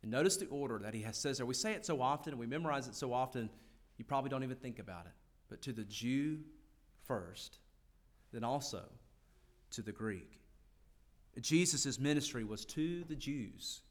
And 0.02 0.10
notice 0.10 0.36
the 0.36 0.46
order 0.46 0.78
that 0.78 0.94
he 0.94 1.02
has 1.02 1.16
says 1.16 1.36
there. 1.36 1.46
We 1.46 1.54
say 1.54 1.72
it 1.72 1.84
so 1.84 2.00
often 2.00 2.32
and 2.32 2.40
we 2.40 2.46
memorize 2.46 2.88
it 2.88 2.94
so 2.94 3.12
often, 3.12 3.50
you 3.98 4.04
probably 4.04 4.30
don't 4.30 4.44
even 4.44 4.56
think 4.56 4.78
about 4.78 5.06
it. 5.06 5.12
But 5.50 5.60
to 5.62 5.72
the 5.72 5.84
Jew 5.84 6.38
first, 7.04 7.58
then 8.32 8.44
also 8.44 8.84
to 9.72 9.82
the 9.82 9.92
Greek. 9.92 10.40
Jesus' 11.40 11.98
ministry 11.98 12.44
was 12.44 12.64
to 12.66 13.04
the 13.04 13.14
Jews 13.14 13.82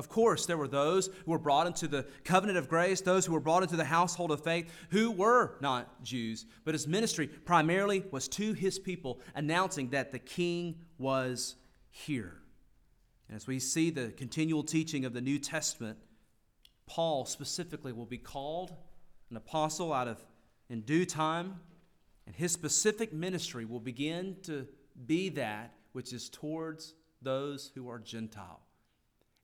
of 0.00 0.08
course, 0.08 0.46
there 0.46 0.56
were 0.56 0.66
those 0.66 1.08
who 1.26 1.30
were 1.30 1.38
brought 1.38 1.66
into 1.66 1.86
the 1.86 2.06
covenant 2.24 2.56
of 2.56 2.70
grace, 2.70 3.02
those 3.02 3.26
who 3.26 3.34
were 3.34 3.38
brought 3.38 3.62
into 3.62 3.76
the 3.76 3.84
household 3.84 4.30
of 4.30 4.42
faith 4.42 4.72
who 4.88 5.10
were 5.10 5.58
not 5.60 6.02
Jews, 6.02 6.46
but 6.64 6.72
his 6.72 6.88
ministry 6.88 7.28
primarily 7.28 8.02
was 8.10 8.26
to 8.28 8.54
his 8.54 8.78
people, 8.78 9.20
announcing 9.34 9.90
that 9.90 10.10
the 10.10 10.18
king 10.18 10.76
was 10.96 11.56
here. 11.90 12.38
And 13.28 13.36
as 13.36 13.46
we 13.46 13.58
see 13.58 13.90
the 13.90 14.08
continual 14.08 14.62
teaching 14.62 15.04
of 15.04 15.12
the 15.12 15.20
New 15.20 15.38
Testament, 15.38 15.98
Paul 16.86 17.26
specifically 17.26 17.92
will 17.92 18.06
be 18.06 18.16
called 18.16 18.72
an 19.28 19.36
apostle 19.36 19.92
out 19.92 20.08
of 20.08 20.18
in 20.70 20.80
due 20.80 21.04
time, 21.04 21.60
and 22.26 22.34
his 22.34 22.52
specific 22.52 23.12
ministry 23.12 23.66
will 23.66 23.80
begin 23.80 24.38
to 24.44 24.66
be 25.06 25.28
that 25.28 25.74
which 25.92 26.14
is 26.14 26.30
towards 26.30 26.94
those 27.20 27.70
who 27.74 27.90
are 27.90 27.98
Gentile. 27.98 28.62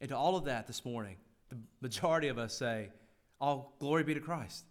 And 0.00 0.10
to 0.10 0.16
all 0.16 0.36
of 0.36 0.44
that 0.44 0.66
this 0.66 0.84
morning, 0.84 1.16
the 1.48 1.58
majority 1.80 2.28
of 2.28 2.38
us 2.38 2.54
say, 2.54 2.90
All 3.40 3.74
glory 3.78 4.04
be 4.04 4.14
to 4.14 4.20
Christ. 4.20 4.64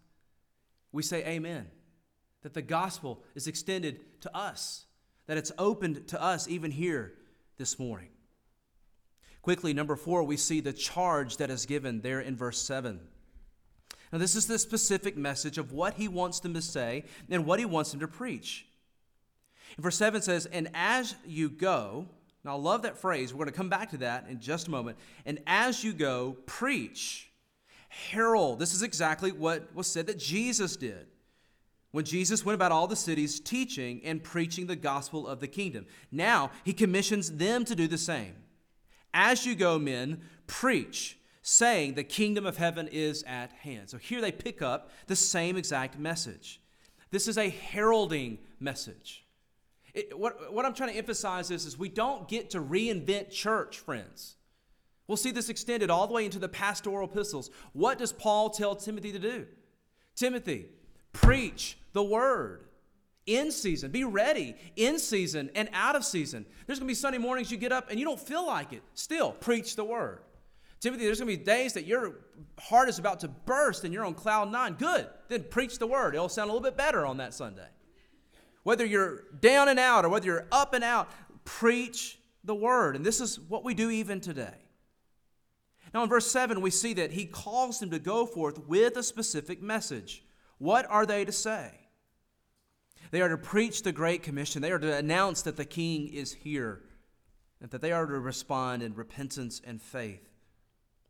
We 0.92 1.04
say 1.04 1.26
amen. 1.26 1.68
That 2.44 2.54
the 2.54 2.62
gospel 2.62 3.24
is 3.34 3.48
extended 3.48 4.22
to 4.22 4.36
us, 4.36 4.86
that 5.28 5.38
it's 5.38 5.52
opened 5.58 6.08
to 6.10 6.22
us 6.22 6.48
even 6.48 6.72
here 6.72 7.14
this 7.58 7.80
morning. 7.80 8.10
Quickly, 9.42 9.74
number 9.74 9.96
four, 9.96 10.24
we 10.24 10.38
see 10.38 10.60
the 10.60 10.74
charge 10.74 11.38
that 11.38 11.50
is 11.50 11.66
given 11.66 12.02
there 12.02 12.20
in 12.20 12.36
verse 12.36 12.60
7. 12.62 13.00
Now, 14.12 14.18
this 14.18 14.36
is 14.36 14.48
the 14.48 14.58
specific 14.58 15.18
message 15.18 15.58
of 15.58 15.72
what 15.72 15.96
he 15.96 16.08
wants 16.08 16.40
them 16.40 16.54
to 16.54 16.62
say 16.62 17.06
and 17.30 17.46
what 17.46 17.60
he 17.60 17.66
wants 17.66 17.92
them 17.92 18.00
to 18.00 18.08
preach. 18.08 18.66
In 19.78 19.84
verse 19.84 19.98
7 19.98 20.22
says, 20.22 20.46
And 20.48 20.70
as 20.74 21.16
you 21.26 21.50
go, 21.50 22.08
now, 22.46 22.52
I 22.52 22.60
love 22.60 22.84
that 22.84 22.98
phrase. 22.98 23.34
We're 23.34 23.40
going 23.40 23.52
to 23.52 23.58
come 23.58 23.70
back 23.70 23.90
to 23.90 23.98
that 23.98 24.28
in 24.30 24.40
just 24.40 24.68
a 24.68 24.72
moment. 24.72 25.00
And 25.26 25.40
as 25.48 25.84
you 25.84 25.94
go, 25.94 26.38
preach, 26.46 27.32
herald. 27.90 28.60
This 28.60 28.74
is 28.74 28.84
exactly 28.84 29.32
what 29.32 29.74
was 29.76 29.88
said 29.88 30.06
that 30.08 30.20
Jesus 30.20 30.78
did 30.78 31.08
when 31.92 32.06
Jesus 32.06 32.46
went 32.46 32.54
about 32.56 32.72
all 32.72 32.86
the 32.86 32.96
cities 32.96 33.40
teaching 33.40 34.00
and 34.06 34.24
preaching 34.24 34.68
the 34.68 34.76
gospel 34.76 35.28
of 35.28 35.40
the 35.40 35.48
kingdom. 35.48 35.88
Now, 36.12 36.52
he 36.64 36.72
commissions 36.72 37.32
them 37.32 37.66
to 37.66 37.76
do 37.76 37.88
the 37.88 37.98
same. 37.98 38.36
As 39.12 39.46
you 39.46 39.56
go, 39.56 39.80
men, 39.80 40.22
preach, 40.46 41.18
saying 41.42 41.96
the 41.96 42.04
kingdom 42.04 42.46
of 42.46 42.58
heaven 42.58 42.88
is 42.92 43.24
at 43.24 43.54
hand. 43.54 43.90
So 43.90 43.98
here 43.98 44.22
they 44.22 44.32
pick 44.32 44.62
up 44.62 44.92
the 45.08 45.16
same 45.16 45.58
exact 45.58 45.98
message. 45.98 46.62
This 47.10 47.28
is 47.28 47.40
a 47.40 47.50
heralding 47.50 48.38
message. 48.60 49.25
It, 49.96 50.18
what, 50.20 50.54
what 50.54 50.66
I'm 50.66 50.74
trying 50.74 50.92
to 50.92 50.98
emphasize 50.98 51.50
is, 51.50 51.66
is 51.66 51.80
we 51.80 51.90
don't 51.90 52.28
get 52.28 52.52
to 52.52 52.60
reinvent 52.60 53.32
church, 53.32 53.80
friends. 53.80 54.36
We'll 55.08 55.18
see 55.18 55.32
this 55.32 55.50
extended 55.50 55.90
all 55.90 56.06
the 56.06 56.14
way 56.14 56.26
into 56.26 56.38
the 56.38 56.50
pastoral 56.50 57.08
epistles. 57.08 57.50
What 57.74 57.98
does 57.98 58.12
Paul 58.12 58.50
tell 58.50 58.76
Timothy 58.76 59.14
to 59.14 59.20
do? 59.20 59.48
Timothy, 60.16 60.68
preach 61.14 61.78
the 61.94 62.04
word 62.04 62.66
in 63.26 63.52
season. 63.52 63.92
Be 63.92 64.04
ready 64.04 64.56
in 64.76 65.00
season 65.00 65.50
and 65.56 65.70
out 65.72 65.96
of 65.96 66.04
season. 66.04 66.46
There's 66.68 66.80
going 66.80 66.88
to 66.88 66.92
be 66.92 66.96
Sunday 66.96 67.18
mornings 67.18 67.50
you 67.50 67.58
get 67.58 67.72
up 67.72 67.90
and 67.90 67.98
you 67.98 68.06
don't 68.06 68.20
feel 68.20 68.46
like 68.46 68.74
it. 68.74 68.82
Still, 68.96 69.32
preach 69.32 69.78
the 69.78 69.86
word. 69.86 70.20
Timothy, 70.82 71.06
there's 71.06 71.20
going 71.20 71.32
to 71.32 71.38
be 71.38 71.44
days 71.44 71.74
that 71.74 71.86
your 71.86 72.16
heart 72.60 72.90
is 72.90 73.00
about 73.00 73.22
to 73.22 73.28
burst 73.28 73.86
and 73.86 73.94
you're 73.94 74.06
on 74.06 74.14
cloud 74.14 74.52
nine. 74.52 74.74
Good. 74.74 75.08
Then 75.30 75.46
preach 75.50 75.80
the 75.80 75.88
word. 75.88 76.16
It'll 76.16 76.30
sound 76.30 76.50
a 76.50 76.54
little 76.54 76.68
bit 76.70 76.78
better 76.78 77.06
on 77.06 77.18
that 77.18 77.34
Sunday. 77.34 77.68
Whether 78.66 78.84
you're 78.84 79.22
down 79.42 79.70
and 79.70 79.80
out 79.80 80.06
or 80.06 80.10
whether 80.10 80.26
you're 80.26 80.48
up 80.52 80.74
and 80.74 80.84
out, 80.84 81.08
preach 81.44 82.18
the 82.44 82.56
word. 82.56 82.96
And 82.96 83.06
this 83.06 83.22
is 83.22 83.40
what 83.40 83.64
we 83.64 83.76
do 83.76 83.92
even 83.92 84.20
today. 84.20 84.56
Now, 85.94 86.02
in 86.02 86.10
verse 86.10 86.26
7, 86.32 86.60
we 86.62 86.72
see 86.72 86.94
that 86.94 87.12
he 87.12 87.26
calls 87.26 87.80
them 87.80 87.92
to 87.92 88.00
go 88.00 88.26
forth 88.26 88.68
with 88.68 88.98
a 88.98 89.04
specific 89.04 89.62
message. 89.62 90.24
What 90.58 90.90
are 90.90 91.06
they 91.06 91.26
to 91.26 91.32
say? 91.32 91.74
They 93.12 93.22
are 93.22 93.30
to 93.30 93.38
preach 93.38 93.84
the 93.84 93.92
Great 93.92 94.24
Commission. 94.24 94.64
They 94.64 94.72
are 94.72 94.80
to 94.80 94.98
announce 94.98 95.44
that 95.44 95.58
the 95.58 95.64
King 95.64 96.08
is 96.08 96.34
here, 96.34 96.82
and 97.62 97.70
that 97.70 97.82
they 97.82 97.92
are 97.92 98.08
to 98.08 98.20
respond 98.20 98.82
in 98.82 98.96
repentance 98.96 99.62
and 99.64 99.80
faith, 99.80 100.28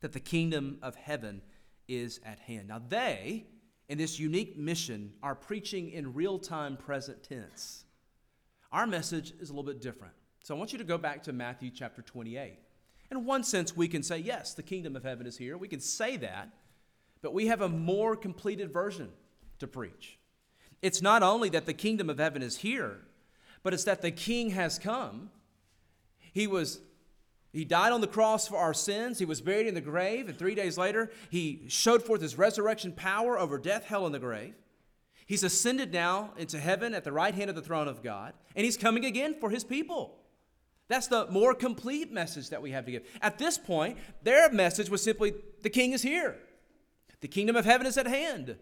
that 0.02 0.12
the 0.12 0.20
kingdom 0.20 0.78
of 0.82 0.94
heaven 0.94 1.40
is 1.88 2.20
at 2.22 2.38
hand. 2.40 2.68
Now, 2.68 2.82
they 2.86 3.46
in 3.88 3.98
this 3.98 4.18
unique 4.18 4.56
mission 4.58 5.12
are 5.22 5.34
preaching 5.34 5.90
in 5.90 6.14
real 6.14 6.38
time 6.38 6.76
present 6.76 7.22
tense. 7.22 7.84
Our 8.72 8.86
message 8.86 9.32
is 9.40 9.50
a 9.50 9.52
little 9.52 9.70
bit 9.70 9.80
different. 9.80 10.14
So 10.42 10.54
I 10.54 10.58
want 10.58 10.72
you 10.72 10.78
to 10.78 10.84
go 10.84 10.98
back 10.98 11.22
to 11.24 11.32
Matthew 11.32 11.70
chapter 11.70 12.02
28. 12.02 12.58
In 13.10 13.24
one 13.24 13.44
sense, 13.44 13.76
we 13.76 13.88
can 13.88 14.02
say, 14.02 14.18
yes, 14.18 14.54
the 14.54 14.62
kingdom 14.62 14.96
of 14.96 15.04
heaven 15.04 15.26
is 15.26 15.36
here. 15.36 15.56
We 15.56 15.68
can 15.68 15.80
say 15.80 16.16
that, 16.16 16.50
but 17.22 17.32
we 17.32 17.46
have 17.46 17.60
a 17.60 17.68
more 17.68 18.16
completed 18.16 18.72
version 18.72 19.10
to 19.60 19.66
preach. 19.66 20.18
It's 20.82 21.00
not 21.00 21.22
only 21.22 21.48
that 21.50 21.66
the 21.66 21.72
kingdom 21.72 22.10
of 22.10 22.18
heaven 22.18 22.42
is 22.42 22.58
here, 22.58 22.98
but 23.62 23.74
it's 23.74 23.84
that 23.84 24.02
the 24.02 24.10
king 24.10 24.50
has 24.50 24.78
come. 24.78 25.30
He 26.32 26.46
was 26.46 26.80
he 27.52 27.64
died 27.64 27.92
on 27.92 28.00
the 28.00 28.06
cross 28.06 28.46
for 28.46 28.56
our 28.56 28.74
sins. 28.74 29.18
He 29.18 29.24
was 29.24 29.40
buried 29.40 29.66
in 29.66 29.74
the 29.74 29.80
grave, 29.80 30.28
and 30.28 30.38
three 30.38 30.54
days 30.54 30.76
later, 30.76 31.10
he 31.30 31.64
showed 31.68 32.02
forth 32.02 32.20
his 32.20 32.36
resurrection 32.36 32.92
power 32.92 33.38
over 33.38 33.58
death, 33.58 33.84
hell, 33.84 34.04
and 34.04 34.14
the 34.14 34.18
grave. 34.18 34.54
He's 35.26 35.42
ascended 35.42 35.92
now 35.92 36.32
into 36.36 36.58
heaven 36.58 36.94
at 36.94 37.02
the 37.02 37.12
right 37.12 37.34
hand 37.34 37.50
of 37.50 37.56
the 37.56 37.62
throne 37.62 37.88
of 37.88 38.02
God, 38.02 38.34
and 38.54 38.64
he's 38.64 38.76
coming 38.76 39.04
again 39.04 39.34
for 39.40 39.50
his 39.50 39.64
people. 39.64 40.18
That's 40.88 41.08
the 41.08 41.26
more 41.28 41.54
complete 41.54 42.12
message 42.12 42.50
that 42.50 42.62
we 42.62 42.70
have 42.70 42.84
to 42.84 42.92
give. 42.92 43.06
At 43.20 43.38
this 43.38 43.58
point, 43.58 43.98
their 44.22 44.50
message 44.52 44.88
was 44.88 45.02
simply 45.02 45.34
the 45.62 45.70
king 45.70 45.92
is 45.92 46.02
here, 46.02 46.36
the 47.20 47.28
kingdom 47.28 47.56
of 47.56 47.64
heaven 47.64 47.86
is 47.86 47.98
at 47.98 48.06
hand. 48.06 48.56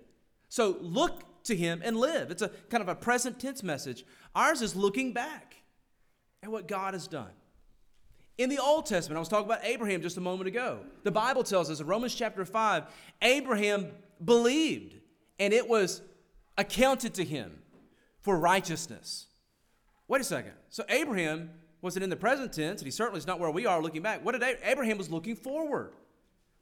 So 0.48 0.78
look 0.80 1.42
to 1.44 1.56
him 1.56 1.82
and 1.84 1.96
live. 1.96 2.30
It's 2.30 2.42
a 2.42 2.48
kind 2.70 2.82
of 2.82 2.88
a 2.88 2.94
present 2.94 3.38
tense 3.40 3.62
message. 3.62 4.04
Ours 4.34 4.62
is 4.62 4.74
looking 4.74 5.12
back 5.12 5.56
at 6.42 6.50
what 6.50 6.68
God 6.68 6.94
has 6.94 7.08
done. 7.08 7.32
In 8.36 8.50
the 8.50 8.58
Old 8.58 8.86
Testament, 8.86 9.16
I 9.16 9.20
was 9.20 9.28
talking 9.28 9.46
about 9.46 9.64
Abraham 9.64 10.02
just 10.02 10.16
a 10.16 10.20
moment 10.20 10.48
ago. 10.48 10.80
The 11.04 11.12
Bible 11.12 11.44
tells 11.44 11.70
us 11.70 11.80
in 11.80 11.86
Romans 11.86 12.14
chapter 12.14 12.44
5, 12.44 12.84
Abraham 13.22 13.88
believed, 14.24 14.96
and 15.38 15.52
it 15.52 15.68
was 15.68 16.02
accounted 16.58 17.14
to 17.14 17.24
him 17.24 17.58
for 18.20 18.36
righteousness. 18.36 19.26
Wait 20.08 20.20
a 20.20 20.24
second. 20.24 20.52
So 20.68 20.84
Abraham 20.88 21.50
wasn't 21.80 22.02
in 22.02 22.10
the 22.10 22.16
present 22.16 22.52
tense, 22.52 22.80
and 22.80 22.86
he 22.86 22.90
certainly 22.90 23.18
is 23.18 23.26
not 23.26 23.38
where 23.38 23.50
we 23.50 23.66
are 23.66 23.80
looking 23.80 24.02
back. 24.02 24.24
What 24.24 24.32
did 24.32 24.58
Abraham 24.64 24.98
was 24.98 25.10
looking 25.10 25.36
forward 25.36 25.92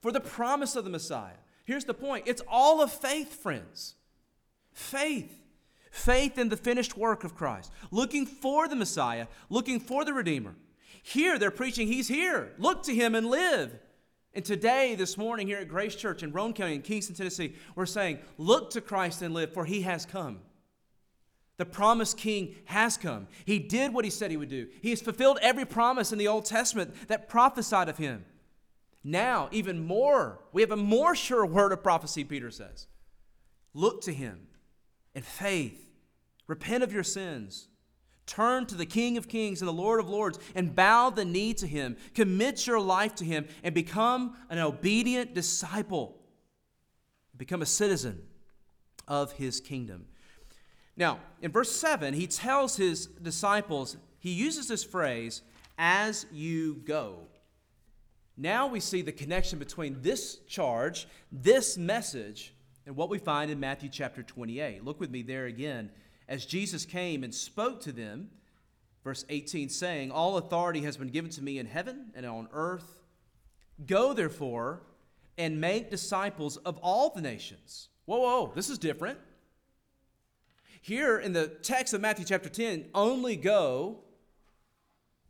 for 0.03 0.12
the 0.12 0.20
promise 0.20 0.77
of 0.77 0.85
the 0.85 0.91
Messiah. 0.91 1.37
Here's 1.64 1.85
the 1.85 1.95
point 1.95 2.25
it's 2.27 2.43
all 2.49 2.83
of 2.83 2.93
faith, 2.93 3.41
friends. 3.41 3.95
Faith. 4.73 5.39
Faith 5.91 6.39
in 6.39 6.49
the 6.49 6.57
finished 6.57 6.97
work 6.97 7.23
of 7.23 7.35
Christ. 7.35 7.70
Looking 7.91 8.27
for 8.27 8.66
the 8.66 8.75
Messiah, 8.75 9.27
looking 9.49 9.79
for 9.79 10.05
the 10.05 10.12
Redeemer. 10.12 10.55
Here 11.03 11.38
they're 11.38 11.50
preaching, 11.50 11.88
He's 11.88 12.09
here. 12.09 12.53
Look 12.59 12.84
to 12.84 12.94
Him 12.94 13.14
and 13.14 13.26
live. 13.26 13.78
And 14.34 14.44
today, 14.44 14.94
this 14.94 15.18
morning, 15.18 15.46
here 15.46 15.59
at 15.59 15.68
Grace 15.68 15.94
Church 15.94 16.22
in 16.22 16.32
Roane 16.32 16.55
County 16.55 16.76
in 16.76 16.82
Kingston, 16.82 17.14
Tennessee, 17.14 17.55
we're 17.74 17.86
saying, 17.86 18.18
Look 18.38 18.70
to 18.70 18.80
Christ 18.80 19.20
and 19.20 19.34
live, 19.34 19.53
for 19.53 19.64
He 19.64 19.82
has 19.82 20.07
come. 20.07 20.40
The 21.59 21.66
promised 21.66 22.16
king 22.16 22.57
has 22.64 22.96
come. 22.96 23.28
He 23.44 23.59
did 23.59 23.92
what 23.92 24.05
he 24.05 24.11
said 24.11 24.30
he 24.30 24.36
would 24.36 24.48
do. 24.48 24.68
He 24.80 24.90
has 24.90 25.00
fulfilled 25.00 25.38
every 25.42 25.64
promise 25.64 26.11
in 26.11 26.18
the 26.18 26.28
Old 26.28 26.44
Testament 26.44 26.92
that 27.09 27.28
prophesied 27.28 27.88
of 27.88 27.98
him. 27.98 28.24
Now, 29.05 29.48
even 29.53 29.84
more, 29.84 30.40
we 30.53 30.62
have 30.62 30.70
a 30.70 30.76
more 30.76 31.14
sure 31.14 31.44
word 31.44 31.72
of 31.72 31.82
prophecy, 31.82 32.24
Peter 32.24 32.50
says. 32.50 32.86
Look 33.74 34.00
to 34.03 34.12
him 34.12 34.48
in 35.14 35.22
faith, 35.22 35.90
repent 36.46 36.82
of 36.82 36.92
your 36.92 37.03
sins, 37.03 37.68
turn 38.27 38.66
to 38.66 38.75
the 38.75 38.87
King 38.87 39.16
of 39.16 39.29
Kings 39.29 39.61
and 39.61 39.68
the 39.68 39.73
Lord 39.73 40.01
of 40.01 40.09
Lords, 40.09 40.39
and 40.55 40.75
bow 40.75 41.11
the 41.11 41.25
knee 41.25 41.55
to 41.55 41.66
him. 41.66 41.97
Commit 42.14 42.66
your 42.66 42.81
life 42.81 43.14
to 43.16 43.25
him 43.25 43.47
and 43.62 43.75
become 43.75 44.37
an 44.49 44.59
obedient 44.59 45.35
disciple. 45.35 46.18
Become 47.37 47.62
a 47.62 47.66
citizen 47.66 48.23
of 49.09 49.33
his 49.33 49.61
kingdom. 49.61 50.07
Now, 50.97 51.20
in 51.41 51.51
verse 51.51 51.70
7, 51.70 52.14
he 52.14 52.27
tells 52.27 52.77
his 52.77 53.07
disciples, 53.07 53.97
he 54.18 54.31
uses 54.31 54.68
this 54.68 54.85
phrase, 54.85 55.43
as 55.79 56.27
you 56.31 56.83
go. 56.85 57.27
Now 58.37 58.66
we 58.66 58.81
see 58.81 59.03
the 59.03 59.12
connection 59.12 59.59
between 59.59 60.01
this 60.01 60.37
charge, 60.47 61.09
this 61.31 61.77
message, 61.77 62.55
and 62.87 62.97
what 62.97 63.09
we 63.09 63.18
find 63.18 63.51
in 63.51 63.61
Matthew 63.61 63.89
chapter 63.89 64.23
28. 64.23 64.85
Look 64.85 65.01
with 65.01 65.11
me 65.11 65.23
there 65.23 65.47
again. 65.47 65.91
As 66.33 66.47
Jesus 66.47 66.87
came 66.87 67.24
and 67.24 67.35
spoke 67.35 67.83
to 67.83 67.93
them, 67.93 68.30
verse 69.05 69.26
18, 69.28 69.68
saying, 69.68 70.11
All 70.11 70.39
authority 70.39 70.80
has 70.80 70.97
been 70.97 71.11
given 71.11 71.30
to 71.33 71.43
me 71.43 71.59
in 71.59 71.66
heaven 71.66 72.07
and 72.14 72.24
on 72.24 72.49
earth. 72.55 73.03
Go 73.85 74.14
therefore 74.14 74.80
and 75.37 75.61
make 75.61 75.91
disciples 75.91 76.57
of 76.57 76.78
all 76.78 77.11
the 77.11 77.20
nations. 77.20 77.91
Whoa, 78.07 78.20
whoa, 78.20 78.53
this 78.55 78.70
is 78.70 78.78
different. 78.78 79.18
Here 80.80 81.18
in 81.18 81.35
the 81.35 81.49
text 81.49 81.93
of 81.93 82.01
Matthew 82.01 82.24
chapter 82.24 82.49
10, 82.49 82.87
only 82.95 83.37
go 83.37 83.99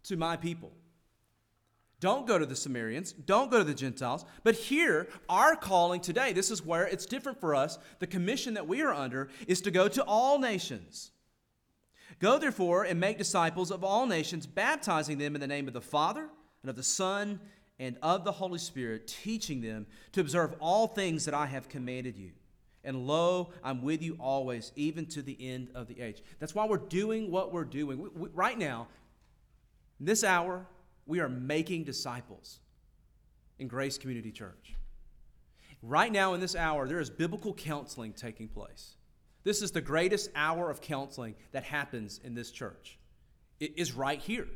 to 0.04 0.16
my 0.16 0.36
people. 0.36 0.70
Don't 2.02 2.26
go 2.26 2.36
to 2.36 2.44
the 2.44 2.56
Samaritans. 2.56 3.12
Don't 3.12 3.48
go 3.48 3.58
to 3.58 3.64
the 3.64 3.72
Gentiles. 3.72 4.24
But 4.42 4.56
here, 4.56 5.06
our 5.28 5.54
calling 5.54 6.00
today, 6.00 6.32
this 6.32 6.50
is 6.50 6.66
where 6.66 6.84
it's 6.84 7.06
different 7.06 7.38
for 7.38 7.54
us. 7.54 7.78
The 8.00 8.08
commission 8.08 8.54
that 8.54 8.66
we 8.66 8.82
are 8.82 8.92
under 8.92 9.28
is 9.46 9.60
to 9.60 9.70
go 9.70 9.86
to 9.86 10.02
all 10.02 10.40
nations. 10.40 11.12
Go 12.18 12.40
therefore 12.40 12.82
and 12.82 12.98
make 12.98 13.18
disciples 13.18 13.70
of 13.70 13.84
all 13.84 14.06
nations, 14.06 14.48
baptizing 14.48 15.18
them 15.18 15.36
in 15.36 15.40
the 15.40 15.46
name 15.46 15.68
of 15.68 15.74
the 15.74 15.80
Father 15.80 16.28
and 16.62 16.70
of 16.70 16.74
the 16.74 16.82
Son 16.82 17.38
and 17.78 17.96
of 18.02 18.24
the 18.24 18.32
Holy 18.32 18.58
Spirit, 18.58 19.06
teaching 19.06 19.60
them 19.60 19.86
to 20.10 20.20
observe 20.20 20.56
all 20.58 20.88
things 20.88 21.24
that 21.26 21.34
I 21.34 21.46
have 21.46 21.68
commanded 21.68 22.18
you. 22.18 22.32
And 22.82 23.06
lo, 23.06 23.52
I'm 23.62 23.80
with 23.80 24.02
you 24.02 24.16
always, 24.18 24.72
even 24.74 25.06
to 25.06 25.22
the 25.22 25.36
end 25.40 25.70
of 25.76 25.86
the 25.86 26.00
age. 26.00 26.20
That's 26.40 26.52
why 26.52 26.66
we're 26.66 26.78
doing 26.78 27.30
what 27.30 27.52
we're 27.52 27.62
doing. 27.62 28.02
We, 28.02 28.08
we, 28.08 28.28
right 28.34 28.58
now, 28.58 28.88
this 30.00 30.24
hour, 30.24 30.66
we 31.06 31.20
are 31.20 31.28
making 31.28 31.84
disciples 31.84 32.60
in 33.58 33.68
Grace 33.68 33.98
Community 33.98 34.32
Church. 34.32 34.74
Right 35.82 36.12
now, 36.12 36.34
in 36.34 36.40
this 36.40 36.54
hour, 36.54 36.86
there 36.86 37.00
is 37.00 37.10
biblical 37.10 37.52
counseling 37.52 38.12
taking 38.12 38.48
place. 38.48 38.94
This 39.44 39.62
is 39.62 39.72
the 39.72 39.80
greatest 39.80 40.30
hour 40.36 40.70
of 40.70 40.80
counseling 40.80 41.34
that 41.50 41.64
happens 41.64 42.20
in 42.22 42.34
this 42.34 42.50
church. 42.50 42.98
It 43.58 43.72
is 43.76 43.92
right 43.92 44.20
here. 44.20 44.46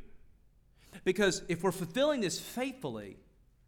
Because 1.04 1.42
if 1.48 1.62
we're 1.62 1.72
fulfilling 1.72 2.20
this 2.20 2.38
faithfully, 2.38 3.16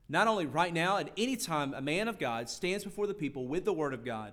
not 0.09 0.29
only 0.29 0.47
right 0.47 0.73
now, 0.73 0.97
at 0.99 1.11
any 1.17 1.37
time 1.37 1.75
a 1.75 1.81
man 1.81 2.09
of 2.09 2.19
God 2.19 2.49
stands 2.49 2.85
before 2.85 3.07
the 3.07 3.15
people 3.15 3.47
with 3.47 3.65
the 3.65 3.73
Word 3.73 3.93
of 3.93 4.05
God, 4.05 4.33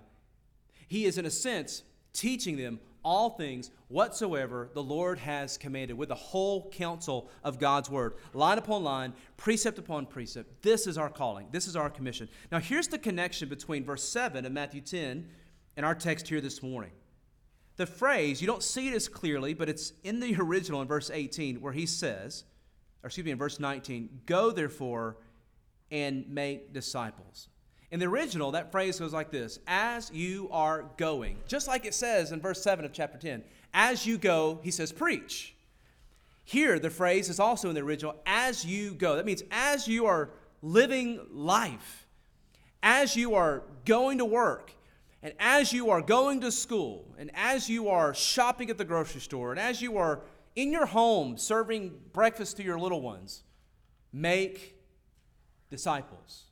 he 0.88 1.06
is, 1.06 1.18
in 1.18 1.26
a 1.26 1.32
sense, 1.32 1.84
teaching 2.14 2.58
them 2.58 2.80
all 3.06 3.30
things 3.30 3.70
whatsoever 3.88 4.70
the 4.74 4.84
Lord 4.84 5.20
has 5.20 5.58
commanded 5.58 5.96
with 5.96 6.10
the 6.10 6.16
whole 6.16 6.70
counsel 6.72 7.30
of 7.44 7.60
God's 7.60 7.90
word, 7.90 8.16
line 8.34 8.58
upon 8.58 8.84
line, 8.84 9.14
precept 9.38 9.78
upon 9.78 10.08
precept. 10.08 10.64
This 10.64 10.88
is 10.88 10.98
our 10.98 11.10
calling. 11.10 11.48
This 11.52 11.68
is 11.68 11.76
our 11.76 11.90
commission. 11.90 12.28
Now, 12.52 12.60
here's 12.60 12.88
the 12.88 12.98
connection 12.98 13.48
between 13.48 13.86
verse 13.86 14.04
7 14.04 14.46
of 14.46 14.52
Matthew 14.52 14.82
10 14.82 15.30
and 15.78 15.86
our 15.86 15.96
text 15.96 16.28
here 16.28 16.42
this 16.42 16.64
morning. 16.64 16.92
The 17.78 17.86
phrase, 17.86 18.42
you 18.42 18.48
don't 18.48 18.64
see 18.64 18.88
it 18.88 18.96
as 18.96 19.08
clearly, 19.08 19.54
but 19.54 19.70
it's 19.70 19.94
in 20.04 20.20
the 20.20 20.36
original 20.40 20.82
in 20.82 20.88
verse 20.88 21.12
18 21.14 21.62
where 21.62 21.74
he 21.74 21.86
says, 21.86 22.44
or 23.04 23.08
excuse 23.08 23.24
me, 23.24 23.32
in 23.32 23.38
verse 23.38 23.60
19, 23.60 24.22
go 24.26 24.52
therefore 24.52 25.18
and 25.92 26.28
make 26.28 26.74
disciples. 26.74 27.50
In 27.96 28.00
the 28.00 28.08
original, 28.08 28.52
that 28.52 28.74
phrase 28.74 29.00
goes 29.00 29.14
like 29.14 29.32
this 29.32 29.58
As 29.68 30.12
you 30.12 30.50
are 30.52 30.84
going. 30.98 31.38
Just 31.48 31.66
like 31.66 31.86
it 31.86 31.94
says 31.94 32.34
in 32.34 32.42
verse 32.42 32.62
7 32.62 32.84
of 32.84 32.92
chapter 32.92 33.18
10. 33.18 33.42
As 33.74 34.06
you 34.06 34.18
go, 34.18 34.60
he 34.64 34.70
says, 34.70 34.92
preach. 34.92 35.56
Here, 36.44 36.78
the 36.78 36.90
phrase 36.90 37.30
is 37.30 37.40
also 37.40 37.70
in 37.70 37.74
the 37.74 37.80
original, 37.80 38.18
as 38.26 38.66
you 38.66 38.96
go. 38.96 39.16
That 39.16 39.26
means 39.26 39.44
as 39.50 39.88
you 39.88 40.08
are 40.08 40.32
living 40.62 41.26
life, 41.32 42.06
as 42.84 43.16
you 43.16 43.34
are 43.36 43.64
going 43.86 44.18
to 44.18 44.26
work, 44.26 44.74
and 45.24 45.34
as 45.40 45.72
you 45.72 45.90
are 45.90 46.02
going 46.02 46.42
to 46.42 46.52
school, 46.52 47.16
and 47.18 47.32
as 47.34 47.70
you 47.70 47.88
are 47.88 48.14
shopping 48.14 48.70
at 48.70 48.78
the 48.78 48.84
grocery 48.84 49.22
store, 49.22 49.52
and 49.52 49.60
as 49.60 49.82
you 49.82 49.96
are 49.96 50.20
in 50.58 50.70
your 50.70 50.86
home 50.86 51.38
serving 51.38 51.98
breakfast 52.12 52.58
to 52.58 52.64
your 52.64 52.78
little 52.78 53.02
ones, 53.02 53.44
make 54.12 54.76
disciples. 55.70 56.48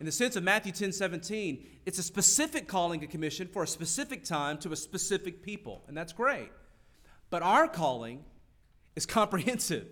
In 0.00 0.06
the 0.06 0.12
sense 0.12 0.36
of 0.36 0.44
Matthew 0.44 0.72
10 0.72 0.92
17, 0.92 1.66
it's 1.84 1.98
a 1.98 2.02
specific 2.02 2.68
calling 2.68 3.00
and 3.00 3.10
commission 3.10 3.48
for 3.48 3.64
a 3.64 3.66
specific 3.66 4.24
time 4.24 4.58
to 4.58 4.72
a 4.72 4.76
specific 4.76 5.42
people, 5.42 5.82
and 5.88 5.96
that's 5.96 6.12
great. 6.12 6.50
But 7.30 7.42
our 7.42 7.66
calling 7.66 8.24
is 8.94 9.06
comprehensive. 9.06 9.88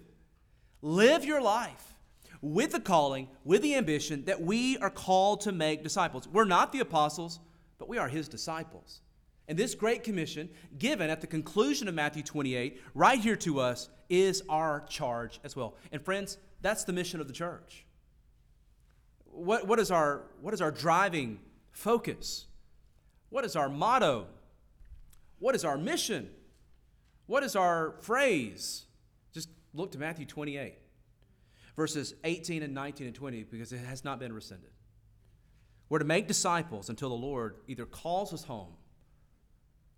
Live 0.80 1.24
your 1.24 1.40
life 1.40 1.94
with 2.40 2.72
the 2.72 2.80
calling, 2.80 3.28
with 3.44 3.62
the 3.62 3.74
ambition 3.74 4.24
that 4.26 4.40
we 4.40 4.78
are 4.78 4.90
called 4.90 5.40
to 5.42 5.52
make 5.52 5.82
disciples. 5.82 6.28
We're 6.28 6.44
not 6.44 6.70
the 6.72 6.80
apostles, 6.80 7.40
but 7.78 7.88
we 7.88 7.98
are 7.98 8.08
his 8.08 8.28
disciples. 8.28 9.00
And 9.48 9.58
this 9.58 9.74
great 9.74 10.04
commission, 10.04 10.48
given 10.78 11.08
at 11.08 11.20
the 11.20 11.26
conclusion 11.26 11.88
of 11.88 11.94
Matthew 11.94 12.22
28, 12.22 12.80
right 12.94 13.18
here 13.18 13.36
to 13.36 13.60
us, 13.60 13.88
is 14.08 14.42
our 14.48 14.84
charge 14.88 15.40
as 15.44 15.56
well. 15.56 15.76
And 15.90 16.04
friends, 16.04 16.38
that's 16.62 16.84
the 16.84 16.92
mission 16.92 17.20
of 17.20 17.26
the 17.26 17.32
church 17.32 17.85
what, 19.36 19.66
what, 19.66 19.78
is 19.78 19.90
our, 19.90 20.22
what 20.40 20.54
is 20.54 20.60
our 20.60 20.70
driving 20.70 21.38
focus? 21.72 22.46
What 23.28 23.44
is 23.44 23.56
our 23.56 23.68
motto? 23.68 24.26
What 25.38 25.54
is 25.54 25.64
our 25.64 25.76
mission? 25.76 26.28
What 27.26 27.42
is 27.42 27.56
our 27.56 27.94
phrase? 28.00 28.84
Just 29.32 29.48
look 29.74 29.92
to 29.92 29.98
Matthew 29.98 30.26
28, 30.26 30.74
verses 31.76 32.14
18 32.24 32.62
and 32.62 32.74
19 32.74 33.08
and 33.08 33.14
20, 33.14 33.44
because 33.44 33.72
it 33.72 33.78
has 33.78 34.04
not 34.04 34.18
been 34.18 34.32
rescinded. 34.32 34.70
We're 35.88 35.98
to 35.98 36.04
make 36.04 36.26
disciples 36.26 36.88
until 36.88 37.10
the 37.10 37.14
Lord 37.14 37.56
either 37.68 37.84
calls 37.84 38.32
us 38.32 38.44
home 38.44 38.72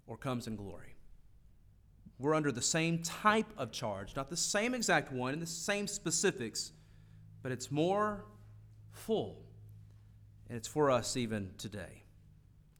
or 0.06 0.16
comes 0.16 0.46
in 0.46 0.56
glory. 0.56 0.96
We're 2.18 2.34
under 2.34 2.50
the 2.50 2.62
same 2.62 3.02
type 3.02 3.46
of 3.56 3.70
charge, 3.70 4.16
not 4.16 4.28
the 4.28 4.36
same 4.36 4.74
exact 4.74 5.12
one 5.12 5.32
and 5.34 5.40
the 5.40 5.46
same 5.46 5.86
specifics, 5.86 6.72
but 7.42 7.52
it's 7.52 7.70
more 7.70 8.24
full. 9.08 9.38
And 10.50 10.58
it's 10.58 10.68
for 10.68 10.90
us 10.90 11.16
even 11.16 11.52
today. 11.56 12.02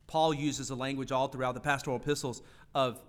Paul 0.07 0.35
uses 0.35 0.69
the 0.69 0.77
language 0.77 1.11
all 1.11 1.29
throughout 1.29 1.55
the 1.55 1.61
pastoral 1.61 1.97
epistles 1.97 2.43
of 2.75 3.01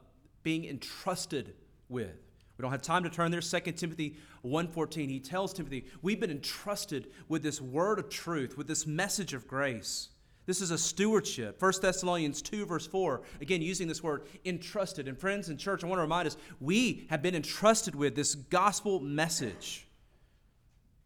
being 0.42 0.64
entrusted 0.64 1.54
with. 1.90 2.16
We 2.58 2.62
don't 2.62 2.72
have 2.72 2.82
time 2.82 3.04
to 3.04 3.10
turn 3.10 3.32
there. 3.32 3.42
2 3.42 3.76
Timothy 3.76 4.16
1:14. 4.42 5.10
He 5.10 5.20
tells 5.20 5.54
Timothy, 5.54 5.86
"We've 6.02 6.20
been 6.20 6.32
entrusted 6.32 7.12
with 7.28 7.44
this 7.44 7.60
word 7.60 8.00
of 8.00 8.08
truth, 8.10 8.58
with 8.58 8.68
this 8.68 8.88
message 8.88 9.34
of 9.34 9.48
grace." 9.48 10.10
This 10.46 10.62
is 10.62 10.72
a 10.72 10.78
stewardship. 10.78 11.60
1 11.60 11.82
Thessalonians 11.82 12.42
2, 12.42 12.66
verse 12.66 12.88
4, 12.88 13.22
again, 13.42 13.62
using 13.62 13.90
this 13.90 14.02
word 14.02 14.28
entrusted. 14.46 15.10
And 15.10 15.20
friends 15.20 15.50
in 15.50 15.58
church, 15.58 15.84
I 15.84 15.88
want 15.88 15.98
to 15.98 16.04
remind 16.04 16.26
us 16.26 16.38
we 16.62 17.06
have 17.10 17.22
been 17.22 17.36
entrusted 17.36 17.96
with 17.96 18.16
this 18.16 18.34
gospel 18.36 19.02
message. 19.02 19.86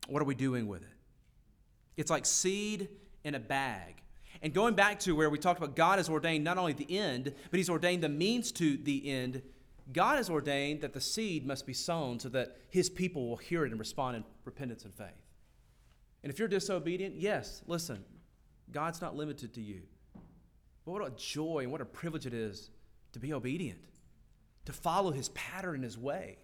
what 0.08 0.22
are 0.22 0.26
we 0.26 0.36
doing 0.36 0.68
with 0.68 0.84
it? 0.84 0.93
It's 1.98 2.10
like 2.12 2.26
seed 2.26 2.90
in 3.24 3.36
a 3.36 3.40
bag. 3.40 4.02
And 4.42 4.54
going 4.54 4.76
back 4.76 5.00
to 5.02 5.16
where 5.16 5.30
we 5.30 5.38
talked 5.38 5.60
about 5.60 5.76
God 5.76 6.00
has 6.00 6.10
ordained 6.10 6.44
not 6.44 6.58
only 6.58 6.74
the 6.74 6.98
end, 6.98 7.34
but 7.50 7.58
He's 7.58 7.70
ordained 7.70 8.04
the 8.04 8.10
means 8.10 8.52
to 8.54 8.78
the 8.78 9.10
end. 9.10 9.42
God 9.92 10.18
has 10.18 10.30
ordained 10.30 10.82
that 10.82 10.94
the 10.94 11.02
seed 11.02 11.46
must 11.46 11.66
be 11.66 11.74
sown 11.74 12.20
so 12.20 12.30
that 12.30 12.58
His 12.70 12.90
people 12.90 13.30
will 13.30 13.38
hear 13.38 13.66
it 13.66 13.72
and 13.72 13.80
respond 13.80 14.18
in 14.18 14.24
repentance 14.46 14.84
and 14.84 14.94
faith. 14.94 15.08
And 16.24 16.32
if 16.32 16.40
you're 16.40 16.48
disobedient, 16.48 17.16
yes, 17.16 17.62
listen, 17.68 18.04
God's 18.72 19.02
not 19.02 19.16
limited 19.16 19.54
to 19.54 19.62
you. 19.62 19.84
But 20.86 20.92
what 20.92 21.08
a 21.08 21.12
joy 21.16 21.60
and 21.64 21.72
what 21.72 21.82
a 21.82 21.86
privilege 21.86 22.26
it 22.26 22.34
is 22.34 22.70
to 23.12 23.20
be 23.20 23.34
obedient, 23.34 23.80
to 24.66 24.74
follow 24.74 25.12
His 25.12 25.30
pattern 25.30 25.76
and 25.76 25.84
His 25.84 25.98
way, 25.98 26.38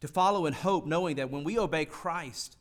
to 0.00 0.08
follow 0.08 0.46
in 0.46 0.52
hope, 0.52 0.86
knowing 0.86 1.16
that 1.16 1.30
when 1.30 1.44
we 1.44 1.58
obey 1.58 1.84
Christ, 1.84 2.56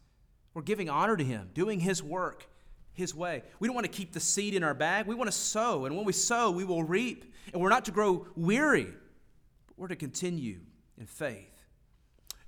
we're 0.58 0.64
giving 0.64 0.90
honor 0.90 1.16
to 1.16 1.24
Him, 1.24 1.52
doing 1.54 1.80
His 1.80 2.02
work 2.02 2.50
His 2.92 3.14
way. 3.14 3.44
We 3.60 3.68
don't 3.68 3.76
want 3.76 3.86
to 3.86 3.92
keep 3.92 4.12
the 4.12 4.20
seed 4.20 4.56
in 4.56 4.64
our 4.64 4.74
bag. 4.74 5.06
We 5.06 5.14
want 5.14 5.28
to 5.28 5.38
sow. 5.38 5.86
And 5.86 5.96
when 5.96 6.04
we 6.04 6.14
sow, 6.14 6.50
we 6.50 6.64
will 6.64 6.82
reap. 6.82 7.32
And 7.54 7.62
we're 7.62 7.70
not 7.70 7.86
to 7.86 7.92
grow 7.92 8.26
weary, 8.36 8.88
but 9.68 9.78
we're 9.78 9.90
to 9.90 9.96
continue 9.96 10.62
in 10.98 11.06
faith. 11.06 11.54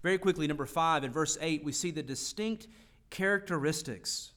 Very 0.01 0.17
quickly, 0.17 0.47
number 0.47 0.65
five, 0.65 1.03
in 1.03 1.11
verse 1.11 1.37
8, 1.39 1.63
we 1.63 1.71
see 1.71 1.91
the 1.91 2.01
distinct 2.01 2.65
characteristics 3.11 4.31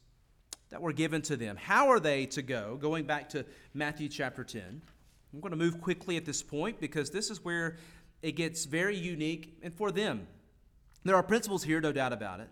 that 0.68 0.82
were 0.82 0.92
given 0.92 1.22
to 1.22 1.36
them. 1.38 1.56
How 1.56 1.88
are 1.88 1.98
they 1.98 2.26
to 2.26 2.42
go? 2.42 2.76
Going 2.76 3.06
back 3.06 3.30
to 3.30 3.46
Matthew 3.72 4.10
chapter 4.10 4.44
10. 4.44 4.82
I'm 5.32 5.40
going 5.40 5.50
to 5.50 5.56
move 5.56 5.80
quickly 5.80 6.18
at 6.18 6.26
this 6.26 6.42
point 6.42 6.78
because 6.78 7.10
this 7.10 7.30
is 7.30 7.42
where 7.42 7.78
it 8.20 8.32
gets 8.32 8.66
very 8.66 8.98
unique 8.98 9.56
and 9.62 9.72
for 9.72 9.90
them. 9.90 10.26
There 11.04 11.16
are 11.16 11.22
principles 11.22 11.64
here, 11.64 11.80
no 11.80 11.90
doubt 11.90 12.12
about 12.12 12.40
it. 12.40 12.50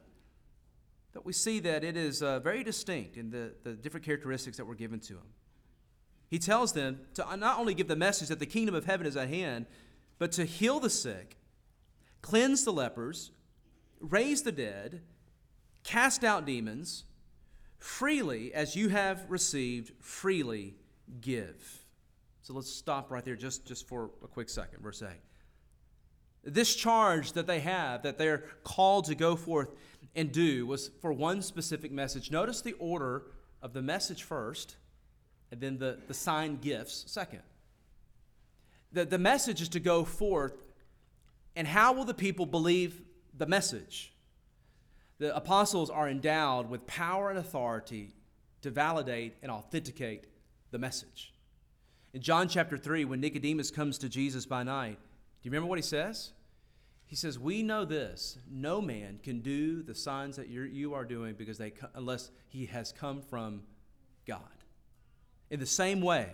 But 1.12 1.26
we 1.26 1.32
see 1.32 1.58
that 1.60 1.82
it 1.82 1.96
is 1.96 2.22
uh, 2.22 2.38
very 2.40 2.62
distinct 2.62 3.16
in 3.16 3.30
the, 3.30 3.52
the 3.64 3.72
different 3.72 4.06
characteristics 4.06 4.56
that 4.58 4.64
were 4.64 4.74
given 4.74 5.00
to 5.00 5.14
him. 5.14 5.26
He 6.28 6.38
tells 6.38 6.72
them 6.72 7.00
to 7.14 7.36
not 7.36 7.58
only 7.58 7.74
give 7.74 7.88
the 7.88 7.96
message 7.96 8.28
that 8.28 8.38
the 8.38 8.46
kingdom 8.46 8.74
of 8.74 8.84
heaven 8.84 9.06
is 9.06 9.16
at 9.16 9.28
hand, 9.28 9.66
but 10.18 10.30
to 10.32 10.44
heal 10.44 10.78
the 10.78 10.90
sick, 10.90 11.36
cleanse 12.22 12.64
the 12.64 12.72
lepers, 12.72 13.32
raise 14.00 14.42
the 14.42 14.52
dead, 14.52 15.02
cast 15.82 16.22
out 16.22 16.46
demons, 16.46 17.04
freely 17.78 18.54
as 18.54 18.76
you 18.76 18.90
have 18.90 19.24
received, 19.28 19.92
freely 19.98 20.76
give. 21.20 21.84
So 22.42 22.54
let's 22.54 22.70
stop 22.72 23.10
right 23.10 23.24
there 23.24 23.36
just, 23.36 23.66
just 23.66 23.88
for 23.88 24.10
a 24.22 24.28
quick 24.28 24.48
second. 24.48 24.82
Verse 24.82 25.02
8. 25.02 25.08
This 26.42 26.74
charge 26.74 27.32
that 27.32 27.46
they 27.46 27.60
have, 27.60 28.02
that 28.02 28.18
they're 28.18 28.44
called 28.64 29.06
to 29.06 29.14
go 29.14 29.36
forth 29.36 29.70
and 30.14 30.32
do, 30.32 30.66
was 30.66 30.90
for 31.00 31.12
one 31.12 31.42
specific 31.42 31.92
message. 31.92 32.30
Notice 32.30 32.60
the 32.60 32.74
order 32.74 33.24
of 33.62 33.72
the 33.72 33.82
message 33.82 34.22
first, 34.22 34.76
and 35.50 35.60
then 35.60 35.78
the, 35.78 35.98
the 36.08 36.14
sign 36.14 36.56
gifts 36.56 37.04
second. 37.06 37.42
The, 38.92 39.04
the 39.04 39.18
message 39.18 39.62
is 39.62 39.68
to 39.70 39.80
go 39.80 40.04
forth, 40.04 40.54
and 41.54 41.66
how 41.66 41.92
will 41.92 42.04
the 42.04 42.14
people 42.14 42.46
believe 42.46 43.02
the 43.36 43.46
message? 43.46 44.12
The 45.18 45.34
apostles 45.36 45.90
are 45.90 46.08
endowed 46.08 46.68
with 46.68 46.86
power 46.86 47.30
and 47.30 47.38
authority 47.38 48.14
to 48.62 48.70
validate 48.70 49.34
and 49.42 49.50
authenticate 49.50 50.24
the 50.70 50.78
message. 50.78 51.32
In 52.12 52.22
John 52.22 52.48
chapter 52.48 52.76
3, 52.76 53.04
when 53.04 53.20
Nicodemus 53.20 53.70
comes 53.70 53.98
to 53.98 54.08
Jesus 54.08 54.46
by 54.46 54.62
night, 54.62 54.98
do 54.98 55.48
you 55.48 55.50
remember 55.50 55.68
what 55.68 55.78
he 55.78 55.82
says? 55.82 56.32
He 57.10 57.16
says, 57.16 57.40
We 57.40 57.64
know 57.64 57.84
this 57.84 58.38
no 58.48 58.80
man 58.80 59.18
can 59.20 59.40
do 59.40 59.82
the 59.82 59.96
signs 59.96 60.36
that 60.36 60.48
you're, 60.48 60.64
you 60.64 60.94
are 60.94 61.04
doing 61.04 61.34
because 61.34 61.58
they, 61.58 61.72
unless 61.94 62.30
he 62.46 62.66
has 62.66 62.92
come 62.92 63.20
from 63.20 63.62
God. 64.28 64.40
In 65.50 65.58
the 65.58 65.66
same 65.66 66.00
way, 66.00 66.30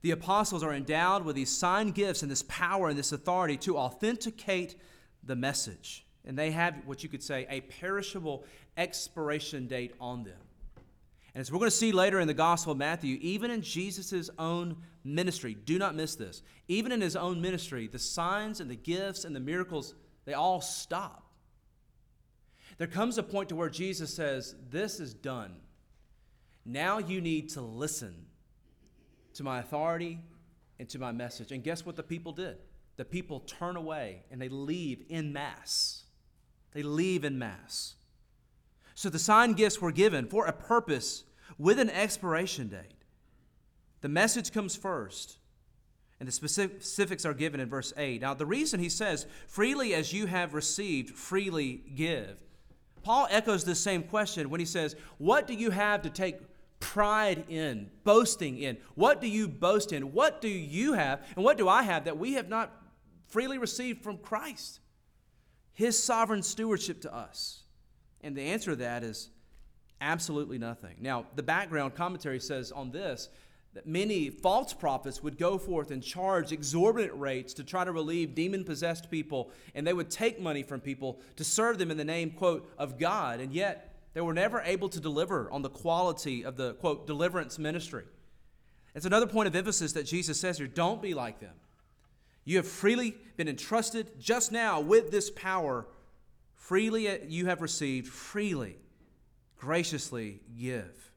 the 0.00 0.12
apostles 0.12 0.62
are 0.62 0.72
endowed 0.72 1.26
with 1.26 1.36
these 1.36 1.54
sign 1.54 1.90
gifts 1.90 2.22
and 2.22 2.30
this 2.30 2.44
power 2.48 2.88
and 2.88 2.98
this 2.98 3.12
authority 3.12 3.58
to 3.58 3.76
authenticate 3.76 4.74
the 5.22 5.36
message. 5.36 6.06
And 6.24 6.38
they 6.38 6.50
have 6.52 6.76
what 6.86 7.02
you 7.02 7.10
could 7.10 7.22
say 7.22 7.46
a 7.50 7.60
perishable 7.60 8.44
expiration 8.78 9.66
date 9.66 9.92
on 10.00 10.24
them. 10.24 10.40
And 11.34 11.40
as 11.40 11.52
we're 11.52 11.58
going 11.58 11.70
to 11.70 11.76
see 11.76 11.92
later 11.92 12.18
in 12.20 12.26
the 12.26 12.34
Gospel 12.34 12.72
of 12.72 12.78
Matthew, 12.78 13.18
even 13.20 13.50
in 13.50 13.62
Jesus' 13.62 14.30
own 14.38 14.76
ministry, 15.04 15.54
do 15.54 15.78
not 15.78 15.94
miss 15.94 16.16
this. 16.16 16.42
Even 16.68 16.92
in 16.92 17.00
his 17.00 17.14
own 17.14 17.40
ministry, 17.40 17.86
the 17.86 17.98
signs 17.98 18.60
and 18.60 18.68
the 18.68 18.76
gifts 18.76 19.24
and 19.24 19.34
the 19.34 19.40
miracles, 19.40 19.94
they 20.24 20.34
all 20.34 20.60
stop. 20.60 21.30
There 22.78 22.86
comes 22.86 23.18
a 23.18 23.22
point 23.22 23.50
to 23.50 23.56
where 23.56 23.68
Jesus 23.68 24.12
says, 24.12 24.54
This 24.70 25.00
is 25.00 25.14
done. 25.14 25.56
Now 26.64 26.98
you 26.98 27.20
need 27.20 27.50
to 27.50 27.60
listen 27.60 28.26
to 29.34 29.44
my 29.44 29.60
authority 29.60 30.18
and 30.78 30.88
to 30.88 30.98
my 30.98 31.12
message. 31.12 31.52
And 31.52 31.62
guess 31.62 31.84
what 31.86 31.96
the 31.96 32.02
people 32.02 32.32
did? 32.32 32.56
The 32.96 33.04
people 33.04 33.40
turn 33.40 33.76
away 33.76 34.24
and 34.30 34.40
they 34.40 34.48
leave 34.48 35.04
in 35.08 35.32
mass. 35.32 36.04
They 36.72 36.82
leave 36.82 37.24
in 37.24 37.38
mass. 37.38 37.94
So 39.00 39.08
the 39.08 39.18
sign 39.18 39.54
gifts 39.54 39.80
were 39.80 39.92
given 39.92 40.26
for 40.26 40.44
a 40.44 40.52
purpose 40.52 41.24
with 41.56 41.78
an 41.78 41.88
expiration 41.88 42.68
date. 42.68 43.06
The 44.02 44.10
message 44.10 44.52
comes 44.52 44.76
first, 44.76 45.38
and 46.18 46.28
the 46.28 46.32
specifics 46.32 47.24
are 47.24 47.32
given 47.32 47.60
in 47.60 47.70
verse 47.70 47.94
8. 47.96 48.20
Now, 48.20 48.34
the 48.34 48.44
reason 48.44 48.78
he 48.78 48.90
says, 48.90 49.26
freely 49.46 49.94
as 49.94 50.12
you 50.12 50.26
have 50.26 50.52
received, 50.52 51.16
freely 51.16 51.82
give. 51.94 52.36
Paul 53.02 53.26
echoes 53.30 53.64
this 53.64 53.80
same 53.80 54.02
question 54.02 54.50
when 54.50 54.60
he 54.60 54.66
says, 54.66 54.96
What 55.16 55.46
do 55.46 55.54
you 55.54 55.70
have 55.70 56.02
to 56.02 56.10
take 56.10 56.36
pride 56.78 57.44
in, 57.48 57.88
boasting 58.04 58.58
in? 58.58 58.76
What 58.96 59.22
do 59.22 59.28
you 59.28 59.48
boast 59.48 59.94
in? 59.94 60.12
What 60.12 60.42
do 60.42 60.48
you 60.48 60.92
have, 60.92 61.26
and 61.36 61.42
what 61.42 61.56
do 61.56 61.70
I 61.70 61.84
have 61.84 62.04
that 62.04 62.18
we 62.18 62.34
have 62.34 62.50
not 62.50 62.70
freely 63.28 63.56
received 63.56 64.04
from 64.04 64.18
Christ? 64.18 64.80
His 65.72 65.98
sovereign 65.98 66.42
stewardship 66.42 67.00
to 67.00 67.14
us. 67.14 67.62
And 68.22 68.36
the 68.36 68.42
answer 68.42 68.72
to 68.72 68.76
that 68.76 69.02
is 69.02 69.30
absolutely 70.00 70.58
nothing. 70.58 70.96
Now, 71.00 71.26
the 71.36 71.42
background 71.42 71.94
commentary 71.94 72.40
says 72.40 72.72
on 72.72 72.90
this 72.90 73.28
that 73.74 73.86
many 73.86 74.30
false 74.30 74.72
prophets 74.72 75.22
would 75.22 75.38
go 75.38 75.56
forth 75.56 75.92
and 75.92 76.02
charge 76.02 76.50
exorbitant 76.50 77.18
rates 77.18 77.54
to 77.54 77.62
try 77.62 77.84
to 77.84 77.92
relieve 77.92 78.34
demon 78.34 78.64
possessed 78.64 79.10
people, 79.10 79.50
and 79.74 79.86
they 79.86 79.92
would 79.92 80.10
take 80.10 80.40
money 80.40 80.62
from 80.62 80.80
people 80.80 81.20
to 81.36 81.44
serve 81.44 81.78
them 81.78 81.90
in 81.90 81.96
the 81.96 82.04
name, 82.04 82.30
quote, 82.32 82.68
of 82.78 82.98
God, 82.98 83.38
and 83.38 83.52
yet 83.52 83.94
they 84.12 84.20
were 84.20 84.34
never 84.34 84.60
able 84.62 84.88
to 84.88 84.98
deliver 84.98 85.48
on 85.52 85.62
the 85.62 85.70
quality 85.70 86.44
of 86.44 86.56
the, 86.56 86.74
quote, 86.74 87.06
deliverance 87.06 87.60
ministry. 87.60 88.04
It's 88.94 89.06
another 89.06 89.28
point 89.28 89.46
of 89.46 89.54
emphasis 89.54 89.92
that 89.92 90.04
Jesus 90.04 90.40
says 90.40 90.58
here 90.58 90.66
don't 90.66 91.00
be 91.00 91.14
like 91.14 91.38
them. 91.38 91.54
You 92.44 92.56
have 92.56 92.66
freely 92.66 93.16
been 93.36 93.46
entrusted 93.46 94.18
just 94.18 94.50
now 94.50 94.80
with 94.80 95.12
this 95.12 95.30
power 95.30 95.86
Freely 96.70 97.08
you 97.26 97.46
have 97.46 97.62
received, 97.62 98.06
freely, 98.06 98.76
graciously 99.56 100.38
give. 100.56 101.10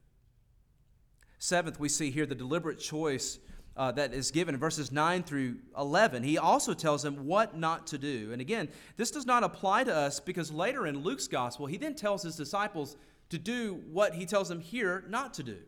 Seventh, 1.38 1.78
we 1.78 1.88
see 1.88 2.10
here 2.10 2.26
the 2.26 2.34
deliberate 2.34 2.80
choice 2.80 3.38
uh, 3.76 3.92
that 3.92 4.12
is 4.12 4.32
given 4.32 4.56
in 4.56 4.60
verses 4.60 4.90
9 4.90 5.22
through 5.22 5.58
11. 5.78 6.24
He 6.24 6.38
also 6.38 6.74
tells 6.74 7.04
them 7.04 7.26
what 7.26 7.56
not 7.56 7.86
to 7.86 7.98
do. 7.98 8.30
And 8.32 8.40
again, 8.40 8.68
this 8.96 9.12
does 9.12 9.26
not 9.26 9.44
apply 9.44 9.84
to 9.84 9.94
us 9.94 10.18
because 10.18 10.50
later 10.50 10.88
in 10.88 11.04
Luke's 11.04 11.28
gospel, 11.28 11.66
he 11.66 11.76
then 11.76 11.94
tells 11.94 12.24
his 12.24 12.34
disciples 12.34 12.96
to 13.28 13.38
do 13.38 13.80
what 13.92 14.12
he 14.12 14.26
tells 14.26 14.48
them 14.48 14.58
here 14.58 15.04
not 15.08 15.34
to 15.34 15.44
do. 15.44 15.58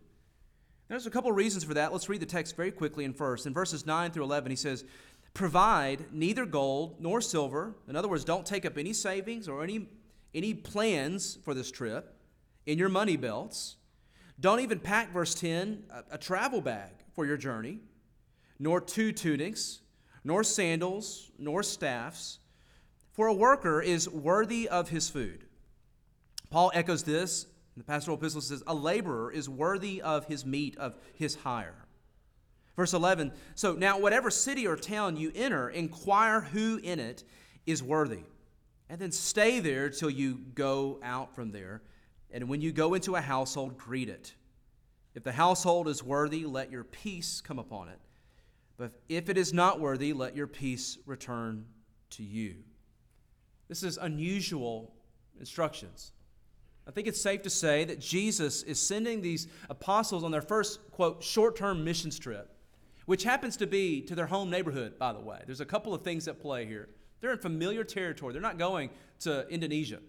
There's 0.89 1.07
a 1.07 1.11
couple 1.11 1.31
reasons 1.31 1.63
for 1.63 1.75
that. 1.75 1.93
Let's 1.93 2.09
read 2.09 2.23
the 2.23 2.27
text 2.27 2.57
very 2.57 2.73
quickly 2.73 3.05
in 3.05 3.13
first. 3.13 3.47
In 3.47 3.55
verses 3.55 3.87
9 3.87 4.11
through 4.11 4.25
11, 4.25 4.51
he 4.51 4.57
says, 4.57 4.85
provide 5.37 6.07
neither 6.13 6.47
gold 6.47 6.97
nor 6.99 7.21
silver. 7.21 7.75
In 7.89 7.95
other 7.95 8.09
words, 8.09 8.25
don't 8.25 8.47
take 8.47 8.65
up 8.65 8.79
any 8.79 8.95
savings 8.95 9.49
or 9.49 9.63
any, 9.63 9.87
any 10.35 10.55
plans 10.55 11.39
for 11.45 11.53
this 11.53 11.71
trip 11.71 12.17
in 12.65 12.79
your 12.79 12.89
money 12.89 13.17
belts. 13.17 13.77
Don't 14.41 14.61
even 14.61 14.79
pack, 14.79 15.13
verse 15.13 15.35
10, 15.35 15.85
a, 15.91 16.15
a 16.15 16.19
travel 16.19 16.63
bag 16.63 16.91
for 17.15 17.27
your 17.27 17.37
journey, 17.37 17.81
nor 18.59 18.81
two 18.81 19.13
tunics, 19.13 19.81
nor 20.25 20.43
sandals, 20.43 21.31
nor 21.39 21.63
staffs. 21.63 22.39
For 23.13 23.27
a 23.27 23.35
worker 23.35 23.83
is 23.83 24.09
worthy 24.09 24.67
of 24.67 24.89
his 24.89 25.11
food. 25.11 25.45
Paul 26.49 26.71
echoes 26.75 27.03
this 27.03 27.47
the 27.77 27.85
pastoral 27.85 28.17
epistle 28.17 28.41
says, 28.41 28.63
A 28.67 28.75
laborer 28.75 29.31
is 29.31 29.51
worthy 29.51 30.01
of 30.01 30.25
his 30.25 30.47
meat, 30.47 30.79
of 30.79 30.97
his 31.15 31.35
hire. 31.35 31.86
Verse 32.77 32.93
11 32.93 33.33
So 33.55 33.75
now, 33.75 33.99
whatever 33.99 34.31
city 34.31 34.67
or 34.67 34.77
town 34.77 35.17
you 35.17 35.33
enter, 35.35 35.69
inquire 35.69 36.43
who 36.43 36.77
in 36.77 37.01
it 37.01 37.25
is 37.67 37.83
worthy. 37.83 38.25
And 38.89 39.01
then 39.01 39.11
stay 39.11 39.59
there 39.59 39.91
till 39.91 40.11
you 40.11 40.39
go 40.55 41.01
out 41.03 41.35
from 41.35 41.51
there. 41.51 41.83
And 42.31 42.49
when 42.49 42.61
you 42.61 42.71
go 42.71 42.95
into 42.95 43.17
a 43.17 43.21
household, 43.21 43.77
greet 43.77 44.09
it. 44.09 44.35
If 45.15 45.25
the 45.25 45.33
household 45.33 45.89
is 45.89 46.05
worthy, 46.05 46.45
let 46.45 46.71
your 46.71 46.85
peace 46.85 47.41
come 47.41 47.59
upon 47.59 47.89
it. 47.89 47.99
But 48.77 48.93
if 49.09 49.29
it 49.29 49.39
is 49.39 49.53
not 49.53 49.81
worthy, 49.81 50.13
let 50.13 50.37
your 50.37 50.47
peace 50.47 50.99
return 51.07 51.65
to 52.11 52.23
you. 52.23 52.57
This 53.69 53.83
is 53.83 53.97
unusual 53.97 54.93
instructions. 55.41 56.13
I 56.87 56.93
think 56.93 57.09
it's 57.09 57.21
safe 57.21 57.43
to 57.43 57.51
say 57.51 57.85
that 57.85 57.99
Jesus 57.99 58.63
is 58.63 58.81
sending 58.81 59.21
these 59.21 59.49
apostles 59.69 60.23
on 60.23 60.31
their 60.31 60.43
first, 60.43 60.91
quote, 60.93 61.25
short 61.25 61.57
term 61.57 61.83
missions 61.83 62.19
trip, 62.19 62.56
which 63.07 63.25
happens 63.25 63.57
to 63.57 63.67
be 63.67 64.03
to 64.03 64.15
their 64.15 64.27
home 64.27 64.51
neighborhood, 64.51 64.99
by 64.99 65.13
the 65.13 65.21
way. 65.21 65.41
There's 65.47 65.61
a 65.61 65.67
couple 65.67 65.95
of 65.95 66.03
things 66.03 66.29
at 66.29 66.41
play 66.41 66.67
here. 66.67 66.89
They're 67.21 67.33
in 67.33 67.39
familiar 67.39 67.83
territory, 67.83 68.33
they're 68.33 68.43
not 68.43 68.59
going 68.59 68.91
to 69.21 69.49
Indonesia, 69.49 70.01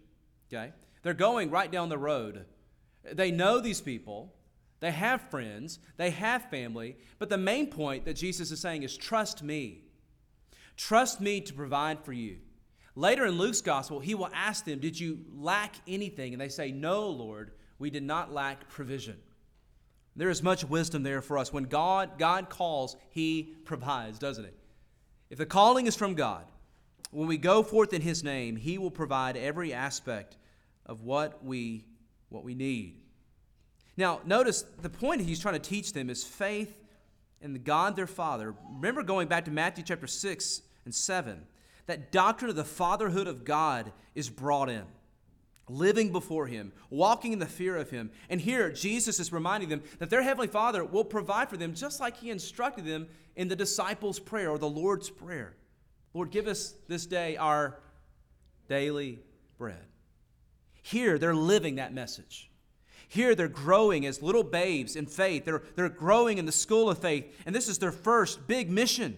okay? 0.52 0.74
They're 1.04 1.14
going 1.14 1.50
right 1.50 1.72
down 1.72 1.90
the 1.90 1.98
road. 1.98 2.46
They 3.14 3.32
know 3.32 3.62
these 3.62 3.80
people, 3.80 4.34
they 4.80 4.92
have 4.92 5.22
friends, 5.30 5.80
they 5.96 6.10
have 6.10 6.50
family, 6.50 6.98
but 7.18 7.30
the 7.30 7.38
main 7.38 7.68
point 7.68 8.06
that 8.06 8.16
Jesus 8.16 8.52
is 8.52 8.60
saying 8.60 8.84
is 8.84 8.98
trust 8.98 9.42
me. 9.42 9.84
Trust 10.76 11.22
me 11.22 11.42
to 11.42 11.54
provide 11.54 12.04
for 12.04 12.14
you. 12.14 12.38
Later 12.96 13.26
in 13.26 13.38
Luke's 13.38 13.62
gospel, 13.62 14.00
he 14.00 14.16
will 14.16 14.30
ask 14.34 14.66
them, 14.66 14.80
Did 14.80 15.00
you 15.00 15.20
lack 15.34 15.76
anything? 15.88 16.34
And 16.34 16.42
they 16.42 16.50
say, 16.50 16.72
No, 16.72 17.08
Lord, 17.10 17.52
we 17.80 17.90
did 17.90 18.04
not 18.04 18.34
lack 18.34 18.70
provision. 18.70 19.18
There 20.18 20.32
is 20.32 20.42
much 20.42 20.66
wisdom 20.66 21.04
there 21.04 21.22
for 21.22 21.38
us. 21.38 21.54
When 21.54 21.66
God, 21.66 22.18
God 22.18 22.50
calls, 22.50 22.98
he 23.12 23.56
provides, 23.66 24.18
doesn't 24.18 24.44
it? 24.44 24.58
If 25.30 25.38
the 25.38 25.46
calling 25.46 25.86
is 25.86 25.96
from 25.96 26.16
God, 26.16 26.46
when 27.12 27.28
we 27.28 27.38
go 27.38 27.62
forth 27.62 27.94
in 27.94 28.02
his 28.02 28.24
name, 28.24 28.56
he 28.56 28.80
will 28.80 28.92
provide 28.92 29.38
every 29.38 29.74
aspect 29.74 30.36
of 30.88 31.04
what 31.04 31.46
we, 31.46 31.86
what 32.30 32.44
we 32.44 32.56
need. 32.56 32.96
Now, 33.96 34.20
notice 34.26 34.64
the 34.82 34.90
point 34.90 35.22
he's 35.22 35.40
trying 35.40 35.54
to 35.54 35.60
teach 35.60 35.94
them 35.94 36.10
is 36.10 36.24
faith 36.24 36.84
in 37.40 37.54
the 37.54 37.60
God 37.60 37.96
their 37.96 38.08
Father. 38.08 38.56
Remember 38.74 39.04
going 39.04 39.28
back 39.28 39.46
to 39.46 39.52
Matthew 39.52 39.84
chapter 39.84 40.08
6 40.08 40.62
and 40.86 40.94
7, 40.94 41.44
that 41.86 42.12
doctrine 42.12 42.50
of 42.50 42.56
the 42.56 42.64
fatherhood 42.64 43.28
of 43.28 43.46
God 43.46 43.92
is 44.16 44.30
brought 44.30 44.70
in. 44.70 44.84
Living 45.70 46.12
before 46.12 46.48
Him, 46.48 46.72
walking 46.90 47.34
in 47.34 47.40
the 47.40 47.46
fear 47.46 47.76
of 47.76 47.90
Him. 47.90 48.12
And 48.30 48.40
here, 48.40 48.72
Jesus 48.72 49.20
is 49.20 49.34
reminding 49.34 49.70
them 49.70 49.84
that 50.00 50.10
their 50.10 50.22
Heavenly 50.22 50.48
Father 50.48 50.84
will 50.84 51.04
provide 51.04 51.50
for 51.50 51.58
them 51.58 51.74
just 51.74 52.00
like 52.00 52.18
He 52.18 52.30
instructed 52.30 52.86
them 52.86 53.08
in 53.36 53.48
the 53.48 53.56
disciples' 53.56 54.20
prayer 54.20 54.50
or 54.50 54.58
the 54.58 54.70
Lord's 54.70 55.10
Prayer. 55.10 55.56
Lord, 56.14 56.32
give 56.32 56.48
us 56.48 56.74
this 56.88 57.06
day 57.06 57.38
our 57.38 57.80
daily 58.70 59.20
bread. 59.58 59.86
Here, 60.82 61.18
they're 61.18 61.36
living 61.36 61.76
that 61.76 61.94
message. 61.94 62.50
Here, 63.10 63.36
they're 63.36 63.48
growing 63.48 64.06
as 64.06 64.22
little 64.22 64.44
babes 64.44 64.96
in 64.96 65.06
faith. 65.06 65.46
They're, 65.46 65.64
they're 65.76 65.90
growing 65.90 66.38
in 66.38 66.46
the 66.46 66.52
school 66.52 66.90
of 66.90 66.98
faith. 66.98 67.26
And 67.46 67.56
this 67.56 67.68
is 67.68 67.78
their 67.78 67.92
first 67.92 68.48
big 68.48 68.70
mission. 68.70 69.18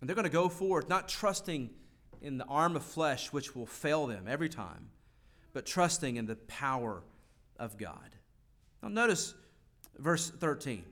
And 0.00 0.08
they're 0.08 0.16
going 0.16 0.24
to 0.24 0.30
go 0.30 0.48
forth, 0.48 0.88
not 0.88 1.08
trusting 1.08 1.70
in 2.20 2.38
the 2.38 2.44
arm 2.44 2.76
of 2.76 2.82
flesh, 2.82 3.32
which 3.32 3.54
will 3.54 3.66
fail 3.66 4.06
them 4.06 4.24
every 4.28 4.48
time, 4.48 4.88
but 5.54 5.64
trusting 5.64 6.16
in 6.16 6.26
the 6.26 6.36
power 6.36 7.02
of 7.58 7.78
God. 7.78 8.16
Now, 8.82 8.88
notice 8.88 9.32
verse 9.98 10.28
13. 10.28 10.84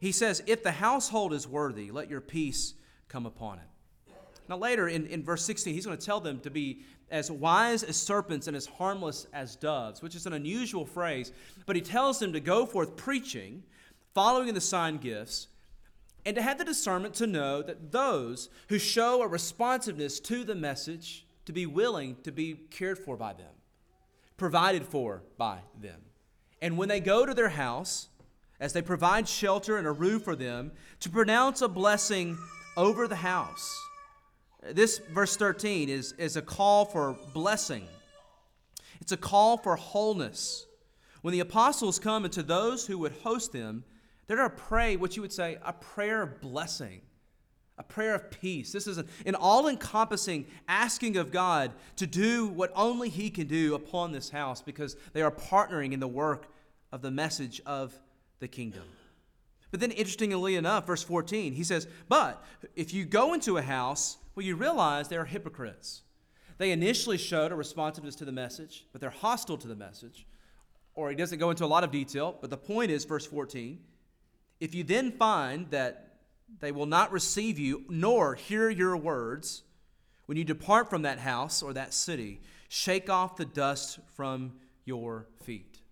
He 0.00 0.10
says, 0.10 0.42
If 0.48 0.64
the 0.64 0.72
household 0.72 1.32
is 1.32 1.46
worthy, 1.46 1.92
let 1.92 2.10
your 2.10 2.20
peace 2.20 2.74
come 3.08 3.26
upon 3.26 3.58
it. 3.58 4.12
Now, 4.48 4.56
later 4.56 4.88
in, 4.88 5.06
in 5.06 5.22
verse 5.22 5.44
16, 5.44 5.72
he's 5.72 5.86
going 5.86 5.96
to 5.96 6.04
tell 6.04 6.18
them 6.18 6.40
to 6.40 6.50
be 6.50 6.80
as 7.10 7.30
wise 7.30 7.82
as 7.84 7.96
serpents 7.96 8.48
and 8.48 8.56
as 8.56 8.66
harmless 8.66 9.26
as 9.32 9.54
doves, 9.54 10.02
which 10.02 10.16
is 10.16 10.26
an 10.26 10.32
unusual 10.32 10.86
phrase. 10.86 11.30
But 11.66 11.76
he 11.76 11.82
tells 11.82 12.18
them 12.18 12.32
to 12.32 12.40
go 12.40 12.66
forth 12.66 12.96
preaching, 12.96 13.62
following 14.14 14.48
in 14.48 14.54
the 14.54 14.60
sign 14.60 14.96
gifts, 14.96 15.46
and 16.24 16.34
to 16.36 16.42
have 16.42 16.58
the 16.58 16.64
discernment 16.64 17.14
to 17.14 17.26
know 17.26 17.62
that 17.62 17.92
those 17.92 18.48
who 18.68 18.78
show 18.78 19.22
a 19.22 19.28
responsiveness 19.28 20.20
to 20.20 20.42
the 20.42 20.54
message 20.54 21.26
to 21.46 21.52
be 21.52 21.66
willing 21.66 22.16
to 22.22 22.32
be 22.32 22.54
cared 22.70 22.98
for 22.98 23.16
by 23.16 23.32
them, 23.32 23.54
provided 24.36 24.84
for 24.84 25.22
by 25.36 25.58
them. 25.80 26.00
And 26.60 26.78
when 26.78 26.88
they 26.88 27.00
go 27.00 27.26
to 27.26 27.34
their 27.34 27.48
house, 27.48 28.08
as 28.60 28.72
they 28.72 28.82
provide 28.82 29.28
shelter 29.28 29.76
and 29.76 29.86
a 29.86 29.92
roof 29.92 30.22
for 30.22 30.36
them, 30.36 30.70
to 31.00 31.10
pronounce 31.10 31.62
a 31.62 31.68
blessing 31.68 32.38
over 32.76 33.08
the 33.08 33.16
house. 33.16 33.76
This 34.62 34.98
verse 34.98 35.36
13 35.36 35.88
is, 35.88 36.12
is 36.12 36.36
a 36.36 36.42
call 36.42 36.84
for 36.84 37.16
blessing. 37.34 37.88
It's 39.00 39.10
a 39.10 39.16
call 39.16 39.56
for 39.56 39.74
wholeness. 39.74 40.66
When 41.22 41.32
the 41.32 41.40
apostles 41.40 41.98
come 41.98 42.24
into 42.24 42.44
those 42.44 42.86
who 42.86 42.98
would 42.98 43.12
host 43.24 43.52
them, 43.52 43.82
they're 44.28 44.36
to 44.36 44.50
pray 44.50 44.94
what 44.94 45.16
you 45.16 45.22
would 45.22 45.32
say 45.32 45.58
a 45.64 45.72
prayer 45.72 46.22
of 46.22 46.40
blessing, 46.40 47.00
a 47.78 47.82
prayer 47.82 48.14
of 48.14 48.30
peace. 48.30 48.72
This 48.72 48.86
is 48.86 48.98
an 48.98 49.34
all 49.34 49.68
encompassing 49.68 50.46
asking 50.68 51.16
of 51.16 51.32
God 51.32 51.72
to 51.96 52.06
do 52.06 52.46
what 52.46 52.70
only 52.74 53.08
He 53.08 53.30
can 53.30 53.46
do 53.46 53.74
upon 53.74 54.12
this 54.12 54.30
house 54.30 54.60
because 54.60 54.96
they 55.12 55.22
are 55.22 55.30
partnering 55.30 55.92
in 55.92 56.00
the 56.00 56.08
work 56.08 56.46
of 56.92 57.02
the 57.02 57.10
message 57.10 57.60
of 57.64 57.98
the 58.40 58.48
kingdom. 58.48 58.84
But 59.70 59.80
then, 59.80 59.90
interestingly 59.90 60.56
enough, 60.56 60.86
verse 60.86 61.02
14, 61.02 61.54
he 61.54 61.64
says, 61.64 61.88
But 62.08 62.44
if 62.76 62.92
you 62.92 63.06
go 63.06 63.32
into 63.32 63.56
a 63.56 63.62
house, 63.62 64.18
well, 64.34 64.44
you 64.44 64.54
realize 64.54 65.08
they 65.08 65.16
are 65.16 65.24
hypocrites. 65.24 66.02
They 66.58 66.72
initially 66.72 67.16
showed 67.16 67.52
a 67.52 67.56
responsiveness 67.56 68.14
to 68.16 68.26
the 68.26 68.32
message, 68.32 68.86
but 68.92 69.00
they're 69.00 69.10
hostile 69.10 69.56
to 69.56 69.66
the 69.66 69.74
message. 69.74 70.26
Or 70.94 71.08
he 71.08 71.16
doesn't 71.16 71.38
go 71.38 71.48
into 71.48 71.64
a 71.64 71.66
lot 71.66 71.84
of 71.84 71.90
detail, 71.90 72.36
but 72.38 72.50
the 72.50 72.58
point 72.58 72.90
is, 72.90 73.06
verse 73.06 73.24
14, 73.24 73.80
if 74.60 74.74
you 74.74 74.84
then 74.84 75.10
find 75.10 75.70
that 75.70 76.11
they 76.60 76.72
will 76.72 76.86
not 76.86 77.12
receive 77.12 77.58
you 77.58 77.84
nor 77.88 78.34
hear 78.34 78.70
your 78.70 78.96
words, 78.96 79.62
when 80.26 80.38
you 80.38 80.44
depart 80.44 80.88
from 80.88 81.02
that 81.02 81.18
house 81.18 81.62
or 81.62 81.72
that 81.72 81.92
city, 81.92 82.40
shake 82.68 83.10
off 83.10 83.36
the 83.36 83.44
dust 83.44 83.98
from 84.14 84.52
your 84.84 85.26
feet. 85.44 85.82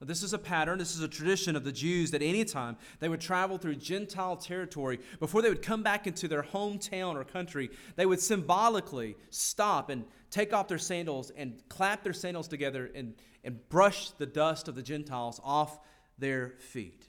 Now, 0.00 0.06
this 0.06 0.22
is 0.22 0.34
a 0.34 0.38
pattern, 0.38 0.78
this 0.78 0.94
is 0.94 1.00
a 1.00 1.08
tradition 1.08 1.56
of 1.56 1.64
the 1.64 1.72
Jews 1.72 2.10
that 2.10 2.20
anytime 2.20 2.76
they 3.00 3.08
would 3.08 3.20
travel 3.20 3.56
through 3.56 3.76
Gentile 3.76 4.36
territory, 4.36 5.00
before 5.18 5.40
they 5.40 5.48
would 5.48 5.62
come 5.62 5.82
back 5.82 6.06
into 6.06 6.28
their 6.28 6.42
hometown 6.42 7.14
or 7.14 7.24
country, 7.24 7.70
they 7.96 8.04
would 8.04 8.20
symbolically 8.20 9.16
stop 9.30 9.88
and 9.88 10.04
take 10.30 10.52
off 10.52 10.68
their 10.68 10.78
sandals 10.78 11.30
and 11.30 11.62
clap 11.68 12.02
their 12.02 12.12
sandals 12.12 12.46
together 12.46 12.90
and, 12.94 13.14
and 13.42 13.66
brush 13.70 14.10
the 14.10 14.26
dust 14.26 14.68
of 14.68 14.74
the 14.74 14.82
Gentiles 14.82 15.40
off 15.42 15.78
their 16.18 16.54
feet. 16.58 17.06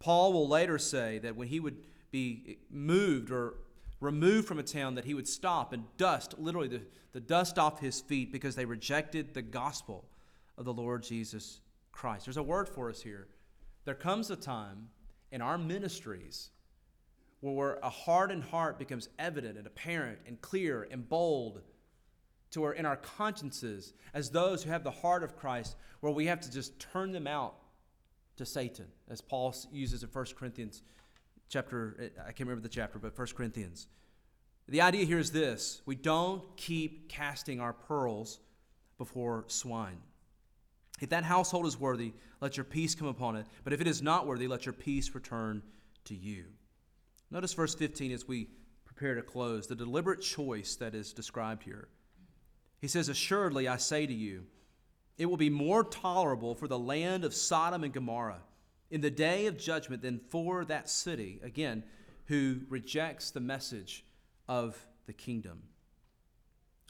Paul 0.00 0.32
will 0.32 0.48
later 0.48 0.78
say 0.78 1.18
that 1.20 1.36
when 1.36 1.48
he 1.48 1.60
would 1.60 1.76
be 2.10 2.58
moved 2.70 3.30
or 3.30 3.54
removed 4.00 4.46
from 4.46 4.58
a 4.58 4.62
town, 4.62 4.94
that 4.94 5.04
he 5.04 5.14
would 5.14 5.28
stop 5.28 5.72
and 5.72 5.84
dust, 5.96 6.34
literally 6.38 6.68
the, 6.68 6.80
the 7.12 7.20
dust 7.20 7.58
off 7.58 7.80
his 7.80 8.00
feet, 8.00 8.32
because 8.32 8.54
they 8.54 8.64
rejected 8.64 9.34
the 9.34 9.42
gospel 9.42 10.04
of 10.56 10.64
the 10.64 10.72
Lord 10.72 11.02
Jesus 11.02 11.60
Christ. 11.92 12.26
There's 12.26 12.36
a 12.36 12.42
word 12.42 12.68
for 12.68 12.88
us 12.88 13.02
here. 13.02 13.28
There 13.84 13.94
comes 13.94 14.30
a 14.30 14.36
time 14.36 14.88
in 15.32 15.40
our 15.40 15.58
ministries 15.58 16.50
where 17.40 17.78
a 17.82 17.90
hardened 17.90 18.44
heart 18.44 18.78
becomes 18.78 19.08
evident 19.18 19.56
and 19.56 19.66
apparent 19.66 20.18
and 20.26 20.40
clear 20.40 20.88
and 20.90 21.08
bold 21.08 21.62
to 22.50 22.60
where 22.60 22.72
in 22.72 22.86
our 22.86 22.96
consciences, 22.96 23.92
as 24.14 24.30
those 24.30 24.62
who 24.62 24.70
have 24.70 24.82
the 24.82 24.90
heart 24.90 25.22
of 25.22 25.36
Christ, 25.36 25.76
where 26.00 26.12
we 26.12 26.26
have 26.26 26.40
to 26.40 26.50
just 26.50 26.78
turn 26.80 27.12
them 27.12 27.26
out 27.26 27.54
to 28.36 28.46
Satan, 28.46 28.86
as 29.08 29.20
Paul 29.20 29.54
uses 29.72 30.02
in 30.02 30.08
1 30.08 30.26
Corinthians 30.36 30.82
chapter, 31.48 31.96
eh, 32.00 32.20
I 32.20 32.32
can't 32.32 32.40
remember 32.48 32.62
the 32.62 32.68
chapter, 32.68 32.98
but 32.98 33.16
1 33.16 33.28
Corinthians. 33.36 33.86
The 34.68 34.82
idea 34.82 35.04
here 35.04 35.18
is 35.18 35.32
this 35.32 35.80
we 35.86 35.94
don't 35.94 36.44
keep 36.56 37.08
casting 37.08 37.60
our 37.60 37.72
pearls 37.72 38.38
before 38.98 39.44
swine. 39.48 39.98
If 41.00 41.10
that 41.10 41.24
household 41.24 41.66
is 41.66 41.78
worthy, 41.78 42.12
let 42.40 42.56
your 42.56 42.64
peace 42.64 42.94
come 42.94 43.08
upon 43.08 43.36
it. 43.36 43.46
But 43.64 43.72
if 43.72 43.80
it 43.80 43.86
is 43.86 44.02
not 44.02 44.26
worthy, 44.26 44.48
let 44.48 44.66
your 44.66 44.72
peace 44.72 45.14
return 45.14 45.62
to 46.04 46.14
you. 46.14 46.46
Notice 47.30 47.54
verse 47.54 47.74
15 47.74 48.12
as 48.12 48.26
we 48.26 48.48
prepare 48.84 49.14
to 49.14 49.22
close, 49.22 49.66
the 49.66 49.76
deliberate 49.76 50.20
choice 50.20 50.76
that 50.76 50.94
is 50.94 51.12
described 51.12 51.62
here. 51.62 51.88
He 52.80 52.88
says, 52.88 53.08
Assuredly, 53.08 53.68
I 53.68 53.76
say 53.76 54.06
to 54.06 54.12
you, 54.12 54.46
it 55.16 55.26
will 55.26 55.36
be 55.36 55.50
more 55.50 55.84
tolerable 55.84 56.54
for 56.54 56.68
the 56.68 56.78
land 56.78 57.24
of 57.24 57.34
Sodom 57.34 57.84
and 57.84 57.92
Gomorrah 57.92 58.42
in 58.90 59.00
the 59.00 59.10
day 59.10 59.46
of 59.46 59.58
judgment 59.58 60.02
than 60.02 60.18
for 60.18 60.64
that 60.64 60.88
city, 60.88 61.40
again, 61.42 61.84
who 62.26 62.60
rejects 62.68 63.30
the 63.30 63.40
message 63.40 64.04
of 64.48 64.78
the 65.06 65.12
kingdom. 65.12 65.62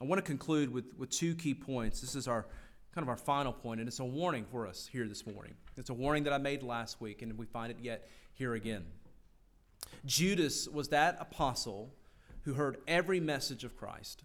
I 0.00 0.04
want 0.04 0.18
to 0.18 0.26
conclude 0.26 0.72
with, 0.72 0.96
with 0.96 1.10
two 1.10 1.34
key 1.34 1.54
points. 1.54 2.00
This 2.00 2.14
is 2.14 2.28
our 2.28 2.46
kind 2.94 3.04
of 3.04 3.08
our 3.08 3.16
final 3.16 3.52
point, 3.52 3.80
and 3.80 3.88
it's 3.88 4.00
a 4.00 4.04
warning 4.04 4.44
for 4.50 4.66
us 4.66 4.88
here 4.90 5.06
this 5.06 5.26
morning. 5.26 5.54
It's 5.76 5.90
a 5.90 5.94
warning 5.94 6.24
that 6.24 6.32
I 6.32 6.38
made 6.38 6.62
last 6.62 7.00
week, 7.00 7.22
and 7.22 7.36
we 7.36 7.46
find 7.46 7.70
it 7.70 7.78
yet 7.80 8.08
here 8.32 8.54
again. 8.54 8.86
Judas 10.04 10.68
was 10.68 10.88
that 10.88 11.16
apostle 11.20 11.94
who 12.42 12.54
heard 12.54 12.78
every 12.86 13.20
message 13.20 13.64
of 13.64 13.76
Christ, 13.76 14.24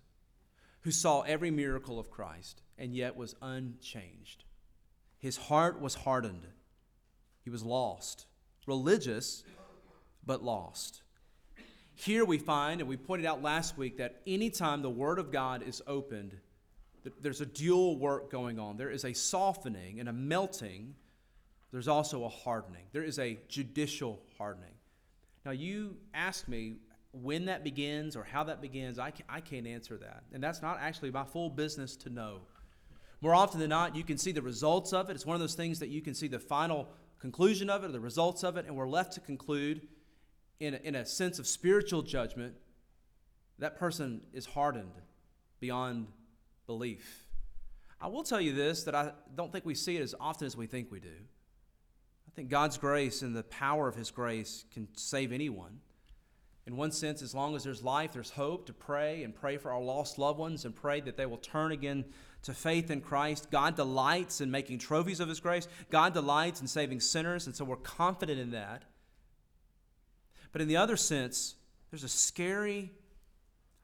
who 0.82 0.92
saw 0.92 1.22
every 1.22 1.52
miracle 1.52 2.00
of 2.00 2.10
Christ, 2.10 2.62
and 2.78 2.96
yet 2.96 3.16
was 3.16 3.36
unchanged. 3.42 4.44
His 5.18 5.38
heart 5.38 5.82
was 5.82 5.96
hardened. 5.96 6.48
He 7.44 7.50
was 7.50 7.64
lost. 7.64 8.26
Religious, 8.68 9.44
but 10.26 10.44
lost. 10.44 11.02
Here 11.96 12.26
we 12.26 12.38
find, 12.38 12.82
and 12.82 12.90
we 12.90 12.98
pointed 12.98 13.26
out 13.26 13.42
last 13.42 13.78
week, 13.78 13.98
that 13.98 14.22
anytime 14.26 14.82
the 14.82 14.90
Word 14.90 15.20
of 15.20 15.32
God 15.32 15.62
is 15.62 15.82
opened, 15.86 16.38
There's 17.22 17.42
a 17.42 17.46
dual 17.46 17.98
work 17.98 18.32
going 18.32 18.60
on. 18.60 18.78
There 18.78 18.90
is 18.90 19.04
a 19.04 19.14
softening 19.14 20.00
and 20.00 20.08
a 20.08 20.14
melting. 20.14 20.96
There's 21.72 21.88
also 21.88 22.24
a 22.24 22.30
hardening. 22.30 22.86
There 22.94 23.04
is 23.04 23.20
a 23.20 23.38
judicial 23.50 24.22
hardening. 24.38 24.76
Now, 25.46 25.52
you 25.52 25.98
ask 26.14 26.48
me 26.48 26.78
when 27.12 27.46
that 27.46 27.64
begins 27.64 28.16
or 28.16 28.24
how 28.24 28.46
that 28.46 28.62
begins. 28.62 28.98
I, 29.00 29.12
can, 29.12 29.26
I 29.28 29.42
can't 29.42 29.68
answer 29.68 29.98
that. 29.98 30.24
And 30.32 30.42
that's 30.42 30.62
not 30.62 30.78
actually 30.80 31.12
my 31.12 31.26
full 31.26 31.50
business 31.50 31.96
to 31.98 32.10
know. 32.10 32.40
More 33.22 33.36
often 33.36 33.60
than 33.60 33.70
not, 33.70 33.96
you 33.96 34.04
can 34.04 34.18
see 34.18 34.32
the 34.32 34.42
results 34.42 34.94
of 34.94 35.10
it. 35.10 35.14
It's 35.14 35.26
one 35.26 35.36
of 35.36 35.42
those 35.42 35.56
things 35.56 35.80
that 35.80 35.90
you 35.90 36.02
can 36.02 36.14
see 36.14 36.28
the 36.28 36.40
final 36.40 36.88
conclusion 37.24 37.70
of 37.70 37.86
it 37.86 37.88
or 37.88 37.92
the 37.94 38.02
results 38.02 38.44
of 38.44 38.58
it, 38.58 38.66
and 38.66 38.76
we're 38.76 38.86
left 38.86 39.14
to 39.14 39.22
conclude 39.22 39.88
in 40.60 40.74
a, 40.74 40.78
in 40.84 40.94
a 40.94 41.06
sense 41.06 41.40
of 41.40 41.48
spiritual 41.48 42.02
judgment 42.02 42.54
that 43.60 43.80
person 43.80 44.20
is 44.34 44.46
hardened 44.46 44.92
beyond 45.62 46.08
belief. 46.68 47.30
I 48.02 48.08
will 48.08 48.24
tell 48.24 48.42
you 48.42 48.52
this 48.52 48.84
that 48.84 48.94
I 48.94 49.14
don't 49.36 49.54
think 49.54 49.66
we 49.66 49.74
see 49.74 49.96
it 49.96 50.02
as 50.02 50.14
often 50.20 50.46
as 50.46 50.58
we 50.58 50.68
think 50.68 50.92
we 50.92 51.00
do. 51.00 51.16
I 52.28 52.32
think 52.36 52.50
God's 52.50 52.78
grace 52.78 53.22
and 53.22 53.34
the 53.34 53.44
power 53.44 53.88
of 53.88 53.96
His 53.96 54.12
grace 54.12 54.66
can 54.74 54.90
save 54.92 55.32
anyone. 55.32 55.80
In 56.68 56.76
one 56.76 56.92
sense, 56.92 57.22
as 57.22 57.34
long 57.34 57.56
as 57.56 57.64
there's 57.64 57.84
life, 57.84 58.12
there's 58.12 58.32
hope 58.32 58.66
to 58.66 58.74
pray 58.74 59.24
and 59.24 59.34
pray 59.34 59.56
for 59.56 59.72
our 59.72 59.82
lost 59.82 60.20
loved 60.20 60.40
ones 60.40 60.66
and 60.66 60.76
pray 60.76 61.00
that 61.00 61.16
they 61.16 61.26
will 61.26 61.38
turn 61.38 61.72
again 61.72 62.04
to 62.44 62.54
faith 62.54 62.92
in 62.92 63.02
Christ. 63.02 63.50
God 63.52 63.76
delights 63.76 64.42
in 64.42 64.52
making 64.52 64.80
trophies 64.80 65.20
of 65.20 65.30
His 65.30 65.40
grace. 65.40 65.68
God 65.90 66.14
delights 66.14 66.62
in 66.62 66.68
saving 66.68 67.00
sinners, 67.00 67.48
and 67.48 67.56
so 67.56 67.66
we're 67.66 67.76
confident 67.78 68.40
in 68.40 68.52
that. 68.52 68.84
But 70.52 70.62
in 70.62 70.68
the 70.68 70.78
other 70.78 70.98
sense, 70.98 71.56
there's 71.90 72.04
a 72.04 72.10
scary, 72.10 72.92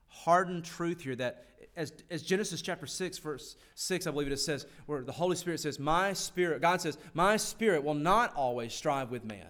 hardened 0.07 0.65
truth 0.65 1.01
here 1.01 1.15
that, 1.15 1.45
as, 1.75 1.93
as 2.09 2.21
Genesis 2.21 2.61
chapter 2.61 2.85
6, 2.85 3.17
verse 3.19 3.55
6, 3.75 4.07
I 4.07 4.11
believe 4.11 4.31
it 4.31 4.37
says, 4.37 4.65
where 4.85 5.01
the 5.01 5.11
Holy 5.11 5.35
Spirit 5.35 5.59
says, 5.59 5.79
My 5.79 6.13
spirit, 6.13 6.61
God 6.61 6.81
says, 6.81 6.97
My 7.13 7.37
spirit 7.37 7.83
will 7.83 7.93
not 7.95 8.35
always 8.35 8.73
strive 8.73 9.09
with 9.09 9.23
man. 9.23 9.47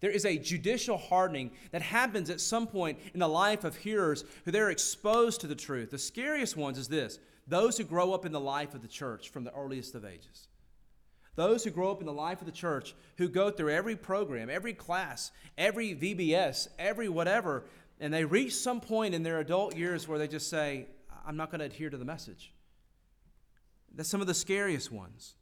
There 0.00 0.10
is 0.10 0.26
a 0.26 0.38
judicial 0.38 0.98
hardening 0.98 1.50
that 1.72 1.82
happens 1.82 2.30
at 2.30 2.40
some 2.40 2.66
point 2.66 2.98
in 3.14 3.20
the 3.20 3.28
life 3.28 3.64
of 3.64 3.76
hearers 3.76 4.24
who 4.44 4.50
they're 4.50 4.70
exposed 4.70 5.40
to 5.40 5.46
the 5.46 5.54
truth. 5.54 5.90
The 5.90 5.98
scariest 5.98 6.56
ones 6.56 6.78
is 6.78 6.88
this 6.88 7.18
those 7.46 7.78
who 7.78 7.84
grow 7.84 8.12
up 8.12 8.26
in 8.26 8.32
the 8.32 8.40
life 8.40 8.74
of 8.74 8.82
the 8.82 8.88
church 8.88 9.30
from 9.30 9.44
the 9.44 9.52
earliest 9.52 9.94
of 9.94 10.04
ages. 10.04 10.48
Those 11.36 11.64
who 11.64 11.70
grow 11.70 11.90
up 11.90 12.00
in 12.00 12.06
the 12.06 12.12
life 12.12 12.40
of 12.40 12.46
the 12.46 12.52
church, 12.52 12.94
who 13.18 13.28
go 13.28 13.50
through 13.50 13.70
every 13.70 13.94
program, 13.94 14.48
every 14.48 14.72
class, 14.72 15.30
every 15.58 15.94
VBS, 15.94 16.68
every 16.78 17.08
whatever, 17.08 17.64
and 18.00 18.12
they 18.12 18.24
reach 18.24 18.54
some 18.54 18.80
point 18.80 19.14
in 19.14 19.22
their 19.22 19.38
adult 19.38 19.76
years 19.76 20.08
where 20.08 20.18
they 20.18 20.28
just 20.28 20.48
say, 20.48 20.86
I'm 21.26 21.36
not 21.36 21.50
going 21.50 21.60
to 21.60 21.66
adhere 21.66 21.90
to 21.90 21.96
the 21.96 22.04
message. 22.04 22.52
That's 23.94 24.08
some 24.08 24.20
of 24.20 24.26
the 24.26 24.34
scariest 24.34 24.90
ones. 24.90 25.34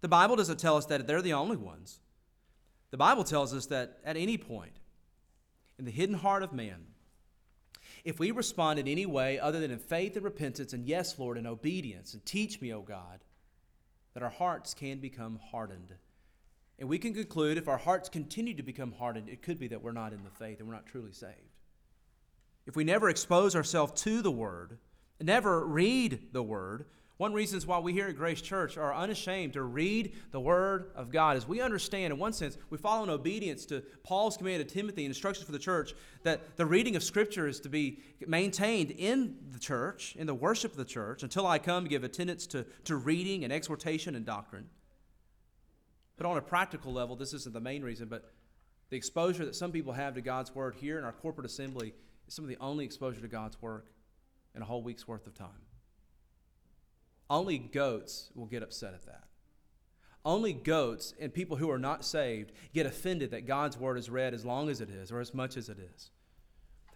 The 0.00 0.08
Bible 0.08 0.36
doesn't 0.36 0.58
tell 0.58 0.76
us 0.76 0.86
that 0.86 1.06
they're 1.06 1.22
the 1.22 1.32
only 1.32 1.56
ones. 1.56 2.00
The 2.90 2.96
Bible 2.96 3.24
tells 3.24 3.52
us 3.52 3.66
that 3.66 3.98
at 4.04 4.16
any 4.16 4.38
point, 4.38 4.78
in 5.78 5.84
the 5.84 5.90
hidden 5.90 6.16
heart 6.16 6.42
of 6.42 6.52
man, 6.52 6.86
if 8.04 8.18
we 8.18 8.30
respond 8.30 8.78
in 8.78 8.86
any 8.86 9.06
way 9.06 9.38
other 9.38 9.60
than 9.60 9.70
in 9.70 9.78
faith 9.78 10.14
and 10.16 10.24
repentance 10.24 10.72
and 10.72 10.84
yes, 10.84 11.18
Lord, 11.18 11.38
in 11.38 11.46
obedience, 11.46 12.12
and 12.12 12.24
teach 12.24 12.60
me, 12.60 12.72
O 12.72 12.82
God, 12.82 13.20
that 14.12 14.22
our 14.22 14.30
hearts 14.30 14.74
can 14.74 14.98
become 14.98 15.40
hardened. 15.50 15.94
And 16.78 16.88
we 16.88 16.98
can 16.98 17.14
conclude 17.14 17.56
if 17.56 17.68
our 17.68 17.78
hearts 17.78 18.08
continue 18.08 18.54
to 18.54 18.62
become 18.62 18.92
hardened, 18.92 19.28
it 19.28 19.42
could 19.42 19.58
be 19.58 19.68
that 19.68 19.82
we're 19.82 19.92
not 19.92 20.12
in 20.12 20.22
the 20.22 20.30
faith 20.30 20.58
and 20.58 20.68
we're 20.68 20.74
not 20.74 20.86
truly 20.86 21.12
saved. 21.12 21.54
If 22.66 22.76
we 22.76 22.84
never 22.84 23.08
expose 23.08 23.56
ourselves 23.56 24.02
to 24.02 24.22
the 24.22 24.30
Word, 24.30 24.78
never 25.20 25.64
read 25.64 26.32
the 26.32 26.42
Word, 26.42 26.86
one 27.24 27.32
reason 27.32 27.58
why 27.60 27.78
we 27.78 27.94
here 27.94 28.06
at 28.06 28.16
Grace 28.16 28.42
Church 28.42 28.76
are 28.76 28.94
unashamed 28.94 29.54
to 29.54 29.62
read 29.62 30.12
the 30.30 30.38
Word 30.38 30.90
of 30.94 31.10
God. 31.10 31.38
As 31.38 31.48
we 31.48 31.62
understand, 31.62 32.12
in 32.12 32.18
one 32.18 32.34
sense, 32.34 32.58
we 32.68 32.76
follow 32.76 33.02
in 33.02 33.08
obedience 33.08 33.64
to 33.64 33.82
Paul's 34.02 34.36
command 34.36 34.58
to 34.62 34.74
Timothy 34.74 35.06
and 35.06 35.10
instructions 35.10 35.46
for 35.46 35.52
the 35.52 35.58
church 35.58 35.94
that 36.22 36.58
the 36.58 36.66
reading 36.66 36.96
of 36.96 37.02
Scripture 37.02 37.48
is 37.48 37.60
to 37.60 37.70
be 37.70 38.00
maintained 38.26 38.90
in 38.90 39.38
the 39.52 39.58
church, 39.58 40.14
in 40.16 40.26
the 40.26 40.34
worship 40.34 40.72
of 40.72 40.76
the 40.76 40.84
church, 40.84 41.22
until 41.22 41.46
I 41.46 41.58
come 41.58 41.84
to 41.84 41.88
give 41.88 42.04
attendance 42.04 42.46
to, 42.48 42.66
to 42.84 42.96
reading 42.96 43.42
and 43.42 43.54
exhortation 43.54 44.16
and 44.16 44.26
doctrine. 44.26 44.68
But 46.18 46.26
on 46.26 46.36
a 46.36 46.42
practical 46.42 46.92
level, 46.92 47.16
this 47.16 47.32
isn't 47.32 47.54
the 47.54 47.58
main 47.58 47.82
reason, 47.82 48.06
but 48.06 48.34
the 48.90 48.98
exposure 48.98 49.46
that 49.46 49.54
some 49.54 49.72
people 49.72 49.94
have 49.94 50.12
to 50.16 50.20
God's 50.20 50.54
Word 50.54 50.74
here 50.74 50.98
in 50.98 51.04
our 51.04 51.12
corporate 51.12 51.46
assembly 51.46 51.94
is 52.28 52.34
some 52.34 52.44
of 52.44 52.50
the 52.50 52.58
only 52.60 52.84
exposure 52.84 53.22
to 53.22 53.28
God's 53.28 53.62
work 53.62 53.86
in 54.54 54.60
a 54.60 54.66
whole 54.66 54.82
week's 54.82 55.08
worth 55.08 55.26
of 55.26 55.32
time. 55.32 55.48
Only 57.28 57.58
goats 57.58 58.30
will 58.34 58.46
get 58.46 58.62
upset 58.62 58.94
at 58.94 59.06
that. 59.06 59.24
Only 60.24 60.52
goats 60.52 61.14
and 61.20 61.32
people 61.32 61.56
who 61.56 61.70
are 61.70 61.78
not 61.78 62.04
saved 62.04 62.52
get 62.72 62.86
offended 62.86 63.30
that 63.32 63.46
God's 63.46 63.78
word 63.78 63.98
is 63.98 64.08
read 64.08 64.32
as 64.32 64.44
long 64.44 64.70
as 64.70 64.80
it 64.80 64.88
is 64.88 65.12
or 65.12 65.20
as 65.20 65.34
much 65.34 65.56
as 65.56 65.68
it 65.68 65.78
is. 65.78 66.10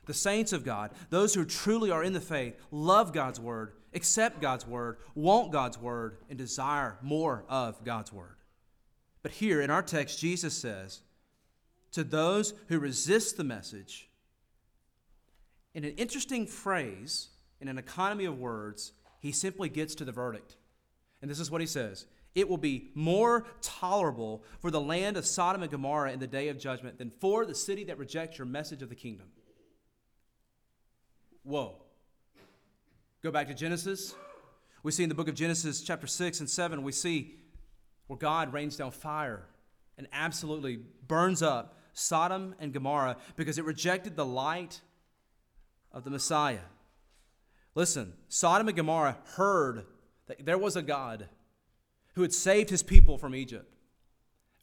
The 0.06 0.14
saints 0.14 0.54
of 0.54 0.64
God, 0.64 0.92
those 1.10 1.34
who 1.34 1.44
truly 1.44 1.90
are 1.90 2.02
in 2.02 2.14
the 2.14 2.20
faith, 2.20 2.58
love 2.70 3.12
God's 3.12 3.38
word, 3.38 3.72
accept 3.92 4.40
God's 4.40 4.66
word, 4.66 4.96
want 5.14 5.52
God's 5.52 5.78
word, 5.78 6.16
and 6.30 6.38
desire 6.38 6.96
more 7.02 7.44
of 7.48 7.84
God's 7.84 8.10
word. 8.10 8.36
But 9.22 9.32
here 9.32 9.60
in 9.60 9.68
our 9.68 9.82
text, 9.82 10.18
Jesus 10.18 10.54
says, 10.54 11.02
To 11.92 12.04
those 12.04 12.54
who 12.68 12.78
resist 12.78 13.36
the 13.36 13.44
message, 13.44 14.08
in 15.74 15.84
an 15.84 15.92
interesting 15.98 16.46
phrase, 16.46 17.28
in 17.60 17.68
an 17.68 17.76
economy 17.76 18.24
of 18.24 18.38
words, 18.38 18.92
he 19.20 19.32
simply 19.32 19.68
gets 19.68 19.94
to 19.96 20.04
the 20.04 20.12
verdict. 20.12 20.56
And 21.20 21.30
this 21.30 21.40
is 21.40 21.50
what 21.50 21.60
he 21.60 21.66
says 21.66 22.06
It 22.34 22.48
will 22.48 22.58
be 22.58 22.90
more 22.94 23.46
tolerable 23.60 24.44
for 24.60 24.70
the 24.70 24.80
land 24.80 25.16
of 25.16 25.26
Sodom 25.26 25.62
and 25.62 25.70
Gomorrah 25.70 26.12
in 26.12 26.20
the 26.20 26.26
day 26.26 26.48
of 26.48 26.58
judgment 26.58 26.98
than 26.98 27.10
for 27.10 27.44
the 27.44 27.54
city 27.54 27.84
that 27.84 27.98
rejects 27.98 28.38
your 28.38 28.46
message 28.46 28.82
of 28.82 28.88
the 28.88 28.94
kingdom. 28.94 29.26
Whoa. 31.42 31.76
Go 33.22 33.30
back 33.30 33.48
to 33.48 33.54
Genesis. 33.54 34.14
We 34.82 34.92
see 34.92 35.02
in 35.02 35.08
the 35.08 35.14
book 35.14 35.28
of 35.28 35.34
Genesis, 35.34 35.80
chapter 35.80 36.06
6 36.06 36.40
and 36.40 36.48
7, 36.48 36.82
we 36.82 36.92
see 36.92 37.34
where 38.06 38.18
God 38.18 38.52
rains 38.52 38.76
down 38.76 38.92
fire 38.92 39.44
and 39.96 40.06
absolutely 40.12 40.78
burns 41.06 41.42
up 41.42 41.76
Sodom 41.92 42.54
and 42.60 42.72
Gomorrah 42.72 43.16
because 43.36 43.58
it 43.58 43.64
rejected 43.64 44.14
the 44.14 44.24
light 44.24 44.80
of 45.92 46.04
the 46.04 46.10
Messiah. 46.10 46.60
Listen, 47.78 48.12
Sodom 48.26 48.66
and 48.66 48.76
Gomorrah 48.76 49.18
heard 49.36 49.84
that 50.26 50.44
there 50.44 50.58
was 50.58 50.74
a 50.74 50.82
God 50.82 51.28
who 52.16 52.22
had 52.22 52.32
saved 52.32 52.70
his 52.70 52.82
people 52.82 53.18
from 53.18 53.36
Egypt. 53.36 53.72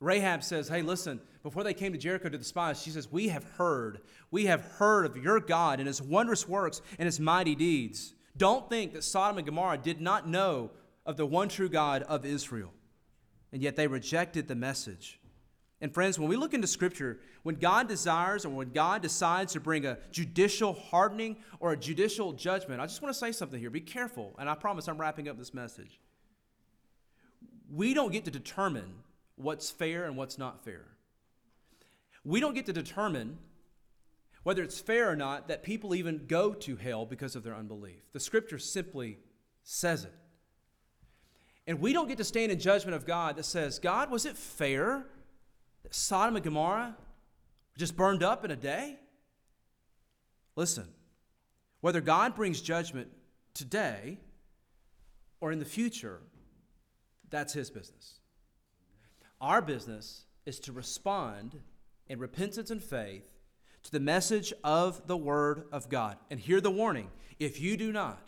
Rahab 0.02 0.44
says, 0.44 0.68
Hey, 0.68 0.82
listen, 0.82 1.22
before 1.42 1.64
they 1.64 1.74
came 1.74 1.94
to 1.94 1.98
Jericho 1.98 2.28
to 2.28 2.38
the 2.38 2.44
spies, 2.44 2.82
she 2.82 2.90
says, 2.90 3.10
We 3.10 3.30
have 3.30 3.46
heard. 3.46 4.02
We 4.32 4.48
have 4.48 4.60
heard 4.60 5.06
of 5.06 5.16
your 5.16 5.40
God 5.40 5.80
and 5.80 5.88
his 5.88 6.02
wondrous 6.02 6.46
works 6.46 6.82
and 7.00 7.06
his 7.06 7.18
mighty 7.18 7.56
deeds. 7.56 8.14
Don't 8.36 8.68
think 8.68 8.92
that 8.92 9.06
Sodom 9.06 9.38
and 9.38 9.46
Gomorrah 9.48 9.78
did 9.78 10.02
not 10.02 10.28
know 10.28 10.72
of 11.06 11.16
the 11.16 11.26
one 11.26 11.48
true 11.48 11.70
God 11.70 12.04
of 12.04 12.26
Israel. 12.26 12.74
And 13.54 13.62
yet 13.62 13.78
they 13.78 13.88
rejected 13.88 14.50
the 14.50 14.56
message. 14.56 15.22
And 15.86 15.94
friends, 15.94 16.18
when 16.18 16.28
we 16.28 16.36
look 16.36 16.56
into 16.56 16.66
Scripture, 16.66 17.20
when 17.44 17.58
God 17.58 17.88
desires 17.88 18.44
or 18.44 18.50
when 18.50 18.72
God 18.72 19.04
decides 19.04 19.54
to 19.54 19.60
bring 19.60 19.86
a 19.86 20.00
judicial 20.10 20.74
hardening 20.74 21.38
or 21.60 21.74
a 21.74 21.78
judicial 21.78 22.34
judgment, 22.34 22.82
I 22.82 22.88
just 22.88 23.04
want 23.04 23.14
to 23.14 23.20
say 23.20 23.32
something 23.32 23.60
here. 23.60 23.70
Be 23.70 23.82
careful, 23.82 24.34
and 24.40 24.50
I 24.50 24.56
promise 24.56 24.88
I'm 24.88 24.98
wrapping 24.98 25.30
up 25.30 25.38
this 25.38 25.54
message. 25.54 26.00
We 27.72 27.94
don't 27.94 28.12
get 28.12 28.26
to 28.26 28.32
determine 28.32 28.96
what's 29.36 29.70
fair 29.70 30.06
and 30.06 30.18
what's 30.18 30.40
not 30.40 30.64
fair. 30.64 30.88
We 32.24 32.40
don't 32.40 32.56
get 32.56 32.66
to 32.66 32.74
determine 32.74 33.38
whether 34.42 34.64
it's 34.64 34.80
fair 34.80 35.08
or 35.08 35.16
not 35.16 35.50
that 35.50 35.62
people 35.62 35.94
even 35.94 36.26
go 36.26 36.52
to 36.52 36.78
hell 36.78 37.06
because 37.06 37.36
of 37.36 37.44
their 37.44 37.54
unbelief. 37.54 38.12
The 38.12 38.20
Scripture 38.20 38.58
simply 38.58 39.20
says 39.62 40.04
it. 40.04 40.16
And 41.68 41.80
we 41.80 41.94
don't 41.94 42.08
get 42.08 42.18
to 42.18 42.24
stand 42.24 42.52
in 42.52 42.58
judgment 42.58 42.96
of 42.96 43.06
God 43.06 43.36
that 43.36 43.46
says, 43.46 43.78
God, 43.78 44.10
was 44.10 44.26
it 44.26 44.36
fair 44.36 45.06
that 45.86 45.94
Sodom 45.94 46.36
and 46.36 46.44
Gomorrah 46.44 46.98
just 47.78 47.96
burned 47.96 48.24
up 48.24 48.44
in 48.44 48.50
a 48.50 48.56
day? 48.56 48.98
Listen, 50.56 50.88
whether 51.82 52.02
God 52.02 52.34
brings 52.34 52.60
judgment 52.60 53.08
today 53.54 54.18
or 55.40 55.52
in 55.52 55.60
the 55.60 55.66
future, 55.66 56.22
that's 57.30 57.54
his 57.54 57.70
business. 57.70 58.20
Our 59.40 59.62
business 59.62 60.26
is 60.48 60.60
to 60.62 60.72
respond 60.72 61.60
in 62.08 62.18
repentance 62.18 62.72
and 62.72 62.82
faith 62.82 63.32
to 63.84 63.92
the 63.92 64.00
message 64.00 64.54
of 64.64 65.06
the 65.06 65.18
Word 65.18 65.66
of 65.72 65.88
God. 65.88 66.18
And 66.32 66.40
hear 66.40 66.62
the 66.62 66.72
warning 66.72 67.12
if 67.38 67.62
you 67.62 67.78
do 67.78 67.92
not, 67.92 68.26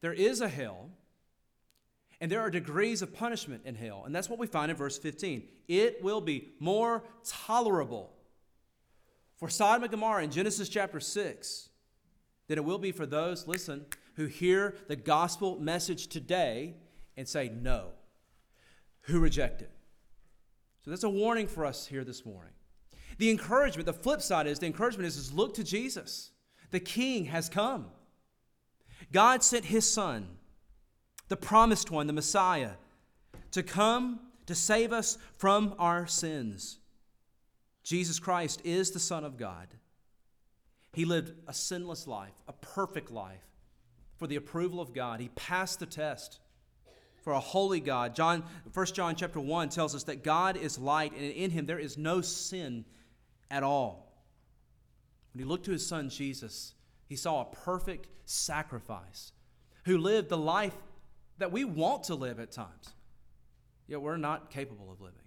there 0.00 0.14
is 0.14 0.40
a 0.40 0.48
hell 0.48 0.88
and 2.20 2.30
there 2.30 2.40
are 2.40 2.50
degrees 2.50 3.02
of 3.02 3.12
punishment 3.14 3.62
in 3.64 3.74
hell. 3.74 4.04
And 4.06 4.14
that's 4.14 4.28
what 4.28 4.38
we 4.38 4.46
find 4.46 4.70
in 4.70 4.76
verse 4.76 4.98
15. 4.98 5.42
It 5.68 6.02
will 6.02 6.20
be 6.20 6.52
more 6.58 7.04
tolerable 7.24 8.12
for 9.36 9.48
Sodom 9.48 9.82
and 9.82 9.90
Gomorrah 9.90 10.24
in 10.24 10.30
Genesis 10.30 10.68
chapter 10.68 11.00
6 11.00 11.68
than 12.46 12.58
it 12.58 12.64
will 12.64 12.78
be 12.78 12.92
for 12.92 13.06
those, 13.06 13.46
listen, 13.48 13.86
who 14.16 14.26
hear 14.26 14.76
the 14.88 14.96
gospel 14.96 15.58
message 15.58 16.06
today 16.06 16.74
and 17.16 17.28
say 17.28 17.48
no, 17.48 17.88
who 19.02 19.20
reject 19.20 19.62
it. 19.62 19.70
So 20.84 20.90
that's 20.90 21.04
a 21.04 21.10
warning 21.10 21.46
for 21.46 21.64
us 21.64 21.86
here 21.86 22.04
this 22.04 22.24
morning. 22.26 22.52
The 23.18 23.30
encouragement, 23.30 23.86
the 23.86 23.92
flip 23.92 24.20
side 24.20 24.46
is 24.46 24.58
the 24.58 24.66
encouragement 24.66 25.06
is, 25.06 25.16
is 25.16 25.32
look 25.32 25.54
to 25.54 25.64
Jesus. 25.64 26.30
The 26.70 26.80
King 26.80 27.26
has 27.26 27.48
come. 27.48 27.86
God 29.12 29.42
sent 29.42 29.66
his 29.66 29.90
Son, 29.90 30.26
the 31.28 31.36
promised 31.36 31.90
one, 31.90 32.06
the 32.06 32.12
Messiah, 32.12 32.72
to 33.52 33.62
come 33.62 34.20
to 34.46 34.54
save 34.54 34.92
us 34.92 35.18
from 35.36 35.74
our 35.78 36.06
sins. 36.06 36.78
Jesus 37.82 38.18
Christ 38.18 38.60
is 38.64 38.90
the 38.90 38.98
Son 38.98 39.24
of 39.24 39.36
God. 39.36 39.68
He 40.92 41.04
lived 41.04 41.32
a 41.46 41.52
sinless 41.52 42.06
life, 42.06 42.34
a 42.48 42.52
perfect 42.52 43.10
life 43.10 43.44
for 44.16 44.26
the 44.26 44.36
approval 44.36 44.80
of 44.80 44.94
God. 44.94 45.20
He 45.20 45.28
passed 45.30 45.80
the 45.80 45.86
test 45.86 46.38
for 47.22 47.32
a 47.32 47.40
holy 47.40 47.80
God. 47.80 48.14
John 48.14 48.44
1 48.72 48.86
John 48.86 49.16
chapter 49.16 49.40
1 49.40 49.70
tells 49.70 49.94
us 49.94 50.04
that 50.04 50.22
God 50.22 50.56
is 50.56 50.78
light 50.78 51.12
and 51.12 51.32
in 51.32 51.50
him 51.50 51.66
there 51.66 51.78
is 51.78 51.98
no 51.98 52.20
sin 52.20 52.84
at 53.50 53.62
all. 53.62 54.12
When 55.32 55.42
he 55.42 55.48
looked 55.48 55.64
to 55.64 55.72
his 55.72 55.86
son 55.86 56.10
Jesus, 56.10 56.74
he 57.08 57.16
saw 57.16 57.40
a 57.40 57.54
perfect 57.56 58.08
sacrifice 58.24 59.32
who 59.84 59.98
lived 59.98 60.28
the 60.28 60.38
life 60.38 60.76
that 61.38 61.52
we 61.52 61.64
want 61.64 62.04
to 62.04 62.14
live 62.14 62.38
at 62.40 62.52
times, 62.52 62.94
yet 63.86 64.00
we're 64.00 64.16
not 64.16 64.50
capable 64.50 64.90
of 64.92 65.00
living. 65.00 65.18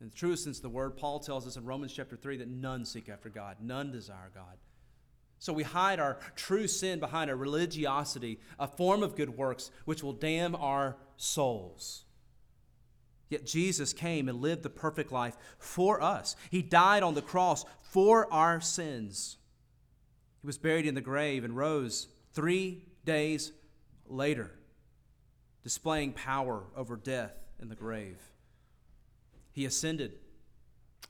In 0.00 0.08
the 0.08 0.14
truest 0.14 0.44
sense 0.44 0.60
the 0.60 0.68
word, 0.68 0.96
Paul 0.96 1.20
tells 1.20 1.46
us 1.46 1.56
in 1.56 1.64
Romans 1.64 1.92
chapter 1.92 2.16
3 2.16 2.38
that 2.38 2.48
none 2.48 2.84
seek 2.84 3.08
after 3.08 3.28
God, 3.28 3.56
none 3.60 3.90
desire 3.90 4.30
God. 4.34 4.58
So 5.38 5.52
we 5.52 5.62
hide 5.62 6.00
our 6.00 6.18
true 6.36 6.66
sin 6.66 7.00
behind 7.00 7.30
a 7.30 7.36
religiosity, 7.36 8.40
a 8.58 8.66
form 8.66 9.02
of 9.02 9.16
good 9.16 9.36
works, 9.36 9.70
which 9.84 10.02
will 10.02 10.12
damn 10.12 10.54
our 10.54 10.96
souls. 11.16 12.04
Yet 13.28 13.46
Jesus 13.46 13.92
came 13.92 14.28
and 14.28 14.40
lived 14.40 14.62
the 14.62 14.70
perfect 14.70 15.10
life 15.10 15.36
for 15.58 16.00
us. 16.00 16.36
He 16.50 16.62
died 16.62 17.02
on 17.02 17.14
the 17.14 17.22
cross 17.22 17.64
for 17.82 18.32
our 18.32 18.60
sins. 18.60 19.38
He 20.40 20.46
was 20.46 20.58
buried 20.58 20.86
in 20.86 20.94
the 20.94 21.00
grave 21.00 21.44
and 21.44 21.56
rose 21.56 22.08
three 22.32 22.84
days 23.04 23.52
later, 24.06 24.50
displaying 25.64 26.12
power 26.12 26.62
over 26.76 26.94
death 26.94 27.34
and 27.58 27.70
the 27.70 27.74
grave. 27.74 28.20
He 29.52 29.64
ascended, 29.64 30.12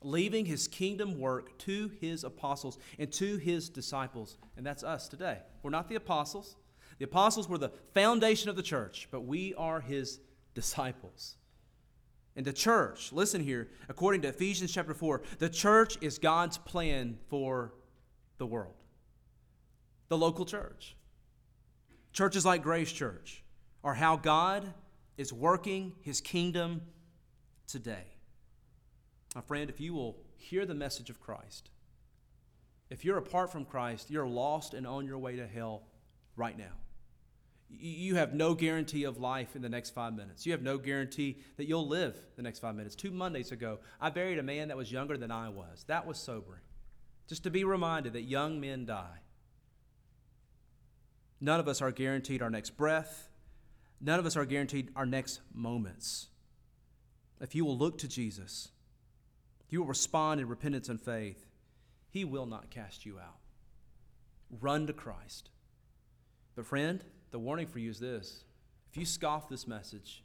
leaving 0.00 0.46
his 0.46 0.68
kingdom 0.68 1.18
work 1.18 1.59
to 1.59 1.90
his 2.00 2.24
apostles 2.24 2.78
and 2.98 3.12
to 3.12 3.36
his 3.36 3.68
disciples. 3.68 4.38
And 4.57 4.64
that's 4.64 4.84
us 4.84 5.09
today. 5.09 5.38
We're 5.62 5.70
not 5.70 5.88
the 5.88 5.96
apostles. 5.96 6.57
The 6.98 7.05
apostles 7.05 7.48
were 7.48 7.59
the 7.59 7.72
foundation 7.92 8.48
of 8.48 8.57
the 8.57 8.62
church, 8.62 9.09
but 9.11 9.22
we 9.22 9.55
are 9.55 9.80
his 9.80 10.20
disciples. 10.55 11.36
And 12.36 12.46
the 12.46 12.52
church, 12.52 13.12
listen 13.12 13.42
here, 13.42 13.68
according 13.88 14.22
to 14.22 14.28
Ephesians 14.28 14.72
chapter 14.72 14.94
4, 14.94 15.22
the 15.38 15.48
church 15.48 15.98
is 16.00 16.18
God's 16.18 16.59
plan 16.59 17.18
for 17.28 17.74
the 18.38 18.46
world. 18.46 18.74
The 20.09 20.18
local 20.18 20.44
church. 20.44 20.96
Churches 22.12 22.44
like 22.44 22.62
Grace 22.62 22.92
Church 22.92 23.43
are 23.85 23.95
how 23.95 24.16
God 24.16 24.72
is 25.16 25.32
working 25.32 25.93
his 26.01 26.20
kingdom 26.20 26.82
today. 27.68 28.16
My 29.35 29.43
friend, 29.43 29.68
if 29.68 29.80
you 29.80 29.95
will 29.95 30.16
hear 30.37 30.66
the 30.66 30.74
message 30.74 31.11
of 31.11 31.20
Christ, 31.20 31.70
if 32.91 33.05
you're 33.05 33.18
apart 33.18 33.53
from 33.53 33.64
Christ, 33.64 34.11
you're 34.11 34.26
lost 34.26 34.74
and 34.74 34.87
on 34.87 35.07
your 35.07 35.18
way 35.18 35.37
to 35.37 35.47
hell 35.47 35.82
right 36.37 36.57
now. 36.57 36.72
You 37.68 38.14
have 38.16 38.35
no 38.35 38.55
guarantee 38.55 39.05
of 39.05 39.18
life 39.18 39.57
in 39.57 39.62
the 39.62 39.68
next 39.68 39.91
five 39.91 40.14
minutes. 40.14 40.47
You 40.47 40.53
have 40.53 40.62
no 40.62 40.78
guarantee 40.78 41.39
that 41.57 41.66
you'll 41.66 41.89
live 41.89 42.16
the 42.37 42.43
next 42.43 42.61
five 42.61 42.76
minutes. 42.76 42.95
Two 42.95 43.11
Mondays 43.11 43.53
ago, 43.53 43.80
I 44.01 44.11
buried 44.11 44.39
a 44.39 44.43
man 44.43 44.68
that 44.68 44.76
was 44.76 44.93
younger 44.93 45.16
than 45.16 45.30
I 45.30 45.49
was. 45.49 45.85
That 45.89 46.07
was 46.07 46.18
sobering. 46.18 46.61
Just 47.26 47.43
to 47.45 47.51
be 47.51 47.64
reminded 47.64 48.12
that 48.12 48.22
young 48.22 48.61
men 48.61 48.87
die. 48.87 49.18
None 51.41 51.59
of 51.59 51.66
us 51.66 51.82
are 51.82 51.91
guaranteed 51.91 52.43
our 52.43 52.51
next 52.51 52.76
breath. 52.76 53.28
None 54.05 54.18
of 54.18 54.26
us 54.26 54.36
are 54.36 54.44
guaranteed 54.44 54.90
our 54.94 55.07
next 55.07 55.40
moments. 55.55 56.26
If 57.40 57.55
you 57.55 57.64
will 57.64 57.78
look 57.78 57.96
to 57.98 58.09
Jesus, 58.09 58.68
if 59.64 59.72
you 59.72 59.80
will 59.80 59.88
respond 59.88 60.42
in 60.42 60.48
repentance 60.48 60.90
and 60.90 61.00
faith, 61.00 61.46
He 62.11 62.22
will 62.22 62.44
not 62.44 62.68
cast 62.68 63.07
you 63.07 63.18
out. 63.18 63.38
Run 64.61 64.86
to 64.88 64.92
Christ. 64.92 65.48
But, 66.55 66.66
friend, 66.66 67.02
the 67.30 67.38
warning 67.38 67.66
for 67.66 67.78
you 67.78 67.88
is 67.88 67.98
this 67.98 68.44
if 68.90 68.98
you 68.98 69.07
scoff 69.07 69.48
this 69.48 69.66
message, 69.66 70.22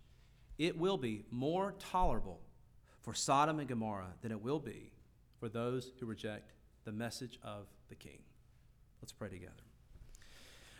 it 0.58 0.78
will 0.78 0.98
be 0.98 1.24
more 1.32 1.74
tolerable 1.80 2.42
for 3.02 3.14
Sodom 3.14 3.60
and 3.60 3.70
Gomorrah 3.70 4.14
than 4.22 4.34
it 4.34 4.44
will 4.44 4.60
be 4.60 4.92
for 5.40 5.48
those 5.48 5.94
who 6.02 6.06
reject 6.06 6.52
the 6.84 6.92
message 6.92 7.40
of 7.44 7.68
the 7.88 7.96
King. 7.96 8.20
Let's 9.02 9.14
pray 9.14 9.30
together. 9.30 9.54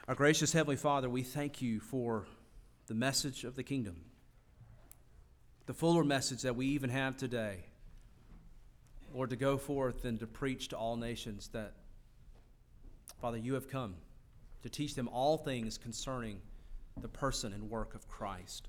Our 0.10 0.16
gracious 0.16 0.52
Heavenly 0.52 0.76
Father, 0.76 1.10
we 1.10 1.24
thank 1.24 1.62
you 1.62 1.80
for 1.80 2.28
the 2.90 2.96
message 2.96 3.44
of 3.44 3.56
the 3.56 3.62
kingdom, 3.62 4.02
the 5.68 5.76
fuller 5.76 6.04
message 6.04 6.42
that 6.42 6.56
we 6.56 6.66
even 6.66 6.90
have 6.90 7.16
today. 7.16 7.64
Lord, 9.14 9.30
to 9.30 9.36
go 9.36 9.58
forth 9.58 10.06
and 10.06 10.20
to 10.20 10.26
preach 10.26 10.70
to 10.70 10.76
all 10.76 10.98
nations 10.98 11.50
that, 11.50 11.74
Father, 13.22 13.38
you 13.38 13.54
have 13.54 13.70
come 13.70 13.94
to 14.64 14.70
teach 14.70 14.96
them 14.96 15.08
all 15.08 15.38
things 15.38 15.78
concerning 15.78 16.42
the 17.00 17.08
person 17.08 17.54
and 17.54 17.70
work 17.70 17.94
of 17.94 18.08
Christ, 18.08 18.68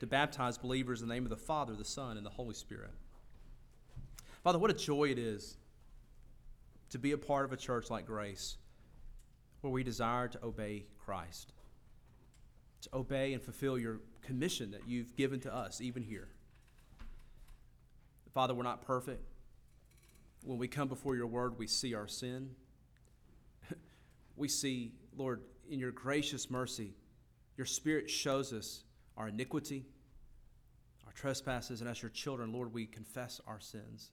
to 0.00 0.08
baptize 0.08 0.58
believers 0.58 1.00
in 1.00 1.06
the 1.06 1.14
name 1.14 1.24
of 1.24 1.30
the 1.30 1.36
Father, 1.36 1.76
the 1.76 1.84
Son, 1.84 2.16
and 2.16 2.26
the 2.26 2.30
Holy 2.30 2.54
Spirit. 2.54 2.90
Father, 4.42 4.58
what 4.58 4.72
a 4.72 4.74
joy 4.74 5.04
it 5.04 5.18
is 5.20 5.56
to 6.90 6.98
be 6.98 7.12
a 7.12 7.18
part 7.18 7.44
of 7.44 7.52
a 7.52 7.56
church 7.56 7.90
like 7.90 8.06
Grace 8.06 8.56
where 9.60 9.72
we 9.72 9.84
desire 9.84 10.26
to 10.26 10.44
obey 10.44 10.86
Christ, 10.98 11.52
to 12.82 12.88
obey 12.94 13.32
and 13.32 13.42
fulfill 13.42 13.78
your 13.78 14.00
commission 14.22 14.70
that 14.70 14.86
you've 14.86 15.16
given 15.16 15.40
to 15.40 15.54
us, 15.54 15.80
even 15.80 16.02
here. 16.02 16.28
Father, 18.32 18.54
we're 18.54 18.62
not 18.62 18.82
perfect. 18.82 19.24
When 20.44 20.58
we 20.58 20.68
come 20.68 20.88
before 20.88 21.16
your 21.16 21.26
word, 21.26 21.58
we 21.58 21.66
see 21.66 21.94
our 21.94 22.06
sin. 22.06 22.50
we 24.36 24.48
see, 24.48 24.92
Lord, 25.16 25.42
in 25.68 25.78
your 25.78 25.90
gracious 25.90 26.50
mercy, 26.50 26.94
your 27.56 27.66
Spirit 27.66 28.08
shows 28.08 28.52
us 28.52 28.84
our 29.16 29.28
iniquity, 29.28 29.84
our 31.06 31.12
trespasses, 31.12 31.80
and 31.80 31.90
as 31.90 32.00
your 32.00 32.10
children, 32.10 32.52
Lord, 32.52 32.72
we 32.72 32.86
confess 32.86 33.40
our 33.46 33.60
sins. 33.60 34.10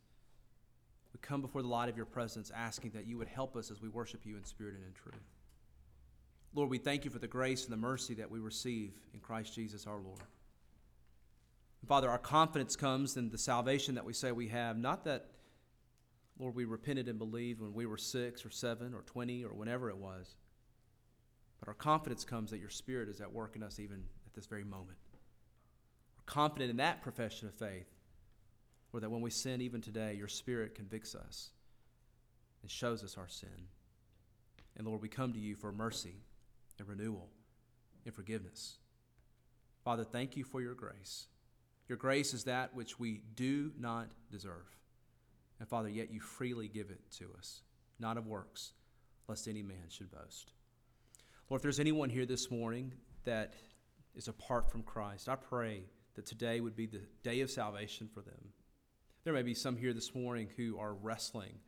We 1.13 1.19
come 1.21 1.41
before 1.41 1.61
the 1.61 1.67
light 1.67 1.89
of 1.89 1.95
your 1.95 2.05
presence 2.05 2.51
asking 2.53 2.91
that 2.91 3.05
you 3.05 3.17
would 3.17 3.27
help 3.27 3.55
us 3.55 3.71
as 3.71 3.81
we 3.81 3.87
worship 3.87 4.25
you 4.25 4.35
in 4.35 4.43
spirit 4.43 4.75
and 4.75 4.83
in 4.83 4.93
truth. 4.93 5.36
Lord, 6.57 6.71
we 6.71 6.79
thank 6.79 7.05
you 7.05 7.11
for 7.11 7.19
the 7.19 7.27
grace 7.27 7.65
and 7.65 7.71
the 7.71 7.77
mercy 7.77 8.15
that 8.15 8.31
we 8.31 8.39
receive 8.39 8.91
in 9.13 9.19
Christ 9.19 9.53
Jesus 9.53 9.85
our 9.85 9.99
Lord. 9.99 10.23
Father, 11.87 12.09
our 12.09 12.17
confidence 12.17 12.75
comes 12.75 13.15
in 13.15 13.29
the 13.29 13.37
salvation 13.37 13.93
that 13.93 14.05
we 14.05 14.13
say 14.13 14.31
we 14.31 14.47
have, 14.47 14.75
not 14.75 15.05
that 15.05 15.27
Lord, 16.39 16.55
we 16.55 16.65
repented 16.65 17.09
and 17.09 17.19
believed 17.19 17.61
when 17.61 17.75
we 17.75 17.85
were 17.85 17.95
six 17.95 18.43
or 18.43 18.49
seven 18.49 18.95
or 18.95 19.03
20 19.03 19.45
or 19.45 19.53
whenever 19.53 19.91
it 19.91 19.97
was. 19.97 20.35
But 21.59 21.67
our 21.67 21.75
confidence 21.75 22.25
comes 22.25 22.49
that 22.49 22.57
your 22.57 22.71
Spirit 22.71 23.07
is 23.07 23.21
at 23.21 23.31
work 23.31 23.55
in 23.55 23.61
us 23.61 23.79
even 23.79 24.03
at 24.25 24.33
this 24.33 24.47
very 24.47 24.63
moment. 24.63 24.97
We're 26.17 26.23
confident 26.25 26.71
in 26.71 26.77
that 26.77 27.03
profession 27.03 27.47
of 27.47 27.53
faith, 27.53 27.93
or 28.93 28.99
that 28.99 29.11
when 29.11 29.21
we 29.21 29.29
sin 29.29 29.61
even 29.61 29.81
today, 29.81 30.15
your 30.15 30.27
Spirit 30.27 30.73
convicts 30.73 31.13
us 31.13 31.51
and 32.63 32.71
shows 32.71 33.03
us 33.03 33.15
our 33.15 33.27
sin. 33.27 33.67
And 34.75 34.87
Lord, 34.87 35.03
we 35.03 35.07
come 35.07 35.33
to 35.33 35.39
you 35.39 35.55
for 35.55 35.71
mercy 35.71 36.15
and 36.79 36.87
renewal 36.87 37.29
and 38.05 38.13
forgiveness. 38.13 38.77
Father, 39.83 40.03
thank 40.03 40.35
you 40.35 40.43
for 40.43 40.61
your 40.61 40.73
grace. 40.73 41.27
Your 41.87 41.97
grace 41.97 42.33
is 42.33 42.43
that 42.43 42.75
which 42.75 42.99
we 42.99 43.21
do 43.35 43.71
not 43.79 44.11
deserve. 44.31 44.75
And 45.59 45.67
Father, 45.67 45.89
yet 45.89 46.11
you 46.11 46.19
freely 46.19 46.67
give 46.67 46.89
it 46.89 46.99
to 47.17 47.29
us, 47.37 47.61
not 47.99 48.17
of 48.17 48.27
works, 48.27 48.73
lest 49.27 49.47
any 49.47 49.63
man 49.63 49.87
should 49.89 50.11
boast. 50.11 50.51
Lord, 51.49 51.59
if 51.59 51.63
there's 51.63 51.79
anyone 51.79 52.09
here 52.09 52.25
this 52.25 52.51
morning 52.51 52.93
that 53.23 53.53
is 54.15 54.27
apart 54.27 54.69
from 54.69 54.83
Christ, 54.83 55.29
I 55.29 55.35
pray 55.35 55.83
that 56.15 56.25
today 56.25 56.59
would 56.59 56.75
be 56.75 56.87
the 56.87 57.01
day 57.23 57.41
of 57.41 57.49
salvation 57.49 58.09
for 58.13 58.21
them. 58.21 58.51
There 59.23 59.33
may 59.33 59.43
be 59.43 59.53
some 59.53 59.77
here 59.77 59.93
this 59.93 60.13
morning 60.13 60.49
who 60.57 60.77
are 60.77 60.93
wrestling 60.93 61.59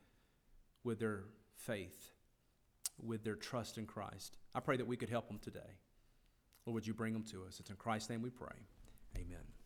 with 0.83 0.99
their 0.99 1.25
faith, 1.55 2.11
with 3.03 3.23
their 3.23 3.35
trust 3.35 3.77
in 3.77 3.85
Christ. 3.85 4.37
I 4.53 4.59
pray 4.59 4.77
that 4.77 4.87
we 4.87 4.97
could 4.97 5.09
help 5.09 5.27
them 5.27 5.39
today. 5.39 5.77
Lord, 6.65 6.75
would 6.75 6.87
you 6.87 6.93
bring 6.93 7.13
them 7.13 7.23
to 7.31 7.43
us? 7.45 7.59
It's 7.59 7.69
in 7.69 7.75
Christ's 7.75 8.09
name 8.09 8.21
we 8.21 8.29
pray. 8.29 8.55
Amen. 9.15 9.58